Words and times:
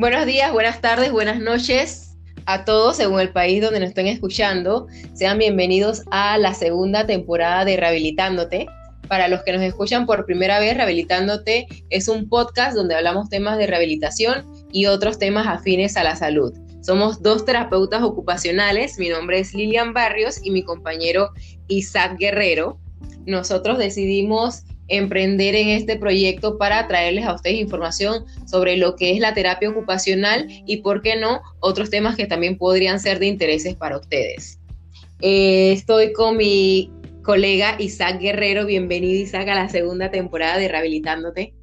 Buenos 0.00 0.24
días, 0.24 0.50
buenas 0.50 0.80
tardes, 0.80 1.12
buenas 1.12 1.40
noches 1.40 2.16
a 2.46 2.64
todos 2.64 2.96
según 2.96 3.20
el 3.20 3.32
país 3.32 3.60
donde 3.60 3.80
nos 3.80 3.90
estén 3.90 4.06
escuchando. 4.06 4.86
Sean 5.12 5.36
bienvenidos 5.36 6.04
a 6.10 6.38
la 6.38 6.54
segunda 6.54 7.06
temporada 7.06 7.66
de 7.66 7.76
Rehabilitándote. 7.76 8.66
Para 9.08 9.28
los 9.28 9.42
que 9.42 9.52
nos 9.52 9.60
escuchan 9.60 10.06
por 10.06 10.24
primera 10.24 10.58
vez, 10.58 10.74
Rehabilitándote 10.74 11.66
es 11.90 12.08
un 12.08 12.30
podcast 12.30 12.74
donde 12.74 12.94
hablamos 12.94 13.28
temas 13.28 13.58
de 13.58 13.66
rehabilitación 13.66 14.46
y 14.72 14.86
otros 14.86 15.18
temas 15.18 15.46
afines 15.46 15.98
a 15.98 16.02
la 16.02 16.16
salud. 16.16 16.54
Somos 16.80 17.20
dos 17.20 17.44
terapeutas 17.44 18.02
ocupacionales. 18.02 18.98
Mi 18.98 19.10
nombre 19.10 19.38
es 19.38 19.52
Lilian 19.52 19.92
Barrios 19.92 20.40
y 20.42 20.50
mi 20.50 20.62
compañero 20.62 21.28
Isaac 21.68 22.16
Guerrero. 22.18 22.80
Nosotros 23.26 23.76
decidimos 23.76 24.62
emprender 24.90 25.54
en 25.54 25.68
este 25.68 25.96
proyecto 25.96 26.58
para 26.58 26.86
traerles 26.86 27.24
a 27.24 27.34
ustedes 27.34 27.58
información 27.58 28.24
sobre 28.46 28.76
lo 28.76 28.96
que 28.96 29.12
es 29.12 29.20
la 29.20 29.32
terapia 29.32 29.70
ocupacional 29.70 30.46
y, 30.66 30.78
por 30.78 31.00
qué 31.00 31.16
no, 31.16 31.40
otros 31.60 31.90
temas 31.90 32.16
que 32.16 32.26
también 32.26 32.58
podrían 32.58 33.00
ser 33.00 33.18
de 33.18 33.26
intereses 33.26 33.74
para 33.76 33.98
ustedes. 33.98 34.58
Eh, 35.20 35.72
estoy 35.72 36.12
con 36.12 36.36
mi 36.36 36.90
colega 37.22 37.76
Isaac 37.78 38.20
Guerrero. 38.20 38.66
Bienvenido, 38.66 39.20
Isaac, 39.20 39.48
a 39.48 39.54
la 39.54 39.68
segunda 39.68 40.10
temporada 40.10 40.58
de 40.58 40.68
Rehabilitándote. 40.68 41.54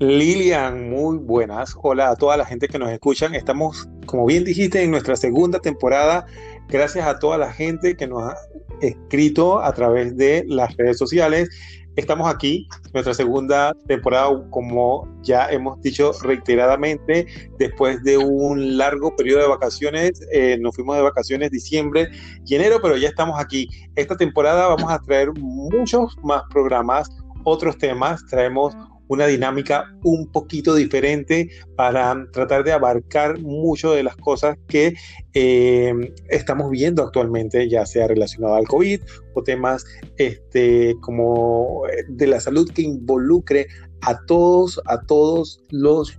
Lilian, 0.00 0.90
muy 0.90 1.18
buenas. 1.18 1.76
Hola 1.80 2.10
a 2.10 2.16
toda 2.16 2.36
la 2.36 2.44
gente 2.44 2.66
que 2.66 2.78
nos 2.78 2.90
escuchan. 2.90 3.36
Estamos, 3.36 3.88
como 4.04 4.26
bien 4.26 4.42
dijiste, 4.42 4.82
en 4.82 4.90
nuestra 4.90 5.14
segunda 5.14 5.60
temporada. 5.60 6.26
Gracias 6.72 7.06
a 7.06 7.18
toda 7.18 7.36
la 7.36 7.52
gente 7.52 7.94
que 7.94 8.06
nos 8.06 8.22
ha 8.22 8.34
escrito 8.80 9.60
a 9.60 9.74
través 9.74 10.16
de 10.16 10.42
las 10.48 10.74
redes 10.78 10.96
sociales. 10.96 11.50
Estamos 11.96 12.34
aquí, 12.34 12.66
nuestra 12.94 13.12
segunda 13.12 13.76
temporada, 13.86 14.42
como 14.48 15.06
ya 15.22 15.50
hemos 15.50 15.78
dicho 15.82 16.12
reiteradamente, 16.22 17.26
después 17.58 18.02
de 18.04 18.16
un 18.16 18.78
largo 18.78 19.14
periodo 19.14 19.42
de 19.42 19.48
vacaciones. 19.48 20.26
Eh, 20.32 20.56
nos 20.62 20.74
fuimos 20.74 20.96
de 20.96 21.02
vacaciones 21.02 21.50
diciembre 21.50 22.08
y 22.46 22.54
enero, 22.54 22.78
pero 22.80 22.96
ya 22.96 23.10
estamos 23.10 23.38
aquí. 23.38 23.68
Esta 23.94 24.16
temporada 24.16 24.68
vamos 24.68 24.90
a 24.90 24.98
traer 25.00 25.30
muchos 25.38 26.16
más 26.22 26.42
programas, 26.50 27.10
otros 27.44 27.76
temas. 27.76 28.24
Traemos 28.30 28.74
una 29.12 29.26
dinámica 29.26 29.94
un 30.02 30.30
poquito 30.30 30.74
diferente 30.74 31.50
para 31.76 32.26
tratar 32.32 32.64
de 32.64 32.72
abarcar 32.72 33.38
mucho 33.40 33.92
de 33.92 34.02
las 34.02 34.16
cosas 34.16 34.56
que 34.68 34.94
eh, 35.34 35.92
estamos 36.28 36.70
viendo 36.70 37.02
actualmente, 37.02 37.68
ya 37.68 37.84
sea 37.84 38.08
relacionado 38.08 38.54
al 38.54 38.66
COVID 38.66 39.00
o 39.34 39.42
temas 39.42 39.84
este, 40.16 40.96
como 41.00 41.82
eh, 41.88 42.04
de 42.08 42.26
la 42.26 42.40
salud 42.40 42.70
que 42.72 42.82
involucre 42.82 43.66
a 44.02 44.18
todos, 44.26 44.80
a 44.86 45.00
todos 45.02 45.62
los, 45.70 46.18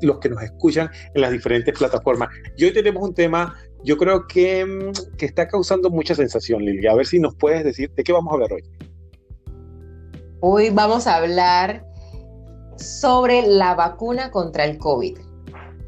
los 0.00 0.18
que 0.18 0.28
nos 0.28 0.42
escuchan 0.42 0.90
en 1.14 1.22
las 1.22 1.32
diferentes 1.32 1.76
plataformas. 1.76 2.28
Y 2.56 2.64
hoy 2.64 2.72
tenemos 2.72 3.02
un 3.02 3.14
tema, 3.14 3.54
yo 3.84 3.96
creo 3.96 4.26
que, 4.26 4.92
que 5.18 5.26
está 5.26 5.48
causando 5.48 5.90
mucha 5.90 6.14
sensación, 6.14 6.64
Lilia. 6.64 6.92
A 6.92 6.94
ver 6.94 7.06
si 7.06 7.18
nos 7.18 7.34
puedes 7.34 7.64
decir 7.64 7.90
de 7.94 8.02
qué 8.04 8.12
vamos 8.12 8.30
a 8.30 8.34
hablar 8.34 8.52
hoy. 8.52 8.62
Hoy 10.42 10.70
vamos 10.70 11.06
a 11.06 11.16
hablar 11.16 11.84
sobre 12.76 13.46
la 13.46 13.74
vacuna 13.74 14.30
contra 14.30 14.64
el 14.64 14.78
COVID. 14.78 15.18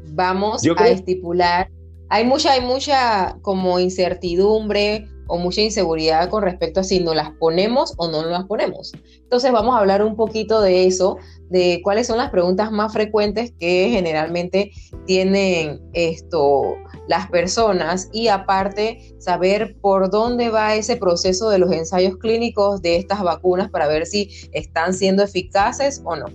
Vamos 0.09 0.61
a 0.77 0.87
estipular, 0.89 1.71
hay 2.09 2.23
mucha, 2.23 2.51
hay 2.51 2.61
mucha 2.61 3.35
como 3.41 3.79
incertidumbre 3.79 5.07
o 5.27 5.37
mucha 5.37 5.61
inseguridad 5.61 6.29
con 6.29 6.43
respecto 6.43 6.79
a 6.79 6.83
si 6.83 6.99
nos 6.99 7.15
las 7.15 7.31
ponemos 7.31 7.93
o 7.97 8.07
no 8.07 8.21
nos 8.21 8.31
las 8.31 8.45
ponemos. 8.45 8.93
Entonces 9.21 9.51
vamos 9.51 9.75
a 9.75 9.79
hablar 9.79 10.03
un 10.03 10.15
poquito 10.15 10.61
de 10.61 10.85
eso, 10.85 11.17
de 11.49 11.81
cuáles 11.83 12.07
son 12.07 12.17
las 12.17 12.29
preguntas 12.29 12.71
más 12.71 12.93
frecuentes 12.93 13.53
que 13.59 13.89
generalmente 13.91 14.71
tienen 15.05 15.81
esto 15.93 16.75
las 17.07 17.29
personas 17.29 18.09
y 18.13 18.27
aparte 18.27 19.15
saber 19.19 19.75
por 19.81 20.09
dónde 20.09 20.49
va 20.49 20.75
ese 20.75 20.95
proceso 20.95 21.49
de 21.49 21.59
los 21.59 21.71
ensayos 21.71 22.17
clínicos 22.17 22.81
de 22.81 22.95
estas 22.95 23.21
vacunas 23.21 23.69
para 23.69 23.87
ver 23.87 24.05
si 24.05 24.29
están 24.51 24.93
siendo 24.93 25.23
eficaces 25.23 26.01
o 26.05 26.15
no. 26.15 26.25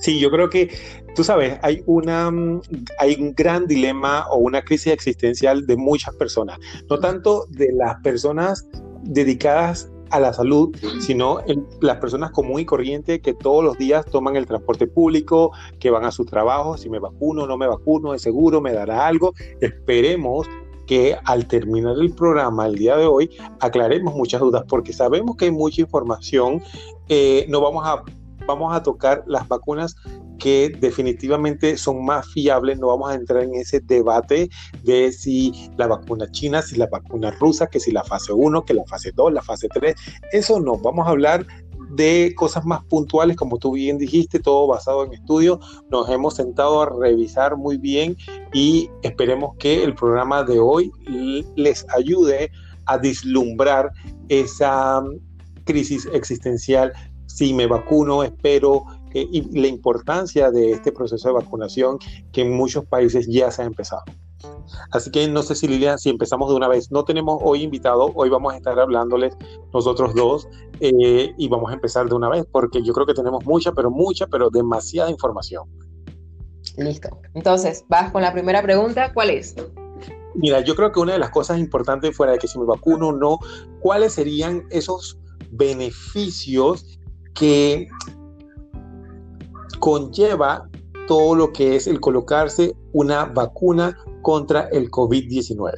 Sí, 0.00 0.18
yo 0.18 0.30
creo 0.30 0.48
que, 0.48 0.70
tú 1.14 1.24
sabes, 1.24 1.58
hay, 1.62 1.82
una, 1.86 2.30
hay 2.98 3.16
un 3.20 3.34
gran 3.34 3.66
dilema 3.66 4.26
o 4.30 4.38
una 4.38 4.62
crisis 4.62 4.92
existencial 4.92 5.66
de 5.66 5.76
muchas 5.76 6.14
personas, 6.16 6.58
no 6.88 6.98
tanto 6.98 7.46
de 7.50 7.72
las 7.72 7.96
personas 8.00 8.66
dedicadas 9.02 9.90
a 10.10 10.20
la 10.20 10.32
salud, 10.32 10.76
sino 11.00 11.40
en 11.46 11.66
las 11.80 11.98
personas 11.98 12.32
común 12.32 12.60
y 12.60 12.64
corriente 12.64 13.20
que 13.20 13.32
todos 13.32 13.62
los 13.64 13.78
días 13.78 14.04
toman 14.06 14.36
el 14.36 14.46
transporte 14.46 14.86
público, 14.86 15.52
que 15.78 15.90
van 15.90 16.04
a 16.04 16.10
su 16.10 16.24
trabajo, 16.24 16.76
si 16.76 16.90
me 16.90 16.98
vacuno 16.98 17.46
no 17.46 17.56
me 17.56 17.66
vacuno, 17.66 18.12
es 18.14 18.22
seguro, 18.22 18.60
me 18.60 18.72
dará 18.72 19.06
algo. 19.06 19.34
Esperemos 19.60 20.48
que 20.86 21.16
al 21.24 21.46
terminar 21.46 21.96
el 22.00 22.12
programa 22.12 22.66
el 22.66 22.74
día 22.74 22.96
de 22.96 23.06
hoy 23.06 23.30
aclaremos 23.60 24.14
muchas 24.14 24.40
dudas 24.40 24.64
porque 24.68 24.92
sabemos 24.92 25.36
que 25.36 25.44
hay 25.44 25.52
mucha 25.52 25.82
información, 25.82 26.60
eh, 27.08 27.46
no 27.48 27.60
vamos 27.60 27.86
a 27.86 28.02
vamos 28.46 28.74
a 28.74 28.82
tocar 28.82 29.22
las 29.26 29.46
vacunas 29.46 29.94
que 30.40 30.74
definitivamente 30.80 31.76
son 31.76 32.04
más 32.04 32.26
fiables, 32.32 32.78
no 32.78 32.88
vamos 32.88 33.10
a 33.10 33.14
entrar 33.14 33.44
en 33.44 33.54
ese 33.54 33.78
debate 33.80 34.50
de 34.82 35.12
si 35.12 35.70
la 35.76 35.86
vacuna 35.86 36.28
china, 36.32 36.62
si 36.62 36.76
la 36.76 36.86
vacuna 36.86 37.30
rusa, 37.30 37.68
que 37.68 37.78
si 37.78 37.92
la 37.92 38.02
fase 38.02 38.32
1, 38.32 38.64
que 38.64 38.74
la 38.74 38.84
fase 38.86 39.12
2, 39.14 39.32
la 39.32 39.42
fase 39.42 39.68
3, 39.68 39.94
eso 40.32 40.58
no, 40.58 40.76
vamos 40.78 41.06
a 41.06 41.10
hablar 41.10 41.46
de 41.90 42.32
cosas 42.36 42.64
más 42.64 42.84
puntuales, 42.84 43.36
como 43.36 43.58
tú 43.58 43.72
bien 43.72 43.98
dijiste, 43.98 44.38
todo 44.38 44.66
basado 44.66 45.04
en 45.04 45.12
estudios. 45.12 45.58
Nos 45.90 46.08
hemos 46.08 46.34
sentado 46.36 46.82
a 46.82 46.88
revisar 46.88 47.56
muy 47.56 47.76
bien 47.76 48.16
y 48.52 48.88
esperemos 49.02 49.56
que 49.58 49.82
el 49.82 49.94
programa 49.94 50.44
de 50.44 50.58
hoy 50.60 50.92
les 51.56 51.84
ayude 51.90 52.50
a 52.86 52.96
vislumbrar 52.96 53.90
esa 54.28 55.02
crisis 55.64 56.08
existencial. 56.12 56.92
Si 57.26 57.52
me 57.52 57.66
vacuno, 57.66 58.22
espero, 58.22 58.84
eh, 59.14 59.26
y 59.30 59.60
la 59.60 59.66
importancia 59.66 60.50
de 60.50 60.72
este 60.72 60.92
proceso 60.92 61.28
de 61.28 61.34
vacunación 61.34 61.98
que 62.32 62.42
en 62.42 62.52
muchos 62.52 62.84
países 62.86 63.26
ya 63.28 63.50
se 63.50 63.62
ha 63.62 63.64
empezado. 63.64 64.02
Así 64.92 65.10
que 65.10 65.28
no 65.28 65.42
sé 65.42 65.54
si 65.54 65.68
Lilian, 65.68 65.98
si 65.98 66.08
empezamos 66.08 66.48
de 66.48 66.56
una 66.56 66.68
vez. 66.68 66.90
No 66.90 67.04
tenemos 67.04 67.40
hoy 67.42 67.62
invitado, 67.62 68.10
hoy 68.14 68.30
vamos 68.30 68.54
a 68.54 68.56
estar 68.56 68.78
hablándoles 68.78 69.36
nosotros 69.72 70.14
dos 70.14 70.48
eh, 70.80 71.34
y 71.36 71.48
vamos 71.48 71.70
a 71.70 71.74
empezar 71.74 72.08
de 72.08 72.14
una 72.14 72.28
vez 72.28 72.46
porque 72.50 72.82
yo 72.82 72.92
creo 72.92 73.06
que 73.06 73.14
tenemos 73.14 73.44
mucha, 73.44 73.72
pero 73.72 73.90
mucha, 73.90 74.26
pero 74.26 74.50
demasiada 74.50 75.10
información. 75.10 75.68
Listo. 76.76 77.08
Entonces, 77.34 77.84
vas 77.88 78.12
con 78.12 78.22
la 78.22 78.32
primera 78.32 78.62
pregunta, 78.62 79.12
¿cuál 79.12 79.30
es? 79.30 79.54
Mira, 80.34 80.60
yo 80.60 80.74
creo 80.76 80.92
que 80.92 81.00
una 81.00 81.14
de 81.14 81.18
las 81.18 81.30
cosas 81.30 81.58
importantes 81.58 82.16
fuera 82.16 82.32
de 82.32 82.38
que 82.38 82.48
si 82.48 82.58
me 82.58 82.64
vacuno 82.64 83.08
o 83.08 83.12
no, 83.12 83.38
¿cuáles 83.80 84.14
serían 84.14 84.64
esos 84.70 85.18
beneficios 85.50 86.98
que 87.34 87.88
conlleva 89.80 90.68
todo 91.08 91.34
lo 91.34 91.52
que 91.52 91.74
es 91.74 91.88
el 91.88 91.98
colocarse 91.98 92.72
una 92.92 93.24
vacuna 93.24 93.98
contra 94.22 94.68
el 94.70 94.88
COVID-19. 94.90 95.72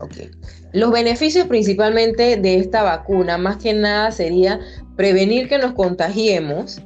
Okay. 0.00 0.30
Los 0.72 0.92
beneficios 0.92 1.46
principalmente 1.46 2.36
de 2.36 2.56
esta 2.56 2.82
vacuna, 2.82 3.38
más 3.38 3.56
que 3.56 3.72
nada, 3.72 4.12
sería 4.12 4.60
prevenir 4.96 5.48
que 5.48 5.58
nos 5.58 5.72
contagiemos, 5.72 6.82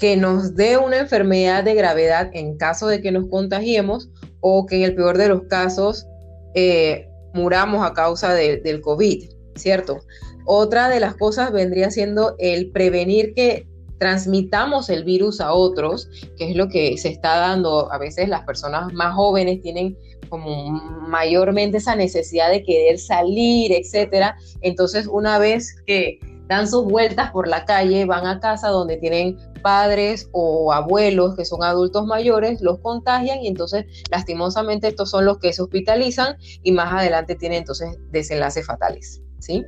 que 0.00 0.16
nos 0.16 0.54
dé 0.56 0.78
una 0.78 0.98
enfermedad 0.98 1.62
de 1.64 1.74
gravedad 1.74 2.30
en 2.32 2.56
caso 2.56 2.86
de 2.86 3.00
que 3.00 3.12
nos 3.12 3.28
contagiemos 3.28 4.10
o 4.40 4.66
que 4.66 4.76
en 4.76 4.82
el 4.82 4.94
peor 4.94 5.16
de 5.16 5.28
los 5.28 5.42
casos 5.42 6.06
eh, 6.54 7.08
muramos 7.34 7.84
a 7.84 7.92
causa 7.92 8.34
del 8.34 8.80
COVID, 8.80 9.28
¿cierto? 9.56 10.00
Otra 10.44 10.88
de 10.88 11.00
las 11.00 11.14
cosas 11.16 11.52
vendría 11.52 11.90
siendo 11.90 12.34
el 12.38 12.70
prevenir 12.72 13.32
que 13.34 13.68
transmitamos 14.02 14.90
el 14.90 15.04
virus 15.04 15.40
a 15.40 15.52
otros, 15.52 16.08
que 16.36 16.50
es 16.50 16.56
lo 16.56 16.68
que 16.68 16.98
se 16.98 17.08
está 17.08 17.36
dando. 17.36 17.92
A 17.92 17.98
veces 17.98 18.28
las 18.28 18.42
personas 18.42 18.92
más 18.92 19.14
jóvenes 19.14 19.62
tienen 19.62 19.96
como 20.28 20.72
mayormente 21.06 21.78
esa 21.78 21.94
necesidad 21.94 22.50
de 22.50 22.64
querer 22.64 22.98
salir, 22.98 23.70
etcétera. 23.70 24.36
Entonces, 24.60 25.06
una 25.06 25.38
vez 25.38 25.76
que 25.86 26.18
dan 26.48 26.68
sus 26.68 26.84
vueltas 26.84 27.30
por 27.30 27.46
la 27.46 27.64
calle, 27.64 28.04
van 28.04 28.26
a 28.26 28.40
casa 28.40 28.70
donde 28.70 28.96
tienen 28.96 29.36
padres 29.62 30.28
o 30.32 30.72
abuelos 30.72 31.36
que 31.36 31.44
son 31.44 31.62
adultos 31.62 32.04
mayores, 32.04 32.60
los 32.60 32.80
contagian 32.80 33.38
y 33.44 33.46
entonces 33.46 33.86
lastimosamente 34.10 34.88
estos 34.88 35.10
son 35.10 35.26
los 35.26 35.38
que 35.38 35.52
se 35.52 35.62
hospitalizan 35.62 36.38
y 36.64 36.72
más 36.72 36.92
adelante 36.92 37.36
tienen 37.36 37.58
entonces 37.58 37.96
desenlaces 38.10 38.66
fatales, 38.66 39.22
¿sí? 39.38 39.64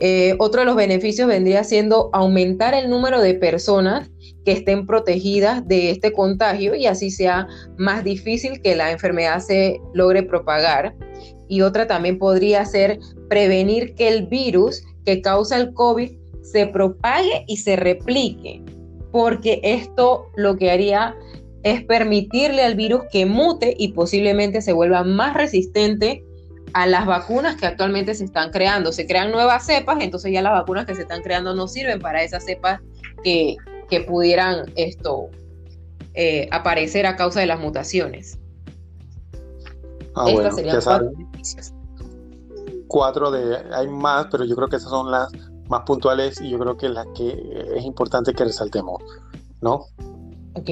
Eh, 0.00 0.34
otro 0.38 0.60
de 0.60 0.66
los 0.66 0.76
beneficios 0.76 1.28
vendría 1.28 1.64
siendo 1.64 2.10
aumentar 2.12 2.74
el 2.74 2.88
número 2.88 3.20
de 3.20 3.34
personas 3.34 4.10
que 4.44 4.52
estén 4.52 4.86
protegidas 4.86 5.66
de 5.68 5.90
este 5.90 6.12
contagio 6.12 6.74
y 6.74 6.86
así 6.86 7.10
sea 7.10 7.46
más 7.76 8.04
difícil 8.04 8.60
que 8.62 8.76
la 8.76 8.90
enfermedad 8.90 9.40
se 9.40 9.80
logre 9.94 10.22
propagar. 10.22 10.94
Y 11.48 11.62
otra 11.62 11.86
también 11.86 12.18
podría 12.18 12.64
ser 12.64 13.00
prevenir 13.28 13.94
que 13.94 14.08
el 14.08 14.26
virus 14.26 14.82
que 15.04 15.20
causa 15.20 15.56
el 15.56 15.74
COVID 15.74 16.10
se 16.42 16.66
propague 16.66 17.44
y 17.46 17.56
se 17.58 17.76
replique. 17.76 18.62
porque 19.12 19.60
esto 19.64 20.26
lo 20.36 20.56
que 20.56 20.70
haría 20.70 21.16
es 21.62 21.84
permitirle 21.84 22.62
al 22.62 22.74
virus 22.74 23.02
que 23.10 23.26
mute 23.26 23.74
y 23.76 23.92
posiblemente 23.92 24.62
se 24.62 24.72
vuelva 24.72 25.02
más 25.02 25.34
resistente 25.34 26.24
a 26.72 26.86
las 26.86 27.06
vacunas 27.06 27.56
que 27.56 27.66
actualmente 27.66 28.14
se 28.14 28.24
están 28.24 28.50
creando. 28.50 28.92
Se 28.92 29.06
crean 29.06 29.30
nuevas 29.30 29.66
cepas, 29.66 29.98
entonces 30.00 30.32
ya 30.32 30.42
las 30.42 30.52
vacunas 30.52 30.86
que 30.86 30.94
se 30.94 31.02
están 31.02 31.22
creando 31.22 31.54
no 31.54 31.68
sirven 31.68 32.00
para 32.00 32.22
esas 32.22 32.44
cepas 32.44 32.80
que, 33.22 33.56
pudieran 34.06 34.72
esto 34.76 35.30
eh, 36.14 36.48
aparecer 36.52 37.06
a 37.06 37.16
causa 37.16 37.40
de 37.40 37.46
las 37.46 37.58
mutaciones. 37.58 38.38
Ah, 40.14 40.26
Estas 40.28 40.54
serían 40.54 40.80
cuatro 40.80 41.12
Cuatro 42.86 43.30
de, 43.30 43.56
hay 43.72 43.88
más, 43.88 44.26
pero 44.30 44.44
yo 44.44 44.54
creo 44.54 44.68
que 44.68 44.76
esas 44.76 44.90
son 44.90 45.10
las 45.10 45.28
más 45.68 45.82
puntuales 45.82 46.40
y 46.40 46.50
yo 46.50 46.58
creo 46.58 46.76
que 46.76 46.88
las 46.88 47.06
que 47.16 47.64
es 47.76 47.84
importante 47.84 48.32
que 48.32 48.44
resaltemos, 48.44 49.02
¿no? 49.60 49.86
Ok. 50.54 50.70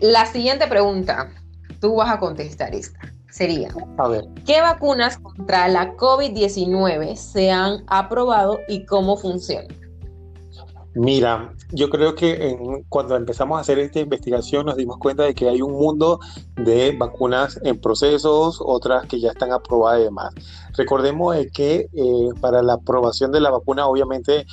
La 0.00 0.26
siguiente 0.26 0.66
pregunta, 0.68 1.32
tú 1.80 1.96
vas 1.96 2.10
a 2.10 2.18
contestar 2.18 2.74
esta, 2.74 3.12
sería, 3.36 3.68
a 3.98 4.08
ver. 4.08 4.24
¿qué 4.46 4.62
vacunas 4.62 5.18
contra 5.18 5.68
la 5.68 5.94
COVID-19 5.96 7.16
se 7.16 7.50
han 7.50 7.84
aprobado 7.86 8.60
y 8.66 8.86
cómo 8.86 9.18
funcionan? 9.18 9.68
Mira, 10.94 11.52
yo 11.72 11.90
creo 11.90 12.14
que 12.14 12.56
cuando 12.88 13.14
empezamos 13.16 13.58
a 13.58 13.60
hacer 13.60 13.78
esta 13.78 14.00
investigación 14.00 14.64
nos 14.64 14.76
dimos 14.76 14.96
cuenta 14.96 15.24
de 15.24 15.34
que 15.34 15.46
hay 15.46 15.60
un 15.60 15.72
mundo 15.72 16.18
de 16.54 16.96
vacunas 16.96 17.60
en 17.62 17.78
procesos, 17.78 18.62
otras 18.64 19.04
que 19.04 19.20
ya 19.20 19.32
están 19.32 19.52
aprobadas 19.52 20.00
y 20.00 20.04
demás. 20.04 20.32
Recordemos 20.74 21.36
que 21.52 21.90
eh, 21.92 22.28
para 22.40 22.62
la 22.62 22.74
aprobación 22.74 23.30
de 23.30 23.40
la 23.40 23.50
vacuna, 23.50 23.86
obviamente, 23.86 24.46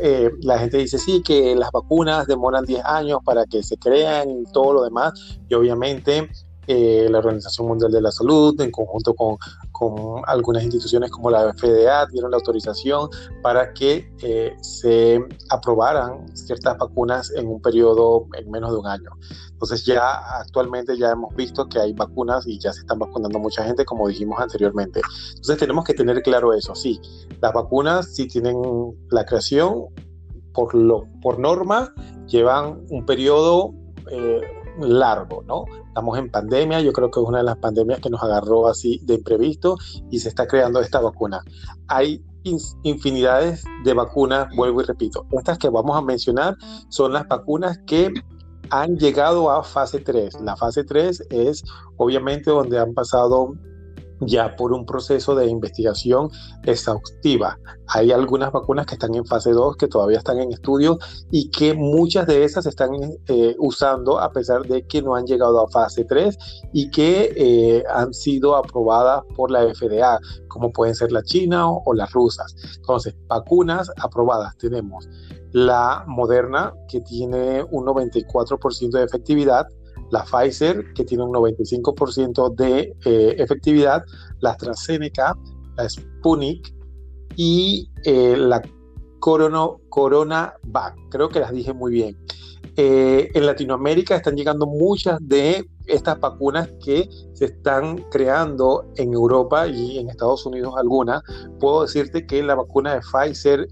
eh, 0.00 0.30
la 0.42 0.60
gente 0.60 0.76
dice 0.76 0.98
sí, 0.98 1.22
que 1.24 1.56
las 1.56 1.72
vacunas 1.72 2.28
demoran 2.28 2.64
10 2.64 2.84
años 2.84 3.18
para 3.24 3.44
que 3.46 3.64
se 3.64 3.76
crean 3.76 4.30
y 4.30 4.44
todo 4.52 4.74
lo 4.74 4.82
demás, 4.84 5.40
y 5.48 5.54
obviamente 5.54 6.30
eh, 6.66 7.08
la 7.10 7.18
Organización 7.18 7.68
Mundial 7.68 7.90
de 7.90 8.00
la 8.00 8.12
Salud, 8.12 8.60
en 8.60 8.70
conjunto 8.70 9.14
con, 9.14 9.36
con, 9.72 10.22
algunas 10.26 10.62
instituciones 10.62 11.10
como 11.10 11.30
la 11.30 11.52
FDA, 11.52 12.06
dieron 12.06 12.30
la 12.30 12.36
autorización 12.36 13.08
para 13.42 13.72
que 13.72 14.12
eh, 14.22 14.54
se 14.60 15.20
aprobaran 15.48 16.26
ciertas 16.36 16.76
vacunas 16.78 17.32
en 17.34 17.48
un 17.48 17.60
periodo 17.60 18.26
en 18.36 18.50
menos 18.50 18.72
de 18.72 18.78
un 18.78 18.86
año. 18.86 19.10
Entonces 19.50 19.84
ya 19.84 20.38
actualmente 20.38 20.96
ya 20.96 21.10
hemos 21.10 21.34
visto 21.34 21.68
que 21.68 21.80
hay 21.80 21.92
vacunas 21.92 22.46
y 22.46 22.58
ya 22.58 22.72
se 22.72 22.80
están 22.80 22.98
vacunando 22.98 23.38
mucha 23.38 23.64
gente, 23.64 23.84
como 23.84 24.06
dijimos 24.08 24.38
anteriormente. 24.38 25.00
Entonces 25.30 25.58
tenemos 25.58 25.84
que 25.84 25.94
tener 25.94 26.22
claro 26.22 26.52
eso, 26.52 26.74
sí, 26.74 27.00
las 27.40 27.52
vacunas 27.52 28.14
sí 28.14 28.28
tienen 28.28 28.56
la 29.10 29.24
creación, 29.24 29.86
por, 30.52 30.74
lo, 30.74 31.06
por 31.22 31.38
norma, 31.38 31.92
llevan 32.26 32.84
un 32.90 33.06
periodo... 33.06 33.72
Eh, 34.10 34.40
largo, 34.78 35.42
¿no? 35.46 35.64
Estamos 35.88 36.18
en 36.18 36.30
pandemia, 36.30 36.80
yo 36.80 36.92
creo 36.92 37.10
que 37.10 37.20
es 37.20 37.26
una 37.26 37.38
de 37.38 37.44
las 37.44 37.56
pandemias 37.56 38.00
que 38.00 38.10
nos 38.10 38.22
agarró 38.22 38.68
así 38.68 39.00
de 39.04 39.14
imprevisto 39.14 39.76
y 40.10 40.20
se 40.20 40.28
está 40.28 40.46
creando 40.46 40.80
esta 40.80 41.00
vacuna. 41.00 41.42
Hay 41.88 42.22
infinidades 42.84 43.64
de 43.84 43.94
vacunas, 43.94 44.48
vuelvo 44.56 44.80
y 44.80 44.84
repito, 44.84 45.26
estas 45.32 45.58
que 45.58 45.68
vamos 45.68 45.96
a 45.96 46.02
mencionar 46.02 46.56
son 46.88 47.12
las 47.12 47.28
vacunas 47.28 47.78
que 47.86 48.12
han 48.70 48.96
llegado 48.96 49.50
a 49.50 49.62
fase 49.62 49.98
3. 49.98 50.40
La 50.42 50.56
fase 50.56 50.84
3 50.84 51.26
es 51.30 51.64
obviamente 51.96 52.50
donde 52.50 52.78
han 52.78 52.94
pasado 52.94 53.54
ya 54.20 54.54
por 54.56 54.72
un 54.72 54.84
proceso 54.84 55.34
de 55.34 55.46
investigación 55.46 56.30
exhaustiva. 56.64 57.58
Hay 57.88 58.12
algunas 58.12 58.52
vacunas 58.52 58.86
que 58.86 58.94
están 58.94 59.14
en 59.14 59.24
fase 59.24 59.50
2, 59.50 59.76
que 59.76 59.88
todavía 59.88 60.18
están 60.18 60.38
en 60.38 60.52
estudio 60.52 60.98
y 61.30 61.50
que 61.50 61.74
muchas 61.74 62.26
de 62.26 62.44
esas 62.44 62.66
están 62.66 62.90
eh, 63.26 63.56
usando 63.58 64.18
a 64.20 64.32
pesar 64.32 64.62
de 64.62 64.86
que 64.86 65.02
no 65.02 65.14
han 65.14 65.26
llegado 65.26 65.60
a 65.60 65.68
fase 65.68 66.04
3 66.04 66.36
y 66.72 66.90
que 66.90 67.32
eh, 67.36 67.84
han 67.92 68.12
sido 68.14 68.56
aprobadas 68.56 69.22
por 69.34 69.50
la 69.50 69.62
FDA, 69.74 70.18
como 70.48 70.72
pueden 70.72 70.94
ser 70.94 71.12
la 71.12 71.22
China 71.22 71.70
o, 71.70 71.94
las 71.94 72.12
rusas. 72.12 72.54
Entonces, 72.76 73.14
vacunas 73.26 73.90
aprobadas 74.00 74.56
tenemos 74.56 75.08
la 75.52 76.04
Moderna, 76.06 76.72
que 76.88 77.00
tiene 77.00 77.64
un 77.70 77.84
94% 77.84 78.90
de 78.90 79.02
efectividad, 79.02 79.66
la 80.10 80.24
Pfizer, 80.24 80.92
que 80.94 81.04
tiene 81.04 81.24
un 81.24 81.32
95% 81.32 82.54
de 82.54 82.94
eh, 83.04 83.34
efectividad, 83.38 84.04
la 84.40 84.50
AstraZeneca, 84.50 85.36
la 85.76 85.88
Sputnik 85.88 86.74
y 87.36 87.90
eh, 88.04 88.36
la 88.36 88.62
Corona, 89.18 89.66
CoronaVac. 89.88 90.96
Creo 91.10 91.28
que 91.28 91.40
las 91.40 91.52
dije 91.52 91.72
muy 91.72 91.92
bien. 91.92 92.16
Eh, 92.76 93.30
en 93.34 93.46
Latinoamérica 93.46 94.16
están 94.16 94.36
llegando 94.36 94.66
muchas 94.66 95.18
de 95.20 95.68
estas 95.86 96.18
vacunas 96.20 96.70
que 96.84 97.08
se 97.34 97.46
están 97.46 97.98
creando 98.10 98.86
en 98.96 99.12
Europa 99.12 99.66
y 99.66 99.98
en 99.98 100.08
Estados 100.08 100.46
Unidos 100.46 100.74
algunas. 100.78 101.22
Puedo 101.58 101.82
decirte 101.82 102.26
que 102.26 102.42
la 102.42 102.54
vacuna 102.54 102.94
de 102.94 103.00
Pfizer 103.00 103.68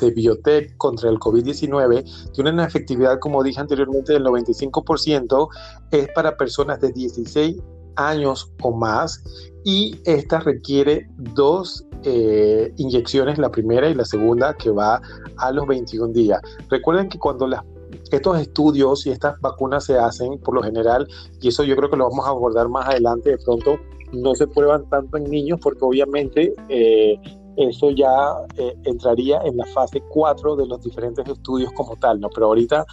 de 0.00 0.10
biotech 0.10 0.76
contra 0.76 1.10
el 1.10 1.18
COVID-19 1.18 2.32
tiene 2.32 2.50
una 2.50 2.66
efectividad, 2.66 3.18
como 3.18 3.42
dije 3.42 3.60
anteriormente, 3.60 4.12
del 4.12 4.24
95%, 4.24 5.48
es 5.90 6.08
para 6.14 6.36
personas 6.36 6.80
de 6.80 6.92
16 6.92 7.56
años 7.96 8.50
o 8.62 8.72
más 8.72 9.22
y 9.64 9.96
esta 10.04 10.40
requiere 10.40 11.08
dos 11.16 11.86
eh, 12.04 12.72
inyecciones, 12.78 13.38
la 13.38 13.50
primera 13.50 13.88
y 13.88 13.94
la 13.94 14.04
segunda 14.04 14.54
que 14.54 14.70
va 14.70 15.00
a 15.36 15.52
los 15.52 15.66
21 15.66 16.12
días. 16.12 16.40
Recuerden 16.68 17.08
que 17.08 17.18
cuando 17.18 17.46
las 17.46 17.62
estos 18.10 18.40
estudios 18.40 19.06
y 19.06 19.10
estas 19.10 19.40
vacunas 19.40 19.84
se 19.84 19.98
hacen 19.98 20.38
por 20.38 20.54
lo 20.54 20.62
general, 20.62 21.06
y 21.40 21.48
eso 21.48 21.64
yo 21.64 21.76
creo 21.76 21.90
que 21.90 21.96
lo 21.96 22.08
vamos 22.08 22.26
a 22.26 22.30
abordar 22.30 22.68
más 22.68 22.88
adelante 22.88 23.30
de 23.30 23.38
pronto, 23.38 23.78
no 24.12 24.34
se 24.34 24.46
prueban 24.46 24.88
tanto 24.88 25.16
en 25.16 25.24
niños 25.24 25.58
porque 25.62 25.80
obviamente 25.82 26.54
eh, 26.68 27.16
eso 27.56 27.90
ya 27.90 28.34
eh, 28.56 28.74
entraría 28.84 29.40
en 29.44 29.56
la 29.56 29.66
fase 29.66 30.02
4 30.10 30.56
de 30.56 30.66
los 30.66 30.82
diferentes 30.82 31.26
estudios 31.28 31.72
como 31.72 31.96
tal, 31.96 32.20
¿no? 32.20 32.28
Pero 32.30 32.46
ahorita, 32.46 32.84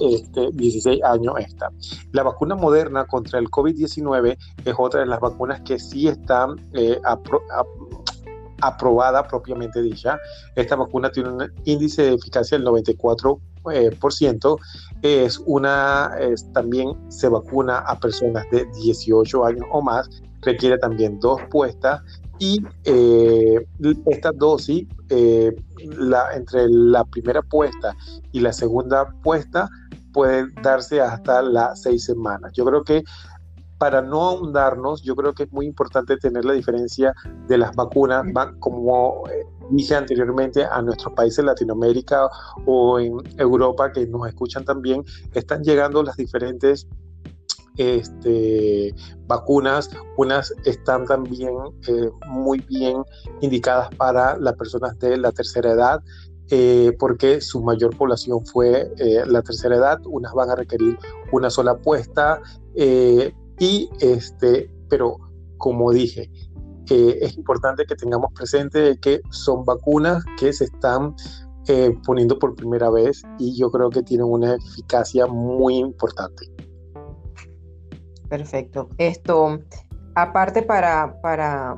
este, 0.00 0.50
16 0.52 1.02
años 1.04 1.34
está. 1.38 1.70
La 2.12 2.22
vacuna 2.22 2.54
moderna 2.54 3.04
contra 3.06 3.38
el 3.38 3.48
COVID-19 3.48 4.36
es 4.64 4.74
otra 4.76 5.00
de 5.00 5.06
las 5.06 5.20
vacunas 5.20 5.60
que 5.62 5.78
sí 5.78 6.08
están 6.08 6.56
eh, 6.72 7.00
aprobada 8.60 9.26
propiamente 9.26 9.82
dicha. 9.82 10.18
Esta 10.56 10.76
vacuna 10.76 11.10
tiene 11.10 11.30
un 11.30 11.52
índice 11.64 12.02
de 12.02 12.14
eficacia 12.14 12.58
del 12.58 12.66
94%. 12.66 13.40
Eh, 13.72 13.90
por 14.00 14.14
ciento, 14.14 14.58
es 15.02 15.42
una, 15.44 16.12
también 16.54 16.96
se 17.10 17.28
vacuna 17.28 17.80
a 17.80 17.98
personas 17.98 18.46
de 18.50 18.64
18 18.82 19.44
años 19.44 19.66
o 19.72 19.82
más, 19.82 20.08
requiere 20.40 20.78
también 20.78 21.18
dos 21.20 21.40
puestas 21.50 22.00
y 22.38 22.64
eh, 22.84 23.66
esta 24.06 24.32
dosis, 24.32 24.86
eh, 25.08 25.54
la, 25.96 26.34
entre 26.34 26.68
la 26.68 27.04
primera 27.04 27.42
puesta 27.42 27.96
y 28.32 28.40
la 28.40 28.52
segunda 28.52 29.12
puesta, 29.22 29.68
puede 30.12 30.46
darse 30.62 31.00
hasta 31.00 31.42
las 31.42 31.82
seis 31.82 32.04
semanas. 32.04 32.52
Yo 32.54 32.64
creo 32.64 32.82
que 32.82 33.02
para 33.78 34.02
no 34.02 34.22
ahondarnos, 34.22 35.02
yo 35.02 35.14
creo 35.14 35.32
que 35.32 35.44
es 35.44 35.52
muy 35.52 35.66
importante 35.66 36.16
tener 36.16 36.44
la 36.44 36.52
diferencia 36.52 37.14
de 37.46 37.58
las 37.58 37.74
vacunas, 37.76 38.24
como 38.58 39.22
eh, 39.28 39.46
dije 39.70 39.94
anteriormente, 39.94 40.64
a 40.64 40.82
nuestros 40.82 41.14
países 41.14 41.44
Latinoamérica 41.44 42.28
o 42.66 42.98
en 42.98 43.18
Europa 43.36 43.92
que 43.92 44.06
nos 44.06 44.26
escuchan 44.26 44.64
también, 44.64 45.04
están 45.32 45.62
llegando 45.62 46.02
las 46.02 46.16
diferentes 46.16 46.88
este, 47.78 48.94
vacunas, 49.26 49.88
unas 50.16 50.52
están 50.64 51.06
también 51.06 51.54
eh, 51.86 52.10
muy 52.26 52.58
bien 52.68 53.02
indicadas 53.40 53.88
para 53.96 54.36
las 54.36 54.54
personas 54.54 54.98
de 54.98 55.16
la 55.16 55.32
tercera 55.32 55.72
edad, 55.72 56.02
eh, 56.50 56.92
porque 56.98 57.40
su 57.40 57.62
mayor 57.62 57.96
población 57.96 58.44
fue 58.44 58.92
eh, 58.98 59.22
la 59.26 59.42
tercera 59.42 59.76
edad, 59.76 60.00
unas 60.06 60.32
van 60.34 60.50
a 60.50 60.56
requerir 60.56 60.98
una 61.32 61.50
sola 61.50 61.72
apuesta, 61.72 62.42
y 63.60 63.90
este, 64.00 64.70
pero 64.88 65.18
como 65.56 65.90
dije, 65.92 66.30
es 66.88 67.36
importante 67.36 67.84
que 67.84 67.96
tengamos 67.96 68.32
presente 68.32 68.96
que 69.00 69.20
son 69.30 69.64
vacunas 69.64 70.24
que 70.38 70.52
se 70.52 70.64
están 70.64 71.16
poniendo 72.06 72.38
por 72.38 72.54
primera 72.54 72.88
vez 72.88 73.22
y 73.38 73.58
yo 73.58 73.70
creo 73.70 73.90
que 73.90 74.02
tienen 74.02 74.26
una 74.26 74.54
eficacia 74.54 75.26
muy 75.26 75.76
importante. 75.76 76.57
Perfecto. 78.28 78.88
Esto, 78.98 79.60
aparte 80.14 80.62
para, 80.62 81.20
para, 81.22 81.76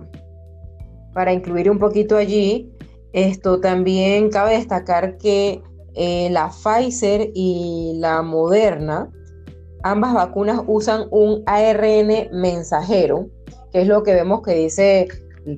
para 1.15 1.33
incluir 1.33 1.71
un 1.71 1.79
poquito 1.79 2.17
allí, 2.17 2.71
esto 3.13 3.61
también 3.61 4.31
cabe 4.31 4.55
destacar 4.55 5.17
que 5.19 5.63
eh, 5.95 6.29
la 6.31 6.51
Pfizer 6.51 7.31
y 7.35 7.95
la 7.97 8.23
Moderna, 8.23 9.11
ambas 9.83 10.15
vacunas 10.15 10.63
usan 10.67 11.07
un 11.11 11.43
ARN 11.47 12.29
mensajero, 12.33 13.29
que 13.73 13.83
es 13.83 13.89
lo 13.89 14.03
que 14.03 14.15
vemos 14.15 14.43
que 14.43 14.55
dice, 14.55 15.09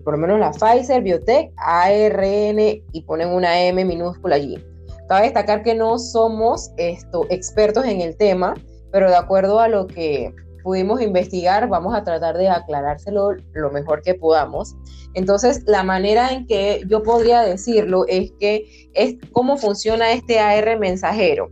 por 0.05 0.15
lo 0.15 0.21
menos 0.21 0.41
la 0.41 0.53
Pfizer, 0.53 1.03
Biotech, 1.03 1.53
ARN 1.57 2.59
y 2.59 3.03
ponen 3.07 3.29
una 3.29 3.63
M 3.63 3.85
minúscula 3.85 4.37
allí. 4.37 4.63
Cabe 5.09 5.25
destacar 5.25 5.63
que 5.63 5.75
no 5.75 5.99
somos 5.99 6.73
esto, 6.79 7.27
expertos 7.29 7.85
en 7.85 8.01
el 8.01 8.17
tema, 8.17 8.55
pero 8.91 9.11
de 9.11 9.17
acuerdo 9.17 9.61
a 9.61 9.69
lo 9.69 9.87
que 9.87 10.35
pudimos 10.63 11.01
investigar, 11.01 11.69
vamos 11.69 11.95
a 11.95 12.05
tratar 12.05 12.37
de 12.39 12.49
aclarárselo 12.49 13.33
lo 13.53 13.71
mejor 13.71 14.03
que 14.03 14.15
podamos. 14.15 14.77
Entonces, 15.15 15.63
la 15.67 15.83
manera 15.83 16.33
en 16.33 16.47
que 16.47 16.83
yo 16.87 17.03
podría 17.03 17.43
decirlo 17.43 18.05
es 18.09 18.33
que 18.39 18.91
es 18.95 19.17
cómo 19.33 19.57
funciona 19.57 20.13
este 20.13 20.39
AR 20.39 20.79
mensajero. 20.79 21.51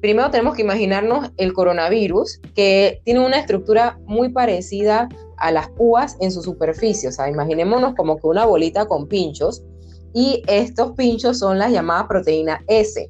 Primero 0.00 0.30
tenemos 0.30 0.54
que 0.54 0.62
imaginarnos 0.62 1.30
el 1.36 1.52
coronavirus, 1.52 2.40
que 2.54 3.02
tiene 3.04 3.20
una 3.20 3.38
estructura 3.38 3.98
muy 4.06 4.30
parecida 4.30 5.08
a 5.36 5.52
las 5.52 5.68
púas 5.70 6.16
en 6.20 6.32
su 6.32 6.42
superficie. 6.42 7.08
O 7.08 7.12
sea, 7.12 7.28
imaginémonos 7.28 7.94
como 7.94 8.16
que 8.16 8.26
una 8.26 8.46
bolita 8.46 8.86
con 8.86 9.08
pinchos 9.08 9.62
y 10.14 10.42
estos 10.46 10.92
pinchos 10.92 11.38
son 11.38 11.58
las 11.58 11.72
llamadas 11.72 12.06
proteína 12.08 12.64
S. 12.66 13.06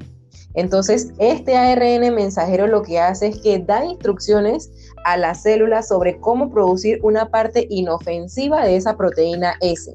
Entonces, 0.54 1.12
este 1.18 1.56
ARN 1.56 2.12
mensajero 2.14 2.66
lo 2.66 2.82
que 2.82 2.98
hace 2.98 3.28
es 3.28 3.38
que 3.38 3.58
da 3.58 3.84
instrucciones 3.84 4.70
a 5.04 5.16
las 5.16 5.42
células 5.42 5.88
sobre 5.88 6.18
cómo 6.20 6.50
producir 6.50 6.98
una 7.02 7.30
parte 7.30 7.66
inofensiva 7.70 8.64
de 8.64 8.76
esa 8.76 8.96
proteína 8.96 9.54
S. 9.60 9.94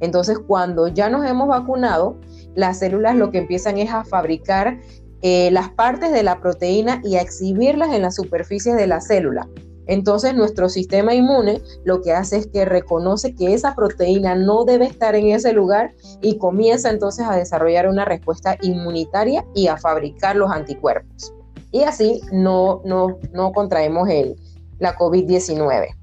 Entonces, 0.00 0.38
cuando 0.38 0.88
ya 0.88 1.08
nos 1.08 1.26
hemos 1.26 1.48
vacunado, 1.48 2.16
las 2.54 2.78
células 2.78 3.16
lo 3.16 3.30
que 3.30 3.38
empiezan 3.38 3.78
es 3.78 3.90
a 3.90 4.04
fabricar 4.04 4.78
eh, 5.22 5.50
las 5.50 5.70
partes 5.70 6.12
de 6.12 6.22
la 6.22 6.40
proteína 6.40 7.00
y 7.04 7.16
a 7.16 7.20
exhibirlas 7.20 7.92
en 7.92 8.02
la 8.02 8.10
superficie 8.10 8.74
de 8.74 8.86
la 8.86 9.00
célula. 9.00 9.48
Entonces 9.86 10.34
nuestro 10.34 10.68
sistema 10.68 11.14
inmune 11.14 11.62
lo 11.84 12.02
que 12.02 12.12
hace 12.12 12.38
es 12.38 12.46
que 12.48 12.64
reconoce 12.64 13.34
que 13.34 13.54
esa 13.54 13.74
proteína 13.74 14.34
no 14.34 14.64
debe 14.64 14.86
estar 14.86 15.14
en 15.14 15.28
ese 15.28 15.52
lugar 15.52 15.94
y 16.20 16.38
comienza 16.38 16.90
entonces 16.90 17.24
a 17.28 17.36
desarrollar 17.36 17.88
una 17.88 18.04
respuesta 18.04 18.56
inmunitaria 18.62 19.44
y 19.54 19.68
a 19.68 19.76
fabricar 19.76 20.36
los 20.36 20.50
anticuerpos. 20.50 21.32
Y 21.70 21.82
así 21.82 22.20
no, 22.32 22.82
no, 22.84 23.18
no 23.32 23.52
contraemos 23.52 24.08
el, 24.08 24.36
la 24.78 24.96
COVID-19. 24.96 25.94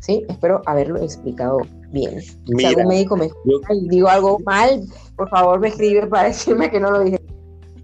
¿Sí? 0.00 0.24
Espero 0.28 0.62
haberlo 0.66 1.00
explicado 1.00 1.58
bien. 1.90 2.20
si 2.20 2.64
algún 2.64 2.88
médico 2.88 3.16
me 3.16 3.26
escucha 3.26 3.74
y 3.74 3.88
digo 3.88 4.08
algo 4.08 4.38
mal, 4.40 4.82
por 5.16 5.28
favor 5.28 5.58
me 5.58 5.68
escribe 5.68 6.06
para 6.06 6.28
decirme 6.28 6.70
que 6.70 6.78
no 6.78 6.90
lo 6.90 7.00
dije 7.00 7.18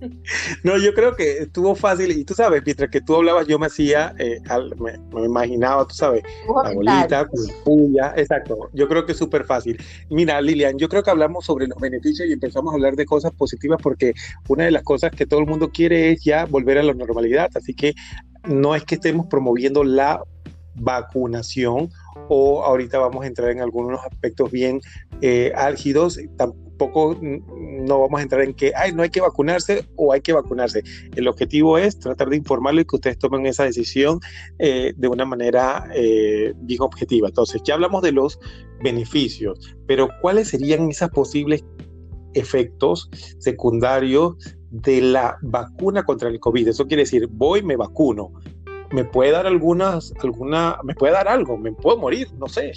no, 0.64 0.78
yo 0.78 0.94
creo 0.94 1.14
que 1.14 1.38
estuvo 1.38 1.74
fácil 1.74 2.10
y 2.12 2.24
tú 2.24 2.34
sabes, 2.34 2.62
mientras 2.64 2.90
que 2.90 3.00
tú 3.00 3.16
hablabas 3.16 3.46
yo 3.46 3.58
me 3.58 3.66
hacía, 3.66 4.14
eh, 4.18 4.40
me, 4.78 5.24
imaginaba, 5.24 5.86
tú 5.86 5.94
sabes, 5.94 6.22
la 6.64 6.72
bolita, 6.72 7.28
puya, 7.64 8.12
exacto, 8.16 8.70
yo 8.72 8.88
creo 8.88 9.06
que 9.06 9.12
es 9.12 9.18
súper 9.18 9.44
fácil. 9.44 9.80
Mira, 10.10 10.40
Lilian, 10.40 10.78
yo 10.78 10.88
creo 10.88 11.02
que 11.02 11.10
hablamos 11.10 11.44
sobre 11.44 11.66
los 11.66 11.78
beneficios 11.78 12.28
y 12.28 12.32
empezamos 12.32 12.72
a 12.72 12.76
hablar 12.76 12.96
de 12.96 13.04
cosas 13.04 13.32
positivas 13.32 13.78
porque 13.82 14.14
una 14.48 14.64
de 14.64 14.70
las 14.70 14.82
cosas 14.82 15.10
que 15.10 15.26
todo 15.26 15.40
el 15.40 15.46
mundo 15.46 15.70
quiere 15.70 16.12
es 16.12 16.24
ya 16.24 16.44
volver 16.46 16.78
a 16.78 16.82
la 16.82 16.94
normalidad, 16.94 17.48
así 17.54 17.74
que 17.74 17.94
no 18.44 18.74
es 18.74 18.84
que 18.84 18.96
estemos 18.96 19.26
promoviendo 19.26 19.84
la 19.84 20.22
vacunación 20.74 21.90
o 22.28 22.62
ahorita 22.62 22.98
vamos 22.98 23.24
a 23.24 23.26
entrar 23.26 23.50
en 23.50 23.60
algunos 23.60 24.00
aspectos 24.04 24.50
bien 24.50 24.80
eh, 25.20 25.52
álgidos, 25.54 26.18
tampoco 26.36 27.16
no 27.20 28.00
vamos 28.00 28.20
a 28.20 28.22
entrar 28.22 28.42
en 28.42 28.54
que 28.54 28.72
Ay, 28.74 28.92
no 28.92 29.02
hay 29.02 29.10
que 29.10 29.20
vacunarse 29.20 29.86
o 29.96 30.12
hay 30.12 30.20
que 30.20 30.32
vacunarse. 30.32 30.82
El 31.14 31.28
objetivo 31.28 31.78
es 31.78 31.98
tratar 31.98 32.28
de 32.28 32.36
informarlo 32.36 32.80
y 32.80 32.84
que 32.84 32.96
ustedes 32.96 33.18
tomen 33.18 33.46
esa 33.46 33.64
decisión 33.64 34.20
eh, 34.58 34.92
de 34.96 35.08
una 35.08 35.24
manera 35.24 35.88
eh, 35.94 36.52
bien 36.56 36.82
objetiva. 36.82 37.28
Entonces, 37.28 37.62
ya 37.64 37.74
hablamos 37.74 38.02
de 38.02 38.12
los 38.12 38.38
beneficios, 38.82 39.76
pero 39.86 40.08
¿cuáles 40.20 40.48
serían 40.48 40.90
esos 40.90 41.10
posibles 41.10 41.64
efectos 42.34 43.10
secundarios 43.38 44.36
de 44.70 45.02
la 45.02 45.36
vacuna 45.42 46.02
contra 46.02 46.28
el 46.28 46.40
COVID? 46.40 46.68
Eso 46.68 46.86
quiere 46.86 47.02
decir, 47.02 47.28
voy, 47.30 47.62
me 47.62 47.76
vacuno, 47.76 48.32
me 48.92 49.04
puede 49.04 49.32
dar 49.32 49.46
algunas, 49.46 50.12
alguna, 50.22 50.78
me 50.84 50.94
puede 50.94 51.12
dar 51.12 51.28
algo, 51.28 51.56
me 51.56 51.72
puedo 51.72 51.96
morir, 51.98 52.28
no 52.38 52.46
sé. 52.46 52.72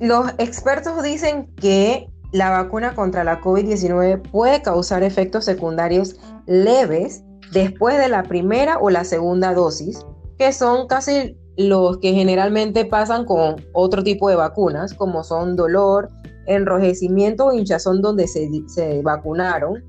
Los 0.00 0.30
expertos 0.38 1.02
dicen 1.02 1.46
que 1.56 2.08
la 2.32 2.50
vacuna 2.50 2.94
contra 2.94 3.24
la 3.24 3.40
COVID-19 3.40 4.30
puede 4.30 4.60
causar 4.62 5.02
efectos 5.02 5.44
secundarios 5.44 6.16
leves 6.46 7.24
después 7.52 7.96
de 7.98 8.08
la 8.08 8.24
primera 8.24 8.78
o 8.78 8.90
la 8.90 9.04
segunda 9.04 9.54
dosis, 9.54 10.04
que 10.38 10.52
son 10.52 10.86
casi 10.86 11.38
los 11.56 11.98
que 11.98 12.12
generalmente 12.12 12.84
pasan 12.84 13.24
con 13.24 13.56
otro 13.72 14.02
tipo 14.02 14.28
de 14.28 14.36
vacunas, 14.36 14.92
como 14.92 15.22
son 15.22 15.56
dolor, 15.56 16.10
enrojecimiento 16.46 17.46
o 17.46 17.52
hinchazón 17.52 18.02
donde 18.02 18.26
se, 18.26 18.50
se 18.66 19.00
vacunaron, 19.02 19.82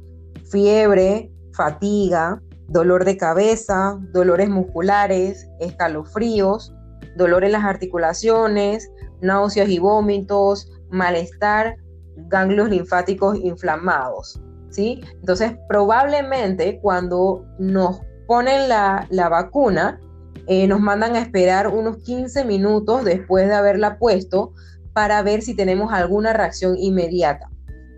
fiebre, 0.50 1.32
fatiga, 1.54 2.42
dolor 2.68 3.06
de 3.06 3.18
cabeza, 3.18 4.00
dolores 4.12 4.50
musculares, 4.50 5.48
escalofríos, 5.60 6.74
dolor 7.16 7.44
en 7.44 7.54
las 7.54 7.64
articulaciones, 7.64 8.92
náuseas 9.22 9.70
y 9.70 9.80
vómitos, 9.80 10.72
malestar, 10.90 11.78
ganglios 12.16 12.70
linfáticos 12.70 13.38
inflamados. 13.38 14.40
¿sí? 14.70 15.02
Entonces, 15.20 15.54
probablemente 15.68 16.80
cuando 16.82 17.46
nos 17.60 18.02
ponen 18.28 18.68
la, 18.70 19.08
vacuna, 19.30 20.00
eh, 20.48 20.68
nos 20.68 20.80
mandan 20.80 21.16
a 21.16 21.20
esperar 21.20 21.68
unos 21.68 21.98
15 21.98 22.46
minutos 22.46 23.04
después 23.06 23.48
de 23.48 23.56
haberla 23.56 23.98
puesto 23.98 24.54
para 24.94 25.22
ver 25.22 25.42
si 25.42 25.56
tenemos 25.56 25.94
alguna 25.94 26.34
reacción 26.34 26.78
inmediata. 26.78 27.50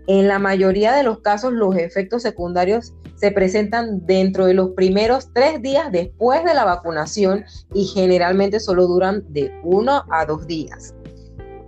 En 0.06 0.26
la 0.26 0.38
mayoría 0.38 0.94
de 0.94 1.02
los 1.02 1.20
casos, 1.20 1.52
los 1.52 1.76
efectos 1.76 2.22
secundarios 2.22 2.94
se 3.18 3.30
presentan 3.32 4.06
dentro 4.06 4.46
de 4.46 4.54
los 4.54 4.70
primeros 4.70 5.30
tres 5.32 5.60
días 5.60 5.90
después 5.90 6.44
de 6.44 6.54
la 6.54 6.64
vacunación 6.64 7.44
y 7.74 7.84
generalmente 7.86 8.60
solo 8.60 8.86
duran 8.86 9.24
de 9.28 9.52
uno 9.64 10.04
a 10.10 10.24
dos 10.24 10.46
días. 10.46 10.94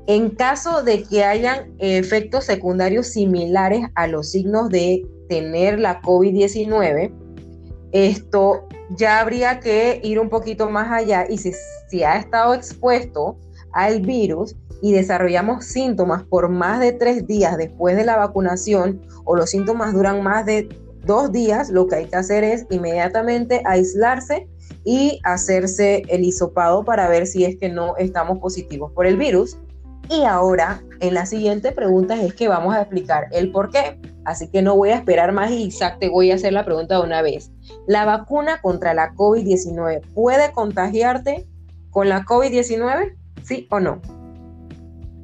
En 0.07 0.31
caso 0.31 0.83
de 0.83 1.03
que 1.03 1.25
hayan 1.25 1.73
efectos 1.79 2.45
secundarios 2.45 3.09
similares 3.09 3.87
a 3.95 4.07
los 4.07 4.31
signos 4.31 4.71
de 4.71 5.07
tener 5.29 5.79
la 5.79 6.01
COVID-19, 6.03 7.13
esto 7.93 8.67
ya 8.97 9.21
habría 9.21 9.61
que 9.61 10.01
ir 10.03 10.19
un 10.19 10.29
poquito 10.29 10.69
más 10.71 10.91
allá 10.91 11.27
y 11.29 11.39
si, 11.39 11.53
si 11.89 12.03
ha 12.03 12.17
estado 12.17 12.55
expuesto 12.55 13.37
al 13.73 14.01
virus, 14.01 14.57
y 14.83 14.93
desarrollamos 14.93 15.65
síntomas 15.65 16.23
por 16.25 16.49
más 16.49 16.81
de 16.81 16.93
tres 16.93 17.27
días 17.27 17.57
después 17.57 17.97
de 17.97 18.05
la 18.05 18.17
vacunación 18.17 19.01
o 19.25 19.37
los 19.37 19.51
síntomas 19.51 19.93
duran 19.93 20.23
más 20.23 20.47
de 20.47 20.69
dos 21.05 21.33
días, 21.33 21.71
lo 21.71 21.87
que 21.87 21.97
hay 21.97 22.07
que 22.07 22.17
hacer 22.17 22.45
es 22.45 22.67
inmediatamente 22.71 23.63
aislarse 23.65 24.49
y 24.85 25.21
hacerse 25.25 26.03
el 26.09 26.25
hisopado 26.25 26.85
para 26.85 27.09
ver 27.09 27.27
si 27.27 27.45
es 27.45 27.57
que 27.57 27.69
no 27.69 27.97
estamos 27.97 28.39
positivos 28.39 28.93
por 28.93 29.07
el 29.07 29.17
virus. 29.17 29.57
Y 30.09 30.25
ahora, 30.25 30.83
en 31.01 31.15
la 31.15 31.25
siguiente 31.25 31.73
pregunta 31.73 32.21
es 32.21 32.35
que 32.35 32.49
vamos 32.49 32.75
a 32.75 32.81
explicar 32.81 33.29
el 33.31 33.53
por 33.53 33.71
qué. 33.71 33.99
Así 34.25 34.49
que 34.49 34.61
no 34.61 34.77
voy 34.77 34.91
a 34.91 34.97
esperar 34.97 35.33
más 35.33 35.51
y 35.51 35.71
te 35.99 36.09
voy 36.09 36.31
a 36.31 36.35
hacer 36.35 36.53
la 36.53 36.65
pregunta 36.65 36.97
de 36.97 37.03
una 37.03 37.23
vez. 37.23 37.53
¿La 37.87 38.05
vacuna 38.05 38.61
contra 38.61 38.93
la 38.93 39.15
COVID-19 39.15 40.03
puede 40.15 40.53
contagiarte 40.53 41.47
con 41.91 42.09
la 42.09 42.25
COVID-19? 42.25 43.15
¿Sí 43.43 43.67
o 43.71 43.81
no? 43.81 44.01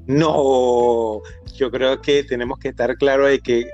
No, 0.07 1.21
yo 1.57 1.71
creo 1.71 2.01
que 2.01 2.23
tenemos 2.23 2.59
que 2.61 2.69
estar 2.69 2.97
claro 2.97 3.27
de 3.27 3.41
que 3.41 3.69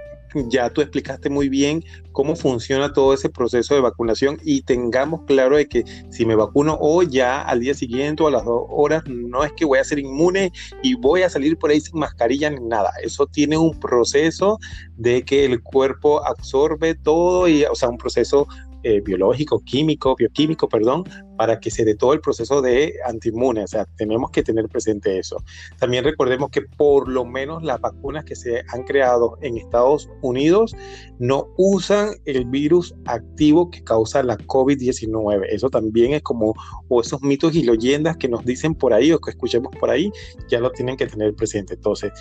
ya 0.49 0.71
tú 0.71 0.81
explicaste 0.81 1.31
muy 1.31 1.49
bien 1.49 1.85
cómo 2.13 2.37
funciona 2.37 2.93
todo 2.93 3.15
ese 3.15 3.29
proceso 3.29 3.75
de 3.75 3.81
vacunación 3.81 4.39
y 4.43 4.63
tengamos 4.63 5.23
claro 5.27 5.57
de 5.57 5.67
que 5.67 5.85
si 6.11 6.27
me 6.27 6.35
vacuno 6.35 6.77
hoy 6.81 7.09
ya 7.11 7.43
al 7.43 7.61
día 7.61 7.75
siguiente 7.75 8.23
o 8.23 8.29
a 8.29 8.31
las 8.31 8.45
dos 8.45 8.65
horas 8.69 9.03
no 9.07 9.45
es 9.45 9.53
que 9.53 9.65
voy 9.65 9.79
a 9.79 9.85
ser 9.85 9.99
inmune 9.99 10.53
y 10.83 10.95
voy 10.95 11.23
a 11.23 11.31
salir 11.31 11.59
por 11.59 11.71
ahí 11.71 11.81
sin 11.81 11.99
mascarilla 11.99 12.51
ni 12.51 12.61
nada. 12.61 12.93
Eso 13.03 13.27
tiene 13.27 13.57
un 13.57 13.79
proceso 13.79 14.59
de 14.97 15.25
que 15.25 15.45
el 15.45 15.63
cuerpo 15.63 16.25
absorbe 16.27 16.95
todo 16.95 17.49
y, 17.49 17.65
o 17.65 17.75
sea, 17.75 17.89
un 17.89 17.99
proceso 17.99 18.47
eh, 18.85 19.01
biológico, 19.01 19.61
químico, 19.61 20.17
bioquímico, 20.17 20.69
perdón, 20.69 21.05
para 21.37 21.61
que 21.61 21.71
se 21.71 21.85
dé 21.85 21.95
todo 21.95 22.13
el 22.13 22.21
proceso 22.21 22.63
de 22.63 22.95
antiinmune. 23.07 23.65
O 23.65 23.67
sea, 23.67 23.87
tenemos 23.97 24.31
que 24.31 24.43
tener 24.43 24.69
presente 24.69 25.19
eso. 25.19 25.37
También 25.79 26.05
recordemos 26.05 26.51
que 26.51 26.63
por 26.63 27.09
lo 27.09 27.25
menos 27.25 27.63
las 27.63 27.81
vacunas 27.81 28.25
que 28.25 28.37
se 28.37 28.63
han 28.69 28.83
creado 28.85 29.39
en 29.41 29.57
Estados 29.57 30.09
Unidos 30.21 30.75
no 31.19 31.49
usan 31.57 32.11
el 32.25 32.45
virus 32.47 32.95
activo 33.07 33.71
que 33.71 33.83
causa 33.83 34.23
la 34.23 34.37
COVID-19. 34.37 35.47
Eso 35.51 35.71
también 35.71 36.15
es 36.15 36.23
como, 36.23 36.55
o 36.89 37.01
esos 37.01 37.23
mitos 37.23 37.55
y 37.55 37.63
leyendas 37.63 38.17
que 38.17 38.29
nos 38.29 38.45
dicen 38.45 38.75
por 38.75 38.93
ahí 38.93 39.13
o 39.13 39.19
que 39.19 39.31
escuchemos 39.31 39.75
por 39.79 39.91
ahí, 39.91 40.11
ya 40.49 40.61
lo 40.61 40.71
tienen 40.71 40.97
que 40.97 41.07
tener 41.07 41.35
presente. 41.35 41.75
Entonces, 41.75 42.13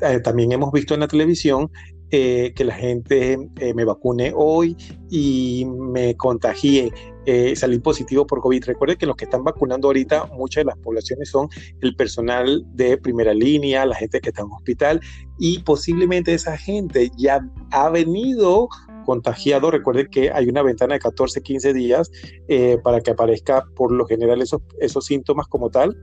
eh, 0.00 0.20
también 0.20 0.52
hemos 0.52 0.72
visto 0.72 0.94
en 0.94 1.00
la 1.00 1.08
televisión 1.08 1.70
eh, 2.10 2.52
que 2.54 2.64
la 2.64 2.74
gente 2.74 3.38
eh, 3.58 3.74
me 3.74 3.84
vacune 3.84 4.32
hoy 4.34 4.76
y 5.10 5.66
me 5.66 6.16
contagie 6.16 6.92
eh, 7.28 7.56
salir 7.56 7.82
positivo 7.82 8.24
por 8.24 8.40
COVID. 8.40 8.64
Recuerde 8.66 8.96
que 8.96 9.04
los 9.04 9.16
que 9.16 9.24
están 9.24 9.42
vacunando 9.42 9.88
ahorita, 9.88 10.26
muchas 10.26 10.60
de 10.62 10.66
las 10.66 10.78
poblaciones 10.78 11.28
son 11.28 11.48
el 11.80 11.96
personal 11.96 12.64
de 12.74 12.96
primera 12.98 13.34
línea, 13.34 13.84
la 13.84 13.96
gente 13.96 14.20
que 14.20 14.28
está 14.28 14.42
en 14.42 14.52
hospital 14.52 15.00
y 15.36 15.58
posiblemente 15.64 16.32
esa 16.32 16.56
gente 16.56 17.10
ya 17.16 17.40
ha 17.72 17.90
venido 17.90 18.68
contagiado. 19.04 19.72
Recuerde 19.72 20.08
que 20.08 20.30
hay 20.30 20.48
una 20.48 20.62
ventana 20.62 20.94
de 20.94 21.00
14, 21.00 21.42
15 21.42 21.72
días 21.72 22.12
eh, 22.46 22.78
para 22.84 23.00
que 23.00 23.10
aparezca 23.10 23.64
por 23.74 23.90
lo 23.90 24.06
general 24.06 24.40
esos, 24.40 24.60
esos 24.78 25.06
síntomas 25.06 25.48
como 25.48 25.68
tal 25.68 25.96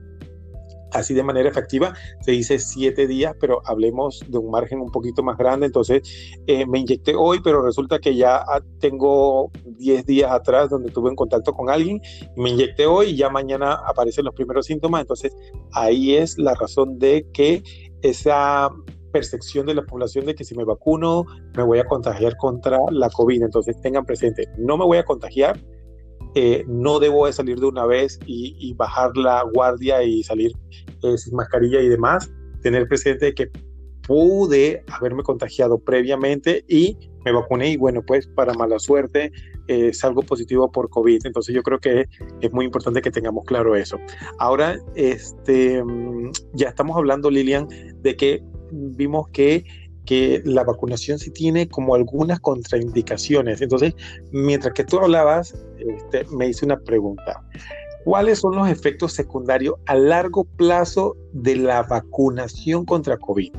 así 0.94 1.14
de 1.14 1.22
manera 1.22 1.48
efectiva, 1.48 1.94
se 2.20 2.32
dice 2.32 2.58
siete 2.58 3.06
días, 3.06 3.34
pero 3.40 3.60
hablemos 3.64 4.22
de 4.28 4.38
un 4.38 4.50
margen 4.50 4.80
un 4.80 4.90
poquito 4.90 5.22
más 5.22 5.36
grande. 5.36 5.66
Entonces, 5.66 6.02
eh, 6.46 6.66
me 6.66 6.78
inyecté 6.78 7.14
hoy, 7.14 7.40
pero 7.42 7.62
resulta 7.62 7.98
que 7.98 8.14
ya 8.14 8.36
ah, 8.36 8.60
tengo 8.78 9.50
10 9.64 10.06
días 10.06 10.30
atrás 10.30 10.70
donde 10.70 10.90
tuve 10.90 11.10
en 11.10 11.16
contacto 11.16 11.52
con 11.52 11.70
alguien, 11.70 12.00
me 12.36 12.50
inyecté 12.50 12.86
hoy 12.86 13.10
y 13.10 13.16
ya 13.16 13.28
mañana 13.28 13.74
aparecen 13.86 14.24
los 14.24 14.34
primeros 14.34 14.66
síntomas. 14.66 15.02
Entonces, 15.02 15.34
ahí 15.72 16.14
es 16.14 16.38
la 16.38 16.54
razón 16.54 16.98
de 16.98 17.26
que 17.32 17.62
esa 18.02 18.70
percepción 19.14 19.64
de 19.64 19.74
la 19.74 19.82
población 19.82 20.26
de 20.26 20.34
que 20.34 20.42
si 20.42 20.56
me 20.56 20.64
vacuno 20.64 21.24
me 21.56 21.62
voy 21.62 21.78
a 21.78 21.84
contagiar 21.84 22.36
contra 22.36 22.78
la 22.90 23.08
COVID. 23.08 23.44
Entonces 23.44 23.80
tengan 23.80 24.04
presente, 24.04 24.48
no 24.58 24.76
me 24.76 24.84
voy 24.84 24.98
a 24.98 25.04
contagiar, 25.04 25.56
eh, 26.34 26.64
no 26.66 26.98
debo 26.98 27.26
de 27.26 27.32
salir 27.32 27.60
de 27.60 27.66
una 27.66 27.86
vez 27.86 28.18
y, 28.26 28.74
bajar 28.74 29.16
la 29.16 29.42
guardia 29.42 30.02
y 30.02 30.22
salir 30.24 30.52
eh, 31.02 31.16
sin 31.16 31.34
mascarilla 31.36 31.80
y 31.80 31.88
demás, 31.88 32.32
tener 32.62 32.88
presente 32.88 33.34
que 33.34 33.50
pude 34.06 34.84
haberme 34.88 35.22
contagiado 35.22 35.78
previamente 35.78 36.64
y 36.68 36.98
me 37.24 37.32
vacuné 37.32 37.70
y 37.70 37.76
bueno, 37.76 38.02
pues 38.06 38.26
para 38.26 38.52
mala 38.52 38.78
suerte 38.78 39.32
eh, 39.68 39.94
salgo 39.94 40.22
positivo 40.22 40.70
por 40.70 40.90
COVID. 40.90 41.24
Entonces 41.24 41.54
yo 41.54 41.62
creo 41.62 41.78
que 41.78 42.06
es 42.40 42.52
muy 42.52 42.66
importante 42.66 43.00
que 43.00 43.10
tengamos 43.10 43.44
claro 43.44 43.76
eso. 43.76 43.98
Ahora, 44.38 44.78
este, 44.94 45.82
mm, 45.82 46.32
ya 46.52 46.68
estamos 46.68 46.96
hablando, 46.96 47.30
Lilian, 47.30 47.68
de 48.02 48.16
que 48.16 48.42
vimos 48.72 49.28
que 49.28 49.64
que 50.04 50.42
la 50.44 50.64
vacunación 50.64 51.18
sí 51.18 51.30
tiene 51.30 51.68
como 51.68 51.94
algunas 51.94 52.40
contraindicaciones. 52.40 53.60
Entonces, 53.60 53.94
mientras 54.32 54.74
que 54.74 54.84
tú 54.84 54.98
hablabas, 54.98 55.54
este, 55.88 56.24
me 56.30 56.48
hice 56.48 56.64
una 56.64 56.78
pregunta. 56.78 57.42
¿Cuáles 58.04 58.40
son 58.40 58.56
los 58.56 58.68
efectos 58.68 59.12
secundarios 59.12 59.76
a 59.86 59.94
largo 59.94 60.44
plazo 60.44 61.16
de 61.32 61.56
la 61.56 61.82
vacunación 61.82 62.84
contra 62.84 63.16
COVID? 63.16 63.52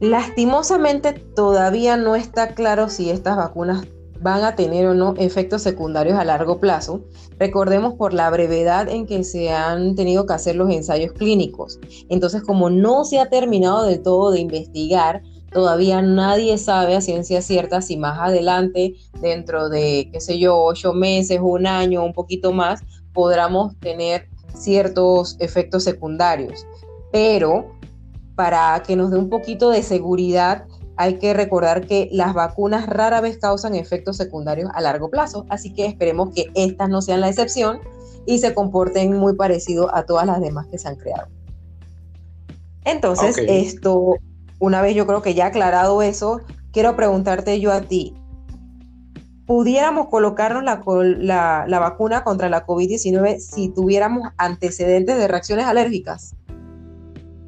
Lastimosamente 0.00 1.12
todavía 1.12 1.96
no 1.96 2.16
está 2.16 2.54
claro 2.54 2.88
si 2.88 3.10
estas 3.10 3.36
vacunas 3.36 3.86
van 4.22 4.44
a 4.44 4.56
tener 4.56 4.86
o 4.86 4.94
no 4.94 5.14
efectos 5.18 5.62
secundarios 5.62 6.18
a 6.18 6.24
largo 6.24 6.58
plazo. 6.58 7.02
Recordemos 7.38 7.94
por 7.94 8.14
la 8.14 8.30
brevedad 8.30 8.88
en 8.88 9.06
que 9.06 9.24
se 9.24 9.50
han 9.50 9.94
tenido 9.94 10.26
que 10.26 10.32
hacer 10.32 10.56
los 10.56 10.70
ensayos 10.70 11.12
clínicos. 11.12 11.78
Entonces, 12.08 12.42
como 12.42 12.70
no 12.70 13.04
se 13.04 13.18
ha 13.18 13.28
terminado 13.28 13.84
del 13.84 14.02
todo 14.02 14.30
de 14.30 14.40
investigar, 14.40 15.22
todavía 15.52 16.02
nadie 16.02 16.58
sabe 16.58 16.96
a 16.96 17.00
ciencia 17.00 17.42
cierta 17.42 17.82
si 17.82 17.96
más 17.96 18.18
adelante, 18.18 18.94
dentro 19.20 19.68
de, 19.68 20.08
qué 20.12 20.20
sé 20.20 20.38
yo, 20.38 20.58
ocho 20.62 20.92
meses, 20.92 21.40
un 21.42 21.66
año, 21.66 22.04
un 22.04 22.12
poquito 22.12 22.52
más, 22.52 22.80
podamos 23.12 23.78
tener 23.80 24.28
ciertos 24.54 25.36
efectos 25.38 25.84
secundarios. 25.84 26.66
Pero 27.10 27.72
para 28.34 28.82
que 28.86 28.96
nos 28.96 29.10
dé 29.10 29.18
un 29.18 29.28
poquito 29.28 29.70
de 29.70 29.82
seguridad, 29.82 30.64
hay 30.96 31.18
que 31.18 31.34
recordar 31.34 31.86
que 31.86 32.08
las 32.12 32.34
vacunas 32.34 32.86
rara 32.86 33.20
vez 33.20 33.38
causan 33.38 33.74
efectos 33.74 34.16
secundarios 34.16 34.70
a 34.74 34.80
largo 34.80 35.10
plazo, 35.10 35.46
así 35.48 35.72
que 35.72 35.86
esperemos 35.86 36.34
que 36.34 36.50
estas 36.54 36.88
no 36.88 37.02
sean 37.02 37.20
la 37.20 37.28
excepción 37.28 37.80
y 38.26 38.38
se 38.38 38.54
comporten 38.54 39.16
muy 39.16 39.34
parecido 39.34 39.94
a 39.94 40.04
todas 40.04 40.26
las 40.26 40.40
demás 40.40 40.66
que 40.68 40.78
se 40.78 40.88
han 40.88 40.96
creado. 40.96 41.28
Entonces, 42.84 43.36
esto, 43.38 44.16
una 44.62 44.80
vez 44.80 44.94
yo 44.94 45.08
creo 45.08 45.22
que 45.22 45.34
ya 45.34 45.46
aclarado 45.46 46.02
eso, 46.02 46.40
quiero 46.70 46.94
preguntarte 46.94 47.58
yo 47.58 47.72
a 47.72 47.80
ti, 47.80 48.14
¿pudiéramos 49.44 50.06
colocarnos 50.06 50.62
la, 50.62 51.64
la 51.66 51.78
vacuna 51.80 52.22
contra 52.22 52.48
la 52.48 52.64
COVID-19 52.64 53.40
si 53.40 53.70
tuviéramos 53.70 54.28
antecedentes 54.38 55.18
de 55.18 55.26
reacciones 55.26 55.66
alérgicas? 55.66 56.36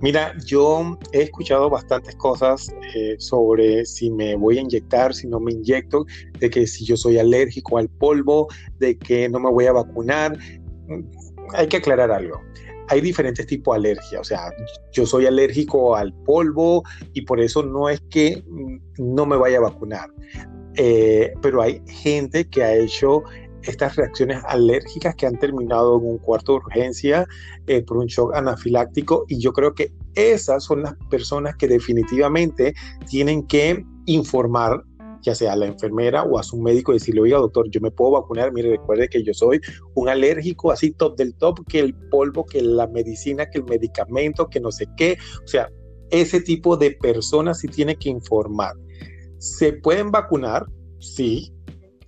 Mira, 0.01 0.35
yo 0.45 0.99
he 1.13 1.23
escuchado 1.23 1.71
bastantes 1.71 2.17
cosas 2.17 2.75
eh, 2.97 3.15
sobre 3.19 3.85
si 3.87 4.11
me 4.11 4.35
voy 4.35 4.59
a 4.59 4.63
inyectar, 4.63 5.15
si 5.15 5.29
no 5.29 5.39
me 5.39 5.53
inyecto, 5.53 6.07
de 6.41 6.51
que 6.51 6.67
si 6.67 6.85
yo 6.85 6.97
soy 6.97 7.19
alérgico 7.19 7.79
al 7.79 7.89
polvo, 7.89 8.49
de 8.81 8.99
que 8.99 9.29
no 9.29 9.39
me 9.39 9.53
voy 9.53 9.67
a 9.67 9.73
vacunar. 9.73 10.37
Mm, 10.89 11.05
hay 11.55 11.69
que 11.69 11.77
aclarar 11.77 12.11
algo. 12.11 12.41
Hay 12.89 13.01
diferentes 13.01 13.47
tipos 13.47 13.75
de 13.75 13.91
alergia, 13.91 14.21
o 14.21 14.25
sea, 14.25 14.51
yo 14.93 15.07
soy 15.07 15.27
alérgico 15.27 15.97
al 15.97 16.13
polvo 16.25 16.83
y 17.13 17.23
por 17.23 17.41
eso 17.41 17.63
no 17.63 17.89
es 17.89 18.01
que 18.11 18.45
no 18.99 19.27
me 19.27 19.37
vaya 19.37 19.59
a 19.59 19.63
vacunar. 19.63 20.11
Eh, 20.77 21.33
pero 21.41 21.63
hay 21.63 21.81
gente 21.87 22.49
que 22.49 22.63
ha 22.63 22.75
hecho 22.75 23.23
estas 23.63 23.97
reacciones 23.97 24.43
alérgicas 24.47 25.15
que 25.15 25.27
han 25.27 25.39
terminado 25.39 25.99
en 25.99 26.07
un 26.07 26.19
cuarto 26.19 26.53
de 26.53 26.59
urgencia 26.59 27.27
eh, 27.67 27.83
por 27.83 27.99
un 27.99 28.07
shock 28.07 28.35
anafiláctico 28.35 29.25
y 29.29 29.39
yo 29.39 29.53
creo 29.53 29.75
que 29.75 29.93
esas 30.15 30.65
son 30.65 30.83
las 30.83 30.95
personas 31.11 31.57
que 31.57 31.69
definitivamente 31.69 32.75
tienen 33.09 33.47
que 33.47 33.85
informar 34.07 34.85
ya 35.25 35.35
sea 35.35 35.55
a 35.55 35.57
la 35.57 35.67
enfermera 35.67 36.23
o 36.23 36.39
a 36.39 36.43
su 36.43 36.57
médico 36.59 36.93
y 36.93 36.97
decirle, 36.97 37.23
oiga 37.23 37.39
doctor, 37.39 37.69
yo 37.71 37.81
me 37.81 37.91
puedo 37.91 38.13
vacunar, 38.13 38.53
mire, 38.53 38.71
recuerde 38.71 39.09
que 39.09 39.23
yo 39.23 39.33
soy 39.33 39.61
un 39.95 40.09
alérgico 40.09 40.71
así 40.71 40.93
top 40.93 41.17
del 41.17 41.35
top, 41.35 41.67
que 41.67 41.81
el 41.81 41.95
polvo, 42.11 42.45
que 42.45 42.61
la 42.63 42.87
medicina, 42.87 43.49
que 43.49 43.59
el 43.59 43.65
medicamento, 43.65 44.49
que 44.49 44.61
no 44.61 44.71
sé 44.71 44.87
qué, 44.97 45.17
o 45.43 45.49
sea, 45.49 45.71
ese 46.11 46.41
tipo 46.41 46.77
de 46.77 46.93
personas 46.93 47.61
sí 47.61 47.69
tiene 47.69 47.97
que 47.97 48.11
informar. 48.11 48.75
¿Se 49.39 49.73
pueden 49.73 50.11
vacunar? 50.11 50.67
Sí, 51.01 51.53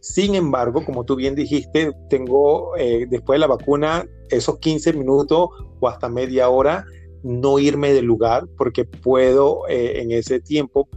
sin 0.01 0.35
embargo, 0.37 0.85
como 0.85 1.05
tú 1.05 1.17
bien 1.17 1.35
dijiste, 1.35 1.91
tengo 2.09 2.77
eh, 2.77 3.07
después 3.11 3.37
de 3.37 3.41
la 3.41 3.49
vacuna 3.49 4.07
esos 4.31 4.59
15 4.59 4.93
minutos 4.93 5.49
o 5.81 5.89
hasta 5.89 6.09
media 6.09 6.49
hora 6.49 6.85
no 7.23 7.59
irme 7.59 7.93
del 7.93 8.05
lugar 8.05 8.47
porque 8.57 8.85
puedo 8.85 9.67
eh, 9.69 10.01
en 10.01 10.13
ese 10.13 10.39
tiempo 10.41 10.89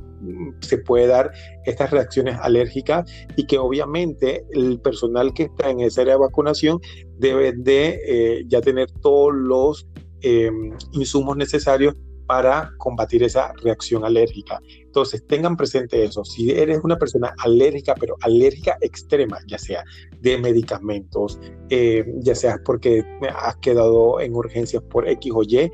se 0.61 0.77
puede 0.77 1.07
dar 1.07 1.31
estas 1.65 1.91
reacciones 1.91 2.37
alérgicas 2.41 3.09
y 3.35 3.45
que 3.45 3.57
obviamente 3.57 4.45
el 4.51 4.79
personal 4.79 5.33
que 5.33 5.43
está 5.43 5.69
en 5.69 5.81
esa 5.81 6.01
área 6.01 6.13
de 6.15 6.19
vacunación 6.19 6.79
debe 7.17 7.53
de 7.53 7.99
eh, 8.05 8.43
ya 8.47 8.61
tener 8.61 8.89
todos 9.01 9.33
los 9.33 9.87
em, 10.21 10.71
insumos 10.91 11.37
necesarios 11.37 11.95
para 12.29 12.71
combatir 12.77 13.23
esa 13.23 13.51
reacción 13.63 14.05
alérgica. 14.05 14.59
Entonces, 14.85 15.25
tengan 15.25 15.57
presente 15.57 16.03
eso. 16.03 16.23
Si 16.23 16.51
eres 16.51 16.79
una 16.83 16.95
persona 16.95 17.33
alérgica, 17.39 17.95
pero 17.99 18.17
alérgica 18.21 18.77
extrema, 18.81 19.39
ya 19.47 19.57
sea 19.57 19.83
de 20.21 20.37
medicamentos, 20.37 21.39
eh, 21.71 22.05
ya 22.19 22.35
sea 22.35 22.59
porque 22.63 23.03
has 23.35 23.55
quedado 23.57 24.19
en 24.19 24.35
urgencias 24.35 24.83
por 24.91 25.09
X 25.09 25.33
o 25.35 25.41
Y, 25.41 25.71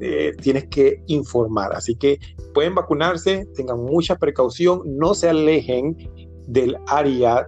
eh, 0.00 0.32
tienes 0.40 0.66
que 0.68 1.02
informar. 1.06 1.72
Así 1.74 1.94
que 1.94 2.18
pueden 2.54 2.74
vacunarse, 2.74 3.46
tengan 3.54 3.84
mucha 3.84 4.16
precaución, 4.16 4.82
no 4.84 5.14
se 5.14 5.28
alejen 5.28 5.96
del 6.46 6.76
área 6.86 7.46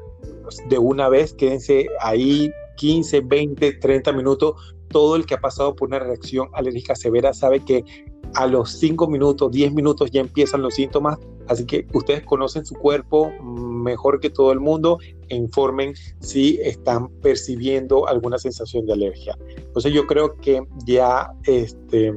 de 0.68 0.78
una 0.78 1.08
vez, 1.08 1.32
quédense 1.34 1.88
ahí 2.00 2.50
15, 2.76 3.20
20, 3.20 3.72
30 3.74 4.12
minutos 4.12 4.54
todo 4.88 5.16
el 5.16 5.24
que 5.24 5.34
ha 5.34 5.40
pasado 5.40 5.74
por 5.74 5.88
una 5.88 6.00
reacción 6.00 6.48
alérgica 6.52 6.94
severa 6.94 7.32
sabe 7.32 7.64
que 7.64 7.84
a 8.34 8.46
los 8.46 8.72
5 8.72 9.08
minutos, 9.08 9.50
10 9.50 9.72
minutos 9.72 10.10
ya 10.10 10.20
empiezan 10.20 10.62
los 10.62 10.74
síntomas, 10.74 11.18
así 11.48 11.64
que 11.66 11.86
ustedes 11.92 12.24
conocen 12.24 12.64
su 12.64 12.74
cuerpo 12.74 13.32
mejor 13.42 14.20
que 14.20 14.30
todo 14.30 14.52
el 14.52 14.60
mundo 14.60 14.98
e 15.28 15.36
informen 15.36 15.94
si 16.20 16.58
están 16.62 17.08
percibiendo 17.20 18.06
alguna 18.06 18.38
sensación 18.38 18.86
de 18.86 18.92
alergia. 18.92 19.36
Entonces 19.56 19.92
yo 19.92 20.06
creo 20.06 20.36
que 20.36 20.62
ya 20.84 21.32
este, 21.44 22.12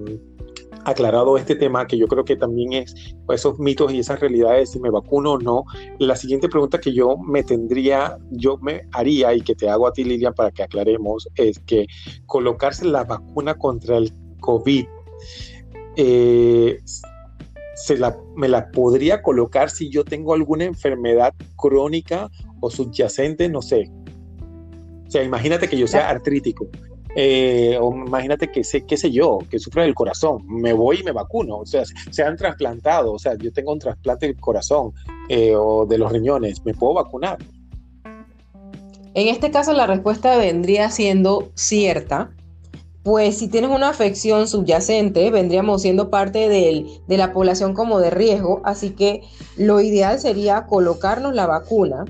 aclarado 0.85 1.37
este 1.37 1.55
tema, 1.55 1.87
que 1.87 1.97
yo 1.97 2.07
creo 2.07 2.25
que 2.25 2.35
también 2.35 2.73
es 2.73 3.15
pues, 3.25 3.41
esos 3.41 3.59
mitos 3.59 3.93
y 3.93 3.99
esas 3.99 4.19
realidades, 4.19 4.71
si 4.71 4.79
me 4.79 4.89
vacuno 4.89 5.33
o 5.33 5.39
no, 5.39 5.65
la 5.99 6.15
siguiente 6.15 6.49
pregunta 6.49 6.79
que 6.79 6.93
yo 6.93 7.17
me 7.17 7.43
tendría, 7.43 8.17
yo 8.31 8.57
me 8.57 8.83
haría 8.91 9.33
y 9.33 9.41
que 9.41 9.55
te 9.55 9.69
hago 9.69 9.87
a 9.87 9.93
ti, 9.93 10.03
Lilian, 10.03 10.33
para 10.33 10.51
que 10.51 10.63
aclaremos, 10.63 11.27
es 11.35 11.59
que 11.59 11.87
colocarse 12.25 12.85
la 12.85 13.03
vacuna 13.03 13.55
contra 13.55 13.97
el 13.97 14.13
COVID, 14.39 14.85
eh, 15.95 16.79
se 17.75 17.97
me 18.35 18.47
la 18.47 18.71
podría 18.71 19.21
colocar 19.21 19.69
si 19.69 19.89
yo 19.89 20.03
tengo 20.03 20.33
alguna 20.33 20.65
enfermedad 20.65 21.33
crónica 21.55 22.29
o 22.59 22.69
subyacente, 22.69 23.49
no 23.49 23.61
sé. 23.61 23.91
O 25.07 25.11
sea, 25.11 25.23
imagínate 25.23 25.67
que 25.67 25.77
yo 25.77 25.87
sea 25.87 26.09
artrítico 26.09 26.67
eh, 27.15 27.77
o 27.79 27.93
imagínate 27.93 28.51
que 28.51 28.63
sé, 28.63 28.85
qué 28.85 28.97
sé 28.97 29.11
yo, 29.11 29.39
que 29.49 29.59
sufre 29.59 29.83
del 29.83 29.93
corazón, 29.93 30.43
me 30.47 30.73
voy 30.73 31.01
y 31.01 31.03
me 31.03 31.11
vacuno, 31.11 31.57
o 31.57 31.65
sea, 31.65 31.83
se 32.09 32.23
han 32.23 32.35
trasplantado, 32.35 33.13
o 33.13 33.19
sea, 33.19 33.35
yo 33.35 33.51
tengo 33.53 33.71
un 33.71 33.79
trasplante 33.79 34.25
del 34.25 34.39
corazón 34.39 34.93
eh, 35.29 35.53
o 35.55 35.85
de 35.85 35.99
los 35.99 36.11
riñones, 36.11 36.65
¿me 36.65 36.73
puedo 36.73 36.95
vacunar? 36.95 37.37
En 39.13 39.27
este 39.27 39.51
caso 39.51 39.73
la 39.73 39.85
respuesta 39.85 40.37
vendría 40.37 40.89
siendo 40.89 41.51
cierta, 41.53 42.31
pues 43.03 43.37
si 43.37 43.49
tienes 43.49 43.69
una 43.69 43.89
afección 43.89 44.47
subyacente, 44.47 45.29
vendríamos 45.29 45.81
siendo 45.81 46.09
parte 46.09 46.47
de 46.49 47.17
la 47.17 47.33
población 47.33 47.73
como 47.73 47.99
de 47.99 48.09
riesgo, 48.09 48.61
así 48.63 48.91
que 48.91 49.23
lo 49.57 49.81
ideal 49.81 50.19
sería 50.19 50.65
colocarnos 50.65 51.35
la 51.35 51.45
vacuna 51.45 52.05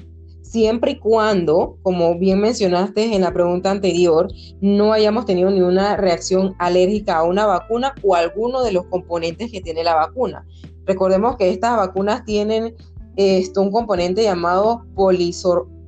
siempre 0.53 0.91
y 0.91 0.99
cuando, 0.99 1.77
como 1.82 2.19
bien 2.19 2.39
mencionaste 2.39 3.15
en 3.15 3.21
la 3.21 3.34
pregunta 3.34 3.71
anterior, 3.71 4.32
no 4.62 4.93
hayamos 4.93 5.25
tenido 5.25 5.49
ninguna 5.49 5.97
reacción 5.97 6.53
alérgica 6.60 7.17
a 7.17 7.23
una 7.23 7.47
vacuna 7.47 7.95
o 8.03 8.13
alguno 8.13 8.62
de 8.63 8.71
los 8.71 8.86
componentes 8.86 9.51
que 9.51 9.62
tiene 9.62 9.84
la 9.84 9.95
vacuna. 9.95 10.45
Recordemos 10.86 11.38
que 11.38 11.49
estas 11.49 11.75
vacunas 11.75 12.23
tienen 12.23 12.75
esto, 13.15 13.63
un 13.63 13.71
componente 13.71 14.21
llamado 14.21 14.86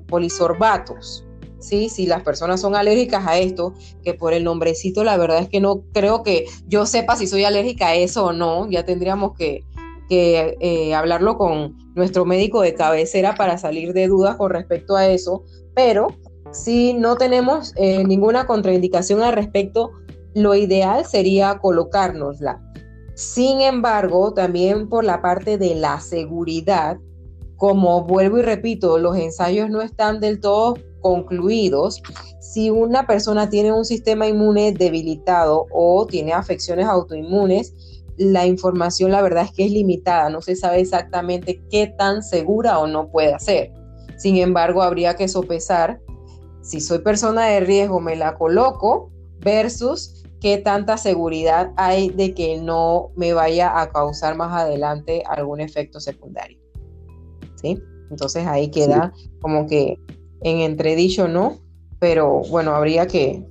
polisorbatos. 0.08 1.25
¿Sí? 1.66 1.90
Si 1.90 2.06
las 2.06 2.24
personas 2.24 2.62
son 2.62 2.76
alérgicas 2.76 3.26
a 3.28 3.38
esto, 3.38 3.74
que 4.04 4.14
por 4.14 4.34
el 4.34 4.44
nombrecito 4.44 5.04
la 5.04 5.18
verdad 5.18 5.40
es 5.40 5.50
que 5.50 5.60
no 5.60 5.84
creo 5.94 6.24
que 6.24 6.46
yo 6.68 6.86
sepa 6.86 7.16
si 7.16 7.28
soy 7.28 7.44
alérgica 7.44 7.88
a 7.88 7.96
eso 7.96 8.26
o 8.26 8.34
no, 8.34 8.70
ya 8.70 8.86
tendríamos 8.86 9.34
que, 9.38 9.64
eh, 10.10 10.94
hablarlo 10.94 11.38
con 11.38 11.76
nuestro 11.96 12.26
médico 12.26 12.62
de 12.62 12.76
cabecera 12.76 13.34
para 13.36 13.58
salir 13.58 13.94
de 13.94 14.08
dudas 14.08 14.36
con 14.36 14.52
respecto 14.52 14.96
a 14.96 15.08
eso, 15.08 15.44
pero 15.74 16.08
si 16.52 16.94
no 16.94 17.18
tenemos 17.18 17.74
eh, 17.76 18.04
ninguna 18.04 18.46
contraindicación 18.46 19.22
al 19.22 19.34
respecto, 19.34 19.92
lo 20.36 20.54
ideal 20.54 21.06
sería 21.06 21.58
colocárnosla. 21.60 22.62
Sin 23.16 23.62
embargo, 23.62 24.34
también 24.34 24.90
por 24.90 25.06
la 25.06 25.22
parte 25.22 25.58
de 25.58 25.74
la 25.74 26.00
seguridad, 26.02 26.98
como 27.56 28.04
vuelvo 28.04 28.40
y 28.40 28.42
repito, 28.42 28.98
los 28.98 29.18
ensayos 29.18 29.70
no 29.70 29.82
están 29.82 30.20
del 30.20 30.42
todo 30.42 30.78
concluidos. 31.06 32.02
Si 32.40 32.72
una 32.72 33.06
persona 33.06 33.48
tiene 33.48 33.72
un 33.72 33.86
sistema 33.86 34.26
inmune 34.26 34.72
debilitado 34.72 35.68
o 35.72 36.08
tiene 36.08 36.34
afecciones 36.34 36.88
autoinmunes, 36.88 38.02
la 38.18 38.48
información 38.48 39.12
la 39.12 39.22
verdad 39.22 39.44
es 39.44 39.52
que 39.52 39.66
es 39.66 39.72
limitada, 39.72 40.32
no 40.32 40.42
se 40.42 40.56
sabe 40.56 40.80
exactamente 40.80 41.62
qué 41.70 41.94
tan 41.96 42.24
segura 42.24 42.80
o 42.80 42.88
no 42.88 43.12
puede 43.12 43.38
ser. 43.40 43.72
Sin 44.18 44.38
embargo, 44.38 44.82
habría 44.82 45.16
que 45.16 45.28
sopesar 45.28 46.02
si 46.64 46.82
soy 46.82 46.98
persona 46.98 47.46
de 47.46 47.60
riesgo, 47.60 48.00
me 48.00 48.16
la 48.16 48.36
coloco 48.36 49.12
versus 49.42 50.24
qué 50.42 50.58
tanta 50.58 50.98
seguridad 50.98 51.72
hay 51.78 52.10
de 52.10 52.34
que 52.34 52.58
no 52.58 53.12
me 53.16 53.34
vaya 53.34 53.80
a 53.80 53.92
causar 53.92 54.36
más 54.36 54.52
adelante 54.60 55.22
algún 55.28 55.62
efecto 55.62 56.00
secundario. 56.00 56.58
¿Sí? 57.62 57.80
Entonces 58.10 58.48
ahí 58.48 58.72
queda 58.72 59.14
como 59.40 59.68
que 59.68 60.00
en 60.46 60.60
entredicho, 60.60 61.28
¿no? 61.28 61.58
Pero 61.98 62.44
bueno, 62.52 62.76
habría 62.76 63.08
que, 63.08 63.44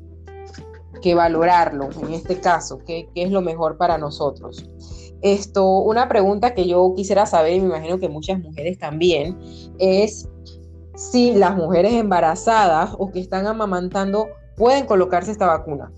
que 1.03 1.15
valorarlo 1.15 1.89
en 2.01 2.15
este 2.15 2.39
caso, 2.39 2.79
qué, 2.87 3.09
es 3.17 3.31
lo 3.33 3.43
mejor 3.43 3.77
para 3.77 3.99
nosotros. 3.99 4.71
Esto, 5.21 5.81
una 5.81 6.09
pregunta 6.09 6.55
que 6.55 6.69
yo 6.69 6.93
quisiera 6.95 7.27
saber, 7.27 7.55
y 7.55 7.61
me 7.61 7.67
imagino 7.67 7.99
que 7.99 8.09
muchas 8.09 8.39
mujeres 8.39 8.79
también, 8.79 9.37
es 9.79 10.29
si 10.95 11.35
las 11.35 11.57
mujeres 11.57 11.95
embarazadas 11.95 12.95
o 12.97 13.11
que 13.11 13.19
están 13.19 13.49
amamantando 13.49 14.29
pueden 14.57 14.87
colocarse 14.87 15.33
esta 15.33 15.47
vacuna. 15.47 15.91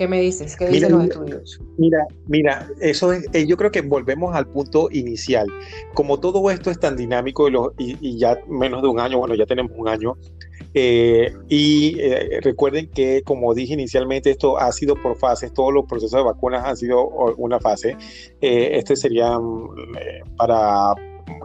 ¿Qué 0.00 0.08
me 0.08 0.18
dices? 0.18 0.56
¿Qué 0.56 0.66
dicen 0.66 0.92
los 0.92 1.04
estudios? 1.04 1.60
Mira, 1.76 2.06
mira, 2.26 2.66
eso 2.80 3.12
es, 3.12 3.26
eh, 3.34 3.46
yo 3.46 3.58
creo 3.58 3.70
que 3.70 3.82
volvemos 3.82 4.34
al 4.34 4.46
punto 4.46 4.88
inicial. 4.90 5.46
Como 5.92 6.18
todo 6.18 6.50
esto 6.50 6.70
es 6.70 6.80
tan 6.80 6.96
dinámico 6.96 7.50
y, 7.76 7.98
y, 8.00 8.18
ya 8.18 8.38
menos 8.48 8.80
de 8.80 8.88
un 8.88 8.98
año, 8.98 9.18
bueno, 9.18 9.34
ya 9.34 9.44
tenemos 9.44 9.72
un 9.76 9.88
año, 9.88 10.16
eh, 10.72 11.36
y 11.50 12.00
eh, 12.00 12.40
recuerden 12.42 12.88
que, 12.88 13.20
como 13.26 13.52
dije 13.52 13.74
inicialmente, 13.74 14.30
esto 14.30 14.56
ha 14.58 14.72
sido 14.72 14.94
por 14.94 15.18
fases, 15.18 15.52
todos 15.52 15.70
los 15.74 15.84
procesos 15.84 16.18
de 16.18 16.24
vacunas 16.24 16.64
han 16.64 16.78
sido 16.78 17.06
una 17.36 17.60
fase. 17.60 17.98
Eh, 18.40 18.70
este 18.78 18.96
sería 18.96 19.38
mm, 19.38 20.36
para 20.38 20.94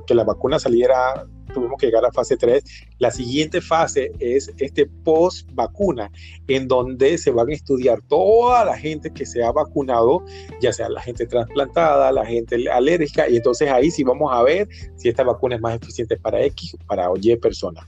que 0.07 0.15
la 0.15 0.23
vacuna 0.23 0.59
saliera, 0.59 1.27
tuvimos 1.55 1.77
que 1.79 1.87
llegar 1.87 2.05
a 2.05 2.11
fase 2.11 2.37
3. 2.37 2.63
La 2.99 3.09
siguiente 3.09 3.61
fase 3.61 4.11
es 4.19 4.53
este 4.57 4.85
post 4.85 5.49
vacuna, 5.53 6.11
en 6.47 6.67
donde 6.67 7.17
se 7.17 7.31
van 7.31 7.49
a 7.49 7.53
estudiar 7.53 8.01
toda 8.07 8.65
la 8.65 8.77
gente 8.77 9.11
que 9.11 9.25
se 9.25 9.43
ha 9.43 9.51
vacunado, 9.51 10.23
ya 10.61 10.71
sea 10.71 10.89
la 10.89 11.01
gente 11.01 11.25
trasplantada, 11.25 12.11
la 12.11 12.25
gente 12.25 12.69
alérgica, 12.69 13.27
y 13.29 13.37
entonces 13.37 13.69
ahí 13.69 13.89
sí 13.89 14.03
vamos 14.03 14.31
a 14.33 14.43
ver 14.43 14.67
si 14.97 15.09
esta 15.09 15.23
vacuna 15.23 15.55
es 15.55 15.61
más 15.61 15.75
eficiente 15.75 16.17
para 16.17 16.43
X 16.43 16.75
o 16.75 16.77
para 16.85 17.09
Y 17.19 17.35
personas. 17.37 17.85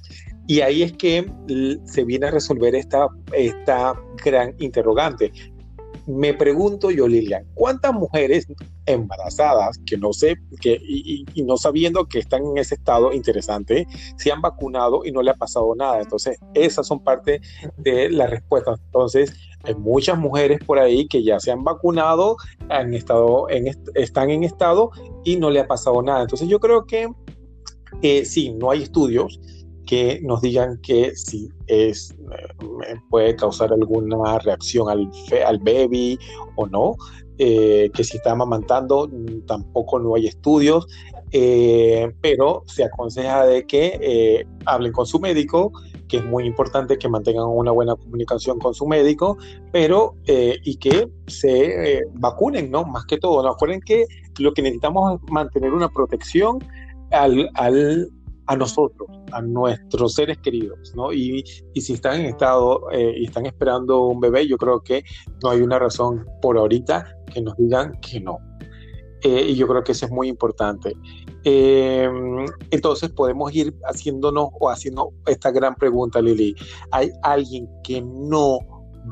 Y 0.47 0.61
ahí 0.61 0.81
es 0.81 0.93
que 0.93 1.29
se 1.83 2.05
viene 2.05 2.27
a 2.27 2.31
resolver 2.31 2.73
esta, 2.73 3.09
esta 3.33 4.01
gran 4.23 4.55
interrogante. 4.59 5.31
Me 6.05 6.33
pregunto 6.33 6.89
yo, 6.89 7.05
Lilian, 7.05 7.45
¿cuántas 7.53 7.93
mujeres 7.93 8.47
embarazadas 8.87 9.79
que 9.85 9.97
no 9.97 10.13
sé, 10.13 10.37
que, 10.61 10.79
y, 10.81 11.25
no 11.43 11.57
sabiendo 11.57 12.07
que 12.07 12.19
están 12.19 12.45
en 12.45 12.57
ese 12.57 12.75
estado 12.75 13.13
interesante, 13.13 13.85
se 14.17 14.31
han 14.31 14.41
vacunado 14.41 15.05
y 15.05 15.11
no 15.11 15.21
le 15.21 15.31
ha 15.31 15.35
pasado 15.35 15.75
nada? 15.75 16.01
Entonces, 16.01 16.39
esas 16.53 16.87
son 16.87 17.03
parte 17.03 17.41
de 17.77 18.09
la 18.09 18.27
respuesta. 18.27 18.73
Entonces, 18.85 19.33
hay 19.63 19.75
muchas 19.75 20.17
mujeres 20.17 20.59
por 20.65 20.79
ahí 20.79 21.07
que 21.07 21.23
ya 21.23 21.39
se 21.39 21.51
han 21.51 21.63
vacunado, 21.63 22.37
han 22.69 22.93
estado 22.93 23.49
en, 23.49 23.67
están 23.95 24.29
en 24.29 24.43
estado 24.43 24.91
y 25.23 25.35
no 25.35 25.49
le 25.49 25.59
ha 25.59 25.67
pasado 25.67 26.01
nada. 26.01 26.21
Entonces, 26.21 26.47
yo 26.47 26.59
creo 26.59 26.85
que 26.85 27.09
eh, 28.01 28.25
sí, 28.25 28.51
no 28.51 28.71
hay 28.71 28.83
estudios, 28.83 29.39
que 29.87 30.19
nos 30.21 30.41
digan 30.41 30.79
que 30.81 31.15
si 31.15 31.49
es, 31.65 32.11
eh, 32.11 32.95
puede 33.09 33.35
causar 33.35 33.71
alguna 33.71 34.37
reacción 34.39 34.89
al, 34.89 35.09
al 35.45 35.59
baby 35.59 36.19
o 36.57 36.67
no, 36.67 36.95
eh, 37.37 37.89
que 37.93 38.03
si 38.03 38.17
está 38.17 38.31
amamantando 38.31 39.09
tampoco 39.45 39.99
no 39.99 40.15
hay 40.15 40.27
estudios, 40.27 40.87
eh, 41.31 42.11
pero 42.21 42.63
se 42.67 42.83
aconseja 42.83 43.45
de 43.45 43.65
que 43.65 44.45
hablen 44.65 44.91
con 44.91 45.05
su 45.05 45.19
médico, 45.19 45.71
que 46.07 46.17
es 46.17 46.25
muy 46.25 46.45
importante 46.45 46.97
que 46.97 47.09
mantengan 47.09 47.47
una 47.47 47.71
buena 47.71 47.95
comunicación 47.95 48.59
con 48.59 48.73
su 48.73 48.87
médico, 48.87 49.37
pero 49.71 50.15
y 50.25 50.75
que 50.77 51.09
se 51.27 52.03
vacunen, 52.13 52.71
¿no? 52.71 52.85
Más 52.85 53.05
que 53.05 53.17
todo, 53.17 53.43
¿no? 53.43 53.49
Acuerden 53.49 53.81
que 53.81 54.05
lo 54.39 54.53
que 54.53 54.61
necesitamos 54.61 55.15
es 55.15 55.31
mantener 55.31 55.73
una 55.73 55.89
protección 55.89 56.59
al, 57.11 57.49
al, 57.55 58.09
a 58.47 58.55
nosotros, 58.55 59.07
a 59.31 59.41
nuestros 59.41 60.13
seres 60.13 60.37
queridos, 60.39 60.93
¿no? 60.95 61.11
Y, 61.13 61.43
si 61.75 61.93
están 61.93 62.21
en 62.21 62.25
estado 62.27 62.89
eh, 62.91 63.13
y 63.17 63.25
están 63.25 63.45
esperando 63.45 64.05
un 64.05 64.19
bebé, 64.19 64.47
yo 64.47 64.57
creo 64.57 64.81
que 64.81 65.03
no 65.43 65.51
hay 65.51 65.61
una 65.61 65.77
razón 65.79 66.25
por 66.41 66.57
ahorita 66.57 67.05
que 67.33 67.41
nos 67.41 67.55
digan 67.57 67.93
que 68.01 68.19
no. 68.19 68.39
Eh, 69.23 69.47
y 69.49 69.55
yo 69.55 69.67
creo 69.67 69.83
que 69.83 69.91
eso 69.91 70.05
es 70.05 70.11
muy 70.11 70.27
importante. 70.27 70.95
Eh, 71.43 72.09
entonces 72.71 73.09
podemos 73.09 73.53
ir 73.53 73.73
haciéndonos 73.83 74.49
o 74.59 74.69
haciendo 74.69 75.11
esta 75.25 75.51
gran 75.51 75.75
pregunta, 75.75 76.21
Lili. 76.21 76.55
¿Hay 76.91 77.11
alguien 77.23 77.67
que 77.83 78.01
no 78.01 78.59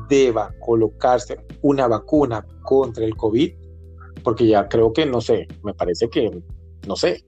deba 0.08 0.52
colocarse 0.64 1.38
una 1.62 1.88
vacuna 1.88 2.46
contra 2.62 3.04
el 3.04 3.16
COVID? 3.16 3.52
Porque 4.22 4.46
ya 4.46 4.68
creo 4.68 4.92
que, 4.92 5.06
no 5.06 5.20
sé, 5.20 5.46
me 5.62 5.74
parece 5.74 6.08
que, 6.08 6.42
no 6.86 6.96
sé. 6.96 7.24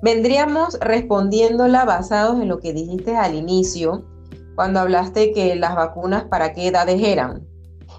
Vendríamos 0.00 0.78
respondiéndola 0.80 1.84
basados 1.84 2.40
en 2.40 2.48
lo 2.48 2.58
que 2.60 2.72
dijiste 2.72 3.16
al 3.16 3.34
inicio, 3.34 4.04
cuando 4.54 4.80
hablaste 4.80 5.32
que 5.32 5.56
las 5.56 5.74
vacunas 5.74 6.24
para 6.24 6.52
qué 6.52 6.68
edades 6.68 7.02
eran. 7.02 7.46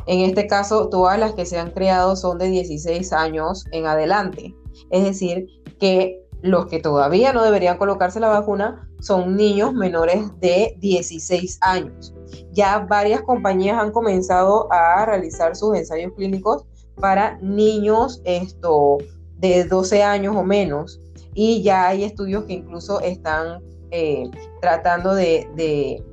En 0.08 0.22
este 0.22 0.48
caso, 0.48 0.90
todas 0.90 1.20
las 1.20 1.34
que 1.34 1.46
se 1.46 1.60
han 1.60 1.72
creado 1.72 2.16
son 2.16 2.38
de 2.38 2.48
16 2.48 3.12
años 3.14 3.66
en 3.72 3.86
adelante. 3.86 4.56
Es 4.92 5.04
decir, 5.04 5.48
que 5.80 6.26
los 6.42 6.68
que 6.68 6.80
todavía 6.80 7.34
no 7.34 7.44
deberían 7.44 7.78
colocarse 7.78 8.20
la 8.20 8.30
vacuna 8.30 8.90
son 9.02 9.36
niños 9.36 9.74
menores 9.74 10.22
de 10.40 10.76
16 10.80 11.60
años. 11.62 12.14
Ya 12.52 12.80
varias 12.80 13.22
compañías 13.22 13.78
han 13.78 13.92
comenzado 13.92 14.72
a 14.72 15.06
realizar 15.06 15.56
sus 15.56 15.76
ensayos 15.78 16.14
clínicos 16.16 16.66
para 16.96 17.38
niños 17.42 18.22
esto, 18.24 18.98
de 19.38 19.66
12 19.66 20.04
años 20.04 20.36
o 20.36 20.44
menos 20.44 21.00
y 21.42 21.62
ya 21.62 21.88
hay 21.88 22.04
estudios 22.04 22.44
que 22.44 22.52
incluso 22.52 23.00
están 23.00 23.64
eh, 23.92 24.30
tratando 24.60 25.16
de, 25.16 26.04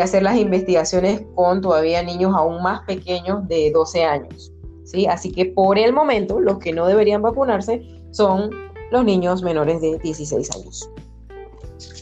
hacer 0.00 0.22
las 0.22 0.36
investigaciones 0.36 1.22
con 1.34 1.60
todavía 1.60 2.04
niños 2.04 2.32
aún 2.36 2.62
más 2.62 2.82
pequeños 2.86 3.48
de 3.48 3.72
12 3.72 4.04
años. 4.04 4.52
¿sí? 4.84 5.06
Así 5.06 5.32
que 5.32 5.46
por 5.46 5.76
el 5.76 5.92
momento 5.92 6.38
los 6.38 6.60
que 6.60 6.72
no 6.72 6.86
deberían 6.86 7.20
vacunarse 7.20 7.82
son 8.12 8.50
los 8.92 9.04
niños 9.04 9.42
menores 9.42 9.80
de 9.80 9.98
16 9.98 10.48
años. 10.54 10.88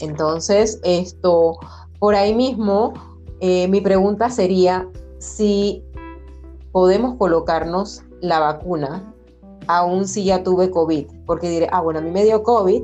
Entonces, 0.03 0.79
esto, 0.85 1.59
por 1.99 2.15
ahí 2.15 2.35
mismo, 2.35 2.93
eh, 3.41 3.67
mi 3.69 3.81
pregunta 3.81 4.29
sería 4.29 4.87
si 5.17 5.83
podemos 6.71 7.17
colocarnos 7.17 8.03
la 8.21 8.41
vacuna 8.41 9.15
aún 9.69 10.07
si 10.07 10.25
ya 10.25 10.43
tuve 10.43 10.71
COVID, 10.71 11.07
porque 11.29 11.51
diré, 11.51 11.69
ah, 11.71 11.83
bueno, 11.83 12.01
a 12.01 12.03
mí 12.03 12.11
me 12.11 12.25
dio 12.25 12.43
COVID, 12.43 12.83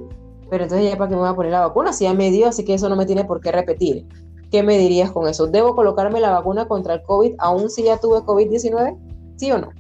pero 0.51 0.65
entonces 0.65 0.89
ya 0.89 0.99
para 0.99 1.09
qué 1.09 1.15
me 1.15 1.23
voy 1.23 1.31
a 1.31 1.35
poner 1.35 1.51
la 1.51 1.67
vacuna, 1.67 1.95
si 1.95 2.05
ya 2.05 2.13
me 2.13 2.31
dio, 2.31 2.47
así 2.47 2.63
que 2.63 2.75
eso 2.75 2.91
no 2.91 2.95
me 2.95 3.07
tiene 3.07 3.25
por 3.25 3.41
qué 3.41 3.51
repetir. 3.51 4.07
¿Qué 4.51 4.63
me 4.63 4.77
dirías 4.77 5.11
con 5.11 5.27
eso? 5.27 5.47
¿Debo 5.47 5.75
colocarme 5.75 6.21
la 6.21 6.31
vacuna 6.31 6.69
contra 6.69 6.95
el 6.95 7.03
COVID 7.03 7.37
aún 7.39 7.71
si 7.71 7.85
ya 7.85 7.99
tuve 7.99 8.19
COVID-19? 8.19 8.99
¿Sí 9.37 9.51
o 9.51 9.59
no? 9.59 9.71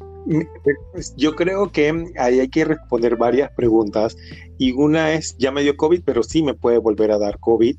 Pues, 0.94 1.14
yo 1.16 1.36
creo 1.36 1.70
que 1.70 2.10
ahí 2.18 2.40
hay 2.40 2.48
que 2.48 2.64
responder 2.64 3.16
varias 3.16 3.50
preguntas 3.52 4.16
y 4.56 4.72
una 4.72 5.12
es, 5.12 5.36
ya 5.36 5.52
me 5.52 5.62
dio 5.62 5.76
COVID, 5.76 6.00
pero 6.02 6.22
sí 6.22 6.42
me 6.42 6.54
puede 6.54 6.78
volver 6.78 7.12
a 7.12 7.18
dar 7.18 7.38
COVID. 7.40 7.76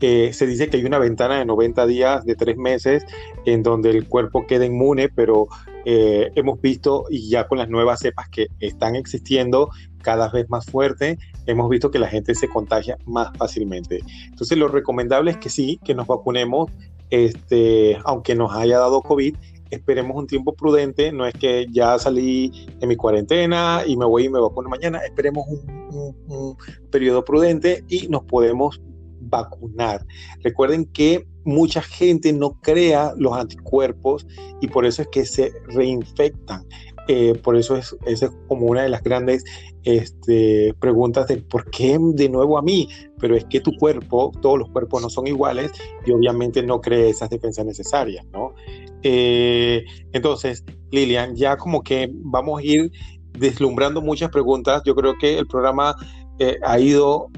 Eh, 0.00 0.32
se 0.32 0.48
dice 0.48 0.68
que 0.68 0.78
hay 0.78 0.84
una 0.84 0.98
ventana 0.98 1.38
de 1.38 1.44
90 1.44 1.86
días, 1.86 2.24
de 2.24 2.34
tres 2.34 2.56
meses, 2.56 3.06
en 3.46 3.62
donde 3.62 3.90
el 3.90 4.08
cuerpo 4.08 4.44
queda 4.46 4.66
inmune, 4.66 5.08
pero 5.08 5.46
eh, 5.84 6.30
hemos 6.34 6.60
visto, 6.60 7.06
y 7.08 7.28
ya 7.28 7.46
con 7.46 7.58
las 7.58 7.68
nuevas 7.68 8.00
cepas 8.00 8.28
que 8.28 8.48
están 8.58 8.96
existiendo 8.96 9.70
cada 10.04 10.28
vez 10.28 10.48
más 10.50 10.66
fuerte, 10.66 11.18
hemos 11.46 11.68
visto 11.68 11.90
que 11.90 11.98
la 11.98 12.08
gente 12.08 12.34
se 12.34 12.48
contagia 12.48 12.96
más 13.06 13.30
fácilmente. 13.36 14.00
Entonces, 14.26 14.56
lo 14.58 14.68
recomendable 14.68 15.32
es 15.32 15.38
que 15.38 15.48
sí, 15.48 15.80
que 15.84 15.94
nos 15.94 16.06
vacunemos, 16.06 16.70
este, 17.10 17.98
aunque 18.04 18.34
nos 18.34 18.52
haya 18.52 18.78
dado 18.78 19.02
COVID, 19.02 19.34
esperemos 19.70 20.16
un 20.16 20.26
tiempo 20.26 20.54
prudente, 20.54 21.10
no 21.10 21.26
es 21.26 21.34
que 21.34 21.66
ya 21.72 21.98
salí 21.98 22.68
de 22.78 22.86
mi 22.86 22.96
cuarentena 22.96 23.82
y 23.86 23.96
me 23.96 24.04
voy 24.04 24.26
y 24.26 24.28
me 24.28 24.38
vacuno 24.38 24.68
mañana, 24.68 24.98
esperemos 24.98 25.46
un, 25.48 26.14
un 26.28 26.56
periodo 26.90 27.24
prudente 27.24 27.82
y 27.88 28.06
nos 28.08 28.24
podemos 28.24 28.80
vacunar. 29.20 30.04
Recuerden 30.42 30.84
que 30.84 31.26
mucha 31.44 31.82
gente 31.82 32.32
no 32.32 32.60
crea 32.60 33.14
los 33.16 33.32
anticuerpos 33.34 34.26
y 34.60 34.68
por 34.68 34.86
eso 34.86 35.02
es 35.02 35.08
que 35.08 35.24
se 35.24 35.52
reinfectan. 35.68 36.66
Eh, 37.08 37.34
por 37.42 37.56
eso 37.56 37.76
es, 37.76 37.94
esa 38.06 38.26
es 38.26 38.32
como 38.48 38.66
una 38.66 38.82
de 38.82 38.88
las 38.88 39.02
grandes 39.02 39.44
este, 39.82 40.74
preguntas 40.80 41.28
de 41.28 41.36
por 41.38 41.70
qué 41.70 41.98
de 42.00 42.28
nuevo 42.28 42.56
a 42.56 42.62
mí, 42.62 42.88
pero 43.18 43.36
es 43.36 43.44
que 43.44 43.60
tu 43.60 43.76
cuerpo, 43.76 44.32
todos 44.40 44.58
los 44.58 44.70
cuerpos 44.70 45.02
no 45.02 45.10
son 45.10 45.26
iguales 45.26 45.70
y 46.06 46.12
obviamente 46.12 46.62
no 46.62 46.80
cree 46.80 47.10
esas 47.10 47.28
defensas 47.28 47.66
necesarias, 47.66 48.24
¿no? 48.32 48.54
Eh, 49.02 49.84
entonces, 50.12 50.64
Lilian, 50.90 51.36
ya 51.36 51.58
como 51.58 51.82
que 51.82 52.10
vamos 52.10 52.60
a 52.60 52.64
ir 52.64 52.90
deslumbrando 53.38 54.00
muchas 54.00 54.30
preguntas. 54.30 54.82
Yo 54.86 54.94
creo 54.94 55.14
que 55.18 55.38
el 55.38 55.46
programa 55.46 55.94
eh, 56.38 56.58
ha 56.62 56.78
ido 56.78 57.30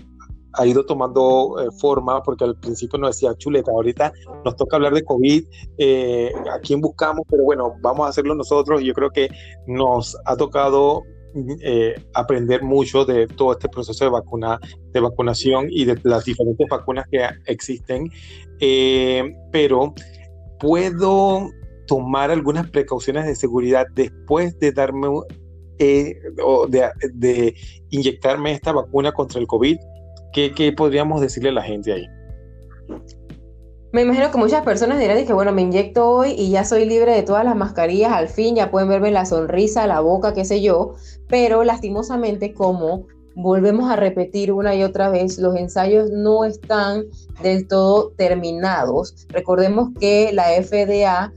ha 0.57 0.67
ido 0.67 0.85
tomando 0.85 1.57
eh, 1.61 1.69
forma, 1.79 2.23
porque 2.23 2.45
al 2.45 2.59
principio 2.59 2.99
nos 2.99 3.11
decía 3.11 3.35
chuleta, 3.37 3.71
ahorita 3.71 4.13
nos 4.45 4.57
toca 4.57 4.77
hablar 4.77 4.95
de 4.95 5.05
COVID, 5.05 5.45
eh, 5.79 6.33
a 6.53 6.59
quién 6.61 6.81
buscamos, 6.81 7.25
pero 7.29 7.45
bueno, 7.45 7.75
vamos 7.81 8.07
a 8.07 8.11
hacerlo 8.11 8.35
nosotros. 8.35 8.83
Yo 8.83 8.95
creo 8.95 9.11
que 9.11 9.29
nos 9.67 10.17
ha 10.25 10.37
tocado 10.37 11.03
eh, 11.61 11.95
aprender 12.15 12.63
mucho 12.63 13.05
de 13.05 13.27
todo 13.27 13.53
este 13.53 13.69
proceso 13.69 14.05
de, 14.05 14.11
vacuna, 14.11 14.59
de 14.93 15.01
vacunación 15.01 15.67
y 15.71 15.85
de 15.85 15.99
las 16.05 16.25
diferentes 16.25 16.67
vacunas 16.69 17.07
que 17.11 17.29
existen, 17.47 18.11
pero 19.53 19.95
puedo 20.59 21.51
tomar 21.87 22.31
algunas 22.31 22.71
precauciones 22.71 23.27
de 23.27 23.37
seguridad 23.37 23.87
después 23.95 24.59
de 24.59 24.73
darme 24.73 25.09
o 25.09 26.67
de, 26.69 26.89
de, 27.13 27.55
inyectarme 27.91 28.53
esta 28.53 28.73
vacuna 28.73 29.13
contra 29.13 29.39
el 29.39 29.47
COVID 29.47 29.77
¿Qué, 30.37 30.71
podríamos 30.77 31.23
decirle 31.23 31.49
a 31.49 31.53
la 31.53 31.63
gente 31.63 31.95
ahí? 31.95 32.07
Me 33.93 34.03
imagino 34.03 34.31
que 34.31 34.37
muchas 34.37 34.63
personas 34.63 34.99
dirán 34.99 35.25
que 35.25 35.33
bueno, 35.33 35.51
me 35.51 35.63
inyecto 35.63 36.07
hoy 36.11 36.33
y 36.33 36.51
ya 36.51 36.63
soy 36.63 36.85
libre 36.85 37.13
de 37.13 37.23
todas 37.23 37.43
las 37.43 37.57
mascarillas, 37.57 38.13
al 38.13 38.29
fin 38.29 38.55
ya 38.55 38.71
pueden 38.71 38.91
verme 38.91 39.11
la 39.11 39.25
sonrisa, 39.25 39.87
la 39.87 40.01
boca, 40.01 40.35
qué 40.35 40.45
sé 40.45 40.61
yo, 40.61 40.93
pero 41.27 41.65
lastimosamente 41.65 42.53
como 42.53 43.07
volvemos 43.35 43.91
a 43.91 43.97
repetir 43.97 44.53
una 44.53 44.75
y 44.75 44.83
otra 44.83 45.09
vez, 45.09 45.39
los 45.39 45.57
ensayos 45.57 46.11
no 46.11 46.45
están 46.45 47.05
del 47.43 47.67
todo 47.67 48.11
terminados. 48.19 49.27
Recordemos 49.31 49.89
que 49.99 50.33
la 50.35 50.49
FDA 50.63 51.33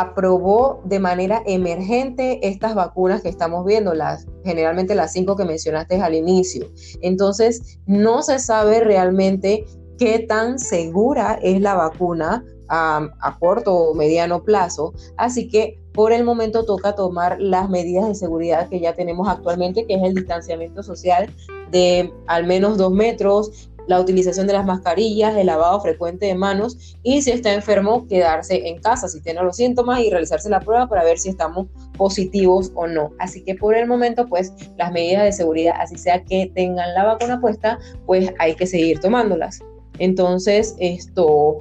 aprobó 0.00 0.80
de 0.84 0.98
manera 0.98 1.42
emergente 1.46 2.40
estas 2.46 2.74
vacunas 2.74 3.22
que 3.22 3.28
estamos 3.28 3.64
viendo, 3.64 3.94
las, 3.94 4.26
generalmente 4.44 4.96
las 4.96 5.12
cinco 5.12 5.36
que 5.36 5.44
mencionaste 5.44 6.00
al 6.00 6.14
inicio. 6.14 6.66
Entonces, 7.00 7.78
no 7.86 8.22
se 8.22 8.40
sabe 8.40 8.80
realmente 8.80 9.64
qué 9.96 10.18
tan 10.18 10.58
segura 10.58 11.38
es 11.42 11.60
la 11.60 11.74
vacuna 11.74 12.44
a, 12.68 13.08
a 13.20 13.38
corto 13.38 13.72
o 13.72 13.94
mediano 13.94 14.42
plazo, 14.42 14.92
así 15.16 15.48
que 15.48 15.78
por 15.92 16.12
el 16.12 16.24
momento 16.24 16.64
toca 16.64 16.96
tomar 16.96 17.40
las 17.40 17.70
medidas 17.70 18.08
de 18.08 18.16
seguridad 18.16 18.68
que 18.68 18.80
ya 18.80 18.94
tenemos 18.94 19.28
actualmente, 19.28 19.86
que 19.86 19.94
es 19.94 20.02
el 20.02 20.14
distanciamiento 20.16 20.82
social 20.82 21.32
de 21.70 22.12
al 22.26 22.46
menos 22.46 22.78
dos 22.78 22.90
metros, 22.90 23.70
la 23.86 24.00
utilización 24.00 24.46
de 24.46 24.52
las 24.52 24.64
mascarillas, 24.64 25.36
el 25.36 25.46
lavado 25.46 25.80
frecuente 25.80 26.26
de 26.26 26.34
manos 26.34 26.96
y 27.02 27.22
si 27.22 27.30
está 27.30 27.52
enfermo, 27.52 28.06
quedarse 28.08 28.68
en 28.68 28.80
casa 28.80 29.08
si 29.08 29.20
tiene 29.20 29.42
los 29.42 29.56
síntomas 29.56 30.00
y 30.00 30.10
realizarse 30.10 30.48
la 30.48 30.60
prueba 30.60 30.88
para 30.88 31.04
ver 31.04 31.18
si 31.18 31.28
estamos 31.28 31.66
positivos 31.96 32.72
o 32.74 32.86
no. 32.86 33.12
Así 33.18 33.42
que 33.44 33.54
por 33.54 33.74
el 33.74 33.86
momento, 33.86 34.26
pues 34.26 34.52
las 34.76 34.92
medidas 34.92 35.24
de 35.24 35.32
seguridad, 35.32 35.74
así 35.78 35.96
sea 35.96 36.22
que 36.24 36.50
tengan 36.54 36.94
la 36.94 37.04
vacuna 37.04 37.40
puesta, 37.40 37.78
pues 38.06 38.32
hay 38.38 38.54
que 38.54 38.66
seguir 38.66 39.00
tomándolas. 39.00 39.60
Entonces, 39.98 40.74
esto, 40.78 41.58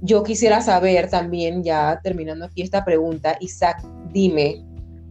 yo 0.00 0.22
quisiera 0.22 0.60
saber 0.60 1.10
también, 1.10 1.62
ya 1.62 2.00
terminando 2.02 2.46
aquí 2.46 2.62
esta 2.62 2.84
pregunta, 2.84 3.36
Isaac, 3.40 3.84
dime, 4.12 4.64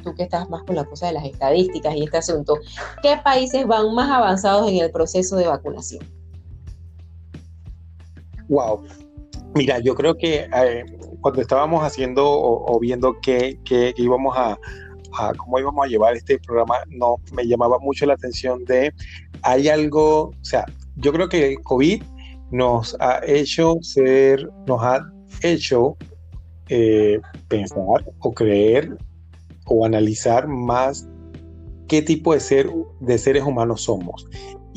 tú 0.04 0.14
que 0.16 0.24
estás 0.24 0.50
más 0.50 0.64
con 0.64 0.76
la 0.76 0.86
cosa 0.86 1.08
de 1.08 1.14
las 1.14 1.26
estadísticas 1.26 1.96
y 1.96 2.04
este 2.04 2.18
asunto, 2.18 2.56
¿qué 3.02 3.18
países 3.24 3.66
van 3.68 3.94
más 3.94 4.10
avanzados 4.10 4.70
en 4.70 4.78
el 4.78 4.92
proceso 4.92 5.36
de 5.36 5.48
vacunación? 5.48 6.17
Wow. 8.50 8.84
Mira, 9.56 9.80
yo 9.80 9.96
creo 9.96 10.16
que 10.16 10.48
eh, 10.54 10.86
cuando 11.22 11.42
estábamos 11.42 11.84
haciendo 11.84 12.24
o, 12.28 12.80
viendo 12.80 13.16
qué, 13.22 13.58
íbamos 13.98 14.38
a, 14.38 14.58
cómo 15.38 15.60
íbamos 15.60 15.86
a 15.86 15.90
llevar 15.90 16.16
este 16.16 16.38
programa, 16.40 16.76
no 16.90 17.16
me 17.34 17.48
llamaba 17.48 17.80
mucho 17.80 18.06
la 18.06 18.14
atención 18.14 18.64
de 18.66 18.94
hay 19.42 19.68
algo, 19.68 20.30
o 20.30 20.46
sea, 20.46 20.66
yo 20.96 21.12
creo 21.12 21.30
que 21.30 21.56
COVID 21.64 22.04
nos 22.52 22.96
ha 23.00 23.22
hecho 23.26 23.76
ser, 23.82 24.48
nos 24.68 24.82
ha 24.84 25.00
hecho 25.42 25.98
eh, 26.70 27.20
pensar 27.48 28.06
o 28.20 28.34
creer 28.34 28.98
o 29.66 29.86
analizar 29.86 30.48
más 30.48 31.08
qué 31.88 32.02
tipo 32.02 32.34
de 32.34 32.40
ser 32.40 32.70
de 33.00 33.18
seres 33.18 33.44
humanos 33.44 33.84
somos 33.84 34.28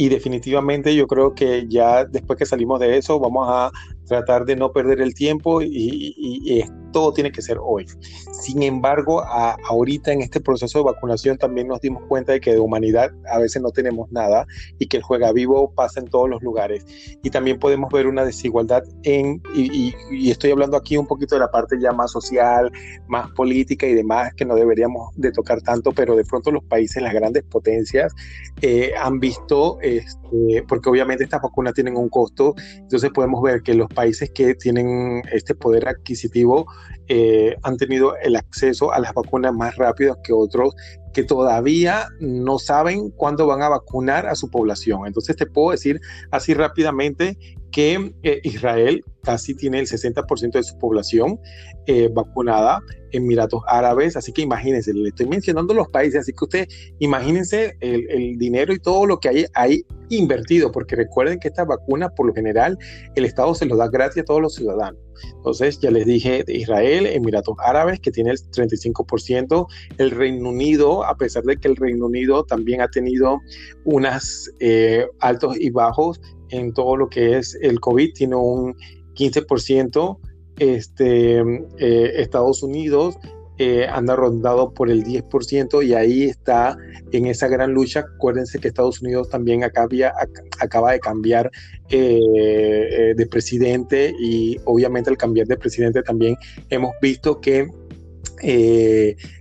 y 0.00 0.08
definitivamente 0.08 0.96
yo 0.96 1.06
creo 1.06 1.34
que 1.34 1.66
ya 1.68 2.06
después 2.06 2.38
que 2.38 2.46
salimos 2.46 2.80
de 2.80 2.96
eso 2.96 3.20
vamos 3.20 3.46
a 3.50 3.70
tratar 4.06 4.46
de 4.46 4.56
no 4.56 4.72
perder 4.72 5.02
el 5.02 5.12
tiempo 5.12 5.60
y, 5.60 6.64
todo 6.92 7.12
tiene 7.12 7.32
que 7.32 7.42
ser 7.42 7.58
hoy. 7.62 7.86
Sin 8.32 8.62
embargo, 8.62 9.22
ahorita 9.24 10.12
en 10.12 10.22
este 10.22 10.40
proceso 10.40 10.78
de 10.78 10.84
vacunación 10.84 11.38
también 11.38 11.68
nos 11.68 11.80
dimos 11.80 12.02
cuenta 12.08 12.32
de 12.32 12.40
que 12.40 12.52
de 12.52 12.58
humanidad 12.58 13.10
a 13.30 13.38
veces 13.38 13.62
no 13.62 13.70
tenemos 13.70 14.10
nada 14.10 14.46
y 14.78 14.86
que 14.86 14.96
el 14.96 15.02
juega 15.02 15.32
vivo 15.32 15.72
pasa 15.74 16.00
en 16.00 16.06
todos 16.06 16.28
los 16.28 16.42
lugares. 16.42 16.84
Y 17.22 17.30
también 17.30 17.58
podemos 17.58 17.90
ver 17.92 18.06
una 18.06 18.24
desigualdad 18.24 18.82
en, 19.02 19.42
y, 19.54 19.94
estoy 20.30 20.50
hablando 20.50 20.76
aquí 20.76 20.96
un 20.96 21.06
poquito 21.06 21.34
de 21.34 21.40
la 21.40 21.50
parte 21.50 21.76
ya 21.80 21.92
más 21.92 22.12
social, 22.12 22.70
más 23.08 23.30
política 23.32 23.86
y 23.86 23.94
demás, 23.94 24.32
que 24.34 24.44
no 24.44 24.54
deberíamos 24.54 25.14
de 25.16 25.32
tocar 25.32 25.60
tanto, 25.62 25.92
pero 25.92 26.16
de 26.16 26.24
pronto 26.24 26.50
los 26.50 26.64
países, 26.64 27.02
las 27.02 27.12
grandes 27.12 27.42
potencias, 27.44 28.14
eh, 28.62 28.92
han 29.00 29.20
visto, 29.20 29.78
este, 29.80 30.64
porque 30.68 30.88
obviamente 30.88 31.24
estas 31.24 31.42
vacunas 31.42 31.74
tienen 31.74 31.96
un 31.96 32.08
costo, 32.08 32.54
entonces 32.76 33.10
podemos 33.10 33.42
ver 33.42 33.62
que 33.62 33.74
los 33.74 33.88
países 33.88 34.30
que 34.30 34.54
tienen 34.54 35.22
este 35.32 35.54
poder 35.54 35.88
adquisitivo 35.88 36.66
eh, 37.08 37.56
han 37.62 37.76
tenido 37.76 38.16
el 38.18 38.36
acceso 38.36 38.92
a 38.92 39.00
las 39.00 39.12
vacunas 39.14 39.52
más 39.52 39.76
rápido 39.76 40.20
que 40.22 40.32
otros 40.32 40.74
que 41.12 41.24
todavía 41.24 42.08
no 42.20 42.58
saben 42.58 43.10
cuándo 43.10 43.46
van 43.46 43.62
a 43.62 43.68
vacunar 43.68 44.26
a 44.26 44.34
su 44.34 44.50
población. 44.50 45.06
Entonces 45.06 45.36
te 45.36 45.46
puedo 45.46 45.70
decir 45.70 46.00
así 46.30 46.54
rápidamente 46.54 47.36
que 47.70 48.12
eh, 48.22 48.40
Israel 48.42 49.04
casi 49.22 49.54
tiene 49.54 49.80
el 49.80 49.86
60% 49.86 50.52
de 50.52 50.62
su 50.62 50.78
población 50.78 51.38
eh, 51.86 52.08
vacunada, 52.12 52.80
Emiratos 53.12 53.62
Árabes, 53.66 54.16
así 54.16 54.32
que 54.32 54.42
imagínense, 54.42 54.94
le 54.94 55.08
estoy 55.08 55.26
mencionando 55.26 55.74
los 55.74 55.88
países, 55.88 56.20
así 56.20 56.32
que 56.32 56.44
ustedes 56.44 56.68
imagínense 57.00 57.76
el, 57.80 58.38
dinero 58.38 58.72
y 58.72 58.78
todo 58.78 59.06
lo 59.06 59.18
que 59.18 59.28
hay 59.28 59.46
ahí 59.54 59.84
invertido, 60.08 60.70
porque 60.72 60.96
recuerden 60.96 61.38
que 61.38 61.48
esta 61.48 61.64
vacuna 61.64 62.08
por 62.10 62.26
lo 62.26 62.34
general 62.34 62.78
el 63.14 63.24
Estado 63.24 63.54
se 63.54 63.66
lo 63.66 63.76
da 63.76 63.88
gratis 63.88 64.22
a 64.22 64.24
todos 64.24 64.40
los 64.40 64.54
ciudadanos. 64.54 65.00
Entonces, 65.36 65.78
ya 65.80 65.90
les 65.90 66.06
dije 66.06 66.44
Israel, 66.48 67.06
Emiratos 67.06 67.56
Árabes, 67.58 68.00
que 68.00 68.10
tiene 68.10 68.30
el 68.30 68.38
35%, 68.38 69.66
el 69.98 70.10
Reino 70.10 70.48
Unido, 70.48 70.99
a 71.04 71.16
pesar 71.16 71.42
de 71.44 71.56
que 71.56 71.68
el 71.68 71.76
Reino 71.76 72.06
Unido 72.06 72.44
también 72.44 72.80
ha 72.80 72.88
tenido 72.88 73.40
unas 73.84 74.50
eh, 74.60 75.06
altos 75.20 75.56
y 75.58 75.70
bajos 75.70 76.20
en 76.50 76.72
todo 76.72 76.96
lo 76.96 77.08
que 77.08 77.38
es 77.38 77.56
el 77.62 77.80
COVID, 77.80 78.12
tiene 78.14 78.36
un 78.36 78.74
15%. 79.14 80.18
este, 80.58 81.38
eh, 81.78 82.12
Estados 82.16 82.62
Unidos 82.62 83.16
eh, 83.56 83.86
anda 83.86 84.14
rondado 84.16 84.72
por 84.72 84.90
el 84.90 85.04
10% 85.04 85.84
y 85.86 85.94
ahí 85.94 86.24
está 86.24 86.76
en 87.12 87.26
esa 87.26 87.48
gran 87.48 87.72
lucha. 87.72 88.00
Acuérdense 88.00 88.58
que 88.58 88.68
Estados 88.68 89.02
Unidos 89.02 89.28
también 89.28 89.64
acaba 89.64 90.92
de 90.92 91.00
cambiar 91.00 91.50
de 91.88 93.28
presidente 93.30 94.14
y 94.18 94.56
obviamente 94.64 95.10
al 95.10 95.18
cambiar 95.18 95.46
de 95.46 95.58
presidente 95.58 96.02
también 96.02 96.36
hemos 96.70 96.92
visto 97.02 97.40
que 97.40 97.66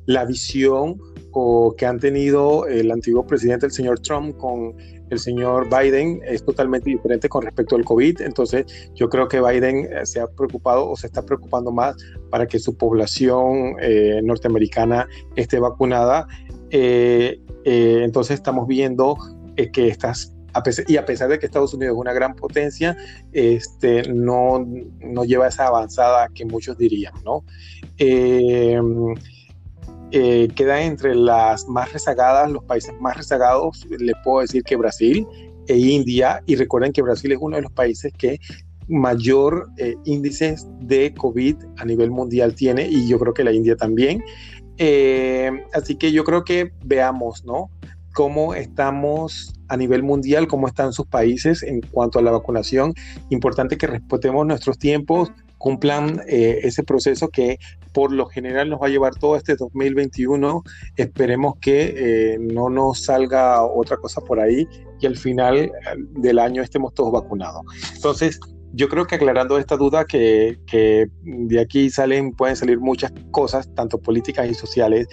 la 0.05 0.25
visión 0.25 0.97
o 1.31 1.75
que 1.75 1.85
han 1.85 1.99
tenido 1.99 2.65
el 2.67 2.91
antiguo 2.91 3.25
presidente, 3.25 3.65
el 3.65 3.71
señor 3.71 3.99
Trump, 3.99 4.37
con 4.37 4.75
el 5.09 5.19
señor 5.19 5.67
Biden 5.69 6.21
es 6.25 6.43
totalmente 6.43 6.89
diferente 6.89 7.29
con 7.29 7.43
respecto 7.43 7.75
al 7.75 7.83
COVID. 7.83 8.21
Entonces, 8.21 8.91
yo 8.95 9.09
creo 9.09 9.27
que 9.27 9.41
Biden 9.41 9.87
eh, 9.91 10.05
se 10.05 10.19
ha 10.19 10.27
preocupado 10.27 10.89
o 10.89 10.95
se 10.95 11.07
está 11.07 11.23
preocupando 11.23 11.71
más 11.71 11.95
para 12.29 12.47
que 12.47 12.59
su 12.59 12.77
población 12.77 13.75
eh, 13.81 14.21
norteamericana 14.23 15.07
esté 15.35 15.59
vacunada. 15.59 16.27
Eh, 16.69 17.41
entonces, 17.65 18.35
estamos 18.35 18.67
viendo 18.67 19.17
que 19.73 19.89
estas 19.89 20.33
y 20.87 20.97
a 20.97 21.05
pesar 21.05 21.29
de 21.29 21.37
que 21.37 21.45
Estados 21.45 21.73
Unidos 21.73 21.93
es 21.93 21.99
una 21.99 22.11
gran 22.11 22.35
potencia, 22.35 22.97
este, 23.31 24.11
no, 24.11 24.65
no 24.99 25.23
lleva 25.23 25.47
esa 25.47 25.67
avanzada 25.67 26.27
que 26.33 26.43
muchos 26.43 26.77
dirían, 26.77 27.13
¿no? 27.23 27.45
Eh, 30.11 30.47
queda 30.55 30.81
entre 30.81 31.15
las 31.15 31.67
más 31.67 31.91
rezagadas, 31.93 32.51
los 32.51 32.63
países 32.63 32.93
más 32.99 33.17
rezagados, 33.17 33.85
le 33.89 34.13
puedo 34.23 34.41
decir 34.41 34.63
que 34.63 34.75
Brasil 34.75 35.27
e 35.67 35.77
India, 35.77 36.41
y 36.45 36.55
recuerden 36.55 36.91
que 36.91 37.01
Brasil 37.01 37.31
es 37.31 37.37
uno 37.39 37.57
de 37.57 37.61
los 37.61 37.71
países 37.71 38.11
que 38.17 38.39
mayor 38.87 39.69
eh, 39.77 39.95
índices 40.05 40.67
de 40.81 41.13
COVID 41.13 41.55
a 41.77 41.85
nivel 41.85 42.09
mundial 42.09 42.55
tiene, 42.55 42.87
y 42.87 43.07
yo 43.07 43.19
creo 43.19 43.33
que 43.33 43.43
la 43.43 43.53
India 43.53 43.75
también. 43.75 44.23
Eh, 44.77 45.51
así 45.73 45.95
que 45.95 46.11
yo 46.11 46.23
creo 46.23 46.43
que 46.43 46.71
veamos, 46.83 47.45
¿no? 47.45 47.69
Cómo 48.13 48.55
estamos 48.55 49.53
a 49.67 49.77
nivel 49.77 50.01
mundial, 50.01 50.47
cómo 50.47 50.67
están 50.67 50.93
sus 50.93 51.05
países 51.05 51.61
en 51.61 51.81
cuanto 51.81 52.17
a 52.17 52.23
la 52.23 52.31
vacunación. 52.31 52.93
Importante 53.29 53.77
que 53.77 53.85
respetemos 53.85 54.47
nuestros 54.47 54.79
tiempos, 54.79 55.31
cumplan 55.59 56.21
eh, 56.27 56.61
ese 56.63 56.83
proceso 56.83 57.27
que 57.27 57.59
por 57.93 58.11
lo 58.11 58.25
general 58.25 58.69
nos 58.69 58.81
va 58.81 58.87
a 58.87 58.89
llevar 58.89 59.13
todo 59.15 59.35
este 59.35 59.55
2021. 59.55 60.63
Esperemos 60.95 61.55
que 61.61 61.93
eh, 61.95 62.37
no 62.39 62.69
nos 62.69 63.03
salga 63.03 63.63
otra 63.63 63.97
cosa 63.97 64.21
por 64.21 64.39
ahí 64.39 64.67
y 64.99 65.05
al 65.05 65.17
final 65.17 65.57
eh, 65.57 65.71
del 66.13 66.39
año 66.39 66.63
estemos 66.63 66.95
todos 66.95 67.11
vacunados. 67.11 67.61
Entonces, 67.93 68.39
yo 68.71 68.87
creo 68.87 69.05
que 69.05 69.15
aclarando 69.15 69.57
esta 69.57 69.77
duda, 69.77 70.05
que, 70.05 70.57
de 71.23 71.59
aquí 71.59 71.89
salen, 71.89 72.33
pueden 72.33 72.55
salir 72.55 72.79
muchas 72.79 73.11
cosas, 73.31 73.67
tanto 73.73 73.99
políticas 73.99 74.47
y 74.47 74.53
sociales, 74.53 75.07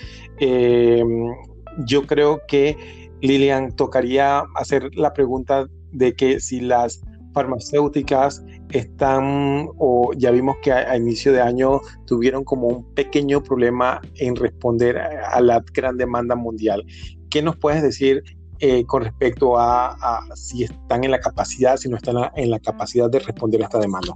yo 1.87 2.06
creo 2.06 2.42
que 2.46 2.76
Lilian 3.22 3.74
tocaría 3.74 4.44
hacer 4.56 4.94
la 4.94 5.14
pregunta 5.14 5.66
de 5.90 6.14
que 6.14 6.38
si 6.38 6.61
las 6.61 7.00
farmacéuticas 7.32 8.42
están, 8.70 9.68
o 9.79 10.12
ya 10.16 10.31
vimos 10.31 10.57
que 10.62 10.72
a, 10.72 10.96
inicio 10.96 11.33
de 11.33 11.40
año 11.40 11.81
tuvieron 12.07 12.44
como 12.44 12.68
un 12.68 12.94
pequeño 12.94 13.42
problema 13.42 14.00
en 14.16 14.37
responder 14.37 14.98
a, 14.98 15.40
la 15.40 15.64
gran 15.72 15.96
demanda 15.96 16.35
mundial. 16.35 16.85
¿Qué 17.31 17.42
nos 17.42 17.57
puedes 17.57 17.83
decir 17.83 18.22
eh, 18.59 18.85
con 18.87 19.05
respecto 19.05 19.59
a, 19.59 19.96
si 20.35 20.64
están 20.64 21.05
en 21.05 21.11
la 21.11 21.20
capacidad, 21.20 21.76
si 21.76 21.88
no 21.88 21.96
están 21.96 22.16
en 22.35 22.50
la 22.50 22.59
capacidad 22.59 23.11
de 23.11 23.20
responder 23.20 23.62
a 23.62 23.64
esta 23.64 23.79
demanda? 23.79 24.12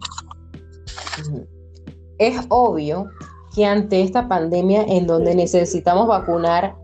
Es 2.18 2.38
obvio 2.48 3.08
que 3.54 3.64
ante 3.66 4.02
esta 4.02 4.28
pandemia 4.28 4.82
en 4.82 5.06
donde 5.06 5.34
necesitamos 5.34 6.06
vacunar 6.06 6.76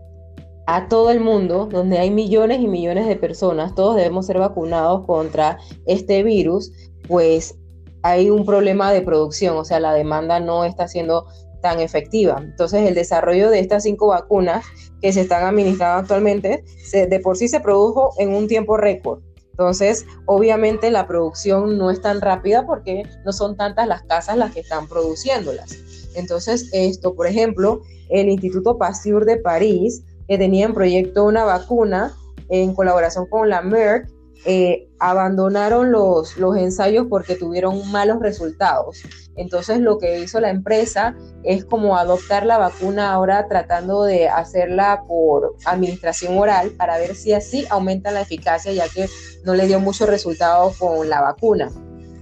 a 0.67 0.89
todo 0.89 1.11
el 1.11 1.21
mundo, 1.21 1.69
donde 1.71 1.97
hay 1.97 2.11
millones 2.11 2.59
y 2.59 2.67
millones 2.67 3.07
de 3.07 3.15
personas, 3.15 3.73
todos 3.73 3.95
debemos 3.95 4.25
ser 4.25 4.37
vacunados 4.37 5.05
contra 5.05 5.59
este 5.85 6.23
virus, 6.23 6.73
pues 7.07 7.55
hay 8.03 8.29
un 8.29 8.45
problema 8.45 8.91
de 8.91 9.01
producción, 9.01 9.57
o 9.57 9.65
sea, 9.65 9.79
la 9.79 9.93
demanda 9.93 10.39
no 10.39 10.63
está 10.63 10.87
siendo 10.87 11.25
tan 11.61 11.79
efectiva. 11.79 12.39
Entonces, 12.41 12.87
el 12.87 12.95
desarrollo 12.95 13.49
de 13.49 13.59
estas 13.59 13.83
cinco 13.83 14.07
vacunas 14.07 14.65
que 15.01 15.11
se 15.11 15.21
están 15.21 15.43
administrando 15.43 15.99
actualmente, 15.99 16.63
de 16.93 17.19
por 17.19 17.37
sí 17.37 17.47
se 17.47 17.59
produjo 17.59 18.13
en 18.17 18.33
un 18.33 18.47
tiempo 18.47 18.77
récord. 18.77 19.21
Entonces, 19.51 20.05
obviamente 20.27 20.91
la 20.91 21.07
producción 21.07 21.79
no 21.79 21.89
es 21.89 21.99
tan 21.99 22.21
rápida 22.21 22.67
porque 22.67 23.03
no 23.25 23.33
son 23.33 23.57
tantas 23.57 23.87
las 23.87 24.03
casas 24.03 24.37
las 24.37 24.53
que 24.53 24.59
están 24.59 24.87
produciéndolas. 24.87 25.75
Entonces, 26.15 26.69
esto, 26.73 27.15
por 27.15 27.25
ejemplo, 27.25 27.81
el 28.09 28.29
Instituto 28.29 28.77
Pasteur 28.77 29.25
de 29.25 29.37
París, 29.37 30.03
que 30.27 30.37
tenía 30.37 30.65
en 30.65 30.75
proyecto 30.75 31.25
una 31.25 31.43
vacuna 31.43 32.15
en 32.49 32.73
colaboración 32.75 33.25
con 33.27 33.49
la 33.49 33.61
Merck, 33.61 34.07
eh, 34.45 34.87
abandonaron 34.99 35.91
los, 35.91 36.37
los 36.37 36.55
ensayos 36.57 37.07
porque 37.09 37.35
tuvieron 37.35 37.91
malos 37.91 38.19
resultados. 38.19 39.03
Entonces 39.35 39.79
lo 39.79 39.97
que 39.99 40.19
hizo 40.19 40.39
la 40.39 40.49
empresa 40.49 41.15
es 41.43 41.65
como 41.65 41.97
adoptar 41.97 42.45
la 42.45 42.57
vacuna 42.57 43.11
ahora 43.11 43.47
tratando 43.47 44.03
de 44.03 44.27
hacerla 44.27 45.03
por 45.07 45.55
administración 45.65 46.37
oral 46.37 46.71
para 46.71 46.97
ver 46.97 47.15
si 47.15 47.33
así 47.33 47.65
aumenta 47.69 48.11
la 48.11 48.21
eficacia 48.21 48.73
ya 48.73 48.87
que 48.89 49.07
no 49.43 49.53
le 49.53 49.67
dio 49.67 49.79
mucho 49.79 50.05
resultado 50.05 50.73
con 50.79 51.07
la 51.09 51.21
vacuna. 51.21 51.71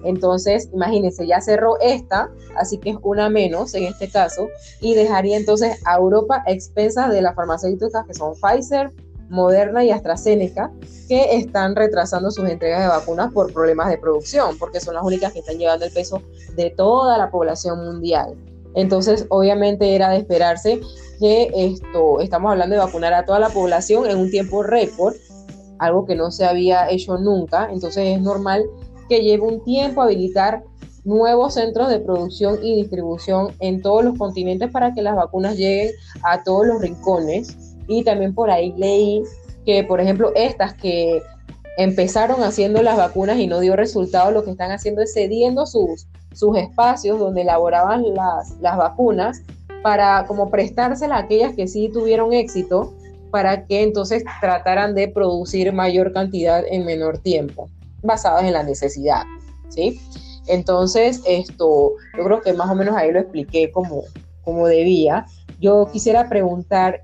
Entonces, 0.06 0.70
imagínense, 0.72 1.26
ya 1.26 1.42
cerró 1.42 1.80
esta, 1.82 2.30
así 2.58 2.78
que 2.78 2.92
es 2.92 2.98
una 3.02 3.28
menos 3.28 3.74
en 3.74 3.86
este 3.86 4.08
caso, 4.08 4.50
y 4.80 4.94
dejaría 4.94 5.36
entonces 5.36 5.82
a 5.84 5.98
Europa 5.98 6.44
expensas 6.46 7.12
de 7.12 7.24
las 7.24 7.36
farmacéuticas 7.36 8.06
que 8.06 8.14
son 8.14 8.34
Pfizer, 8.36 8.92
Moderna 9.30 9.84
y 9.84 9.92
AstraZeneca, 9.92 10.72
que 11.08 11.36
están 11.36 11.76
retrasando 11.76 12.32
sus 12.32 12.48
entregas 12.50 12.82
de 12.82 12.88
vacunas 12.88 13.32
por 13.32 13.52
problemas 13.54 13.90
de 13.90 13.98
producción, 13.98 14.58
porque 14.58 14.80
son 14.80 14.96
las 14.96 15.04
únicas 15.04 15.34
que 15.34 15.40
están 15.40 15.58
llevando 15.58 15.86
el 15.86 15.92
peso 15.92 16.22
de 16.56 16.70
toda 16.70 17.18
la 17.18 17.30
población 17.30 17.86
mundial. 17.86 18.36
Entonces, 18.76 19.26
obviamente 19.30 19.96
era 19.96 20.10
de 20.10 20.18
esperarse 20.18 20.82
que 21.20 21.50
esto, 21.56 22.20
estamos 22.20 22.52
hablando 22.52 22.76
de 22.76 22.82
vacunar 22.82 23.14
a 23.14 23.26
toda 23.26 23.40
la 23.40 23.50
población 23.50 24.10
en 24.10 24.18
un 24.18 24.30
tiempo 24.30 24.64
récord, 24.64 25.16
algo 25.80 26.06
que 26.06 26.16
no 26.16 26.32
se 26.32 26.46
había 26.46 26.90
hecho 26.90 27.18
nunca, 27.18 27.70
entonces 27.72 28.18
es 28.18 28.22
normal 28.22 28.64
que 29.08 29.22
lleve 29.22 29.44
un 29.44 29.64
tiempo 29.64 30.02
habilitar 30.02 30.64
nuevos 31.04 31.54
centros 31.54 31.90
de 31.90 32.00
producción 32.00 32.60
y 32.64 32.78
distribución 32.78 33.54
en 33.60 33.82
todos 33.82 34.04
los 34.04 34.18
continentes 34.18 34.72
para 34.72 34.94
que 34.94 35.04
las 35.04 35.16
vacunas 35.16 35.56
lleguen 35.56 35.92
a 36.24 36.44
todos 36.44 36.66
los 36.66 36.82
rincones 36.82 37.75
y 37.88 38.04
también 38.04 38.34
por 38.34 38.50
ahí 38.50 38.74
leí 38.78 39.24
que, 39.66 39.84
por 39.84 40.00
ejemplo, 40.00 40.32
estas 40.36 40.74
que 40.74 41.22
empezaron 41.78 42.44
haciendo 42.44 42.82
las 42.82 42.98
vacunas 42.98 43.38
y 43.38 43.48
no 43.48 43.60
dio 43.60 43.76
resultado, 43.76 44.32
lo 44.32 44.44
que 44.44 44.52
están 44.52 44.72
haciendo 44.72 45.02
es 45.02 45.14
cediendo 45.14 45.66
sus, 45.66 46.08
sus 46.34 46.58
espacios 46.58 47.20
donde 47.20 47.42
elaboraban 47.42 48.04
las, 48.14 48.52
las 48.62 48.78
vacunas 48.78 49.42
para 49.84 50.26
como 50.26 50.50
prestársela 50.50 51.16
a 51.16 51.20
aquellas 51.20 51.54
que 51.54 51.68
sí 51.68 51.90
tuvieron 51.92 52.34
éxito 52.34 52.94
para 53.32 53.66
que 53.66 53.84
entonces 53.84 54.24
trataran 54.40 54.96
de 54.96 55.10
producir 55.10 55.74
mayor 55.74 56.14
cantidad 56.14 56.64
en 56.70 56.86
menor 56.86 57.18
tiempo, 57.18 57.70
basadas 58.02 58.46
en 58.46 58.54
la 58.54 58.64
necesidad, 58.64 59.24
¿sí? 59.70 60.00
Entonces, 60.48 61.22
esto, 61.26 61.94
yo 62.18 62.24
creo 62.24 62.42
que 62.42 62.54
más 62.54 62.70
o 62.70 62.76
menos 62.76 62.96
ahí 62.96 63.12
lo 63.12 63.20
expliqué 63.20 63.72
como, 63.72 64.04
como 64.44 64.68
debía. 64.68 65.26
Yo 65.60 65.90
quisiera 65.92 66.30
preguntar, 66.30 67.04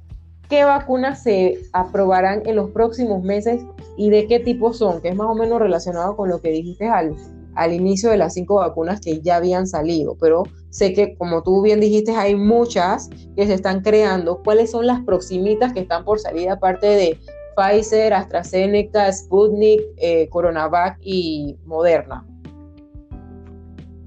qué 0.52 0.66
vacunas 0.66 1.24
se 1.24 1.60
aprobarán 1.72 2.44
en 2.46 2.58
los 2.58 2.72
próximos 2.72 3.24
meses 3.24 3.62
y 3.96 4.10
de 4.10 4.28
qué 4.28 4.38
tipo 4.38 4.74
son, 4.74 5.02
que 5.02 5.08
es 5.08 5.16
más 5.16 5.28
o 5.28 5.34
menos 5.34 5.62
relacionado 5.62 6.18
con 6.18 6.28
lo 6.28 6.42
que 6.42 6.50
dijiste 6.50 6.90
al, 6.90 7.16
al 7.56 7.72
inicio 7.72 8.10
de 8.10 8.18
las 8.18 8.34
cinco 8.34 8.56
vacunas 8.56 9.00
que 9.00 9.22
ya 9.22 9.38
habían 9.38 9.66
salido, 9.66 10.18
pero 10.20 10.44
sé 10.70 10.92
que 10.92 11.16
como 11.16 11.42
tú 11.42 11.62
bien 11.62 11.80
dijiste 11.80 12.12
hay 12.18 12.36
muchas 12.36 13.10
que 13.38 13.48
se 13.48 13.54
están 13.54 13.80
creando. 13.80 14.44
¿Cuáles 14.44 14.72
son 14.72 14.86
las 14.88 15.02
proximitas 15.06 15.72
que 15.72 15.80
están 15.80 16.04
por 16.04 16.20
salir 16.20 16.50
aparte 16.50 16.86
de 16.86 17.18
Pfizer, 17.56 18.14
AstraZeneca, 18.14 19.10
Sputnik, 19.10 19.80
eh, 19.96 20.28
Coronavac 20.30 20.98
y 21.02 21.56
Moderna? 21.64 22.26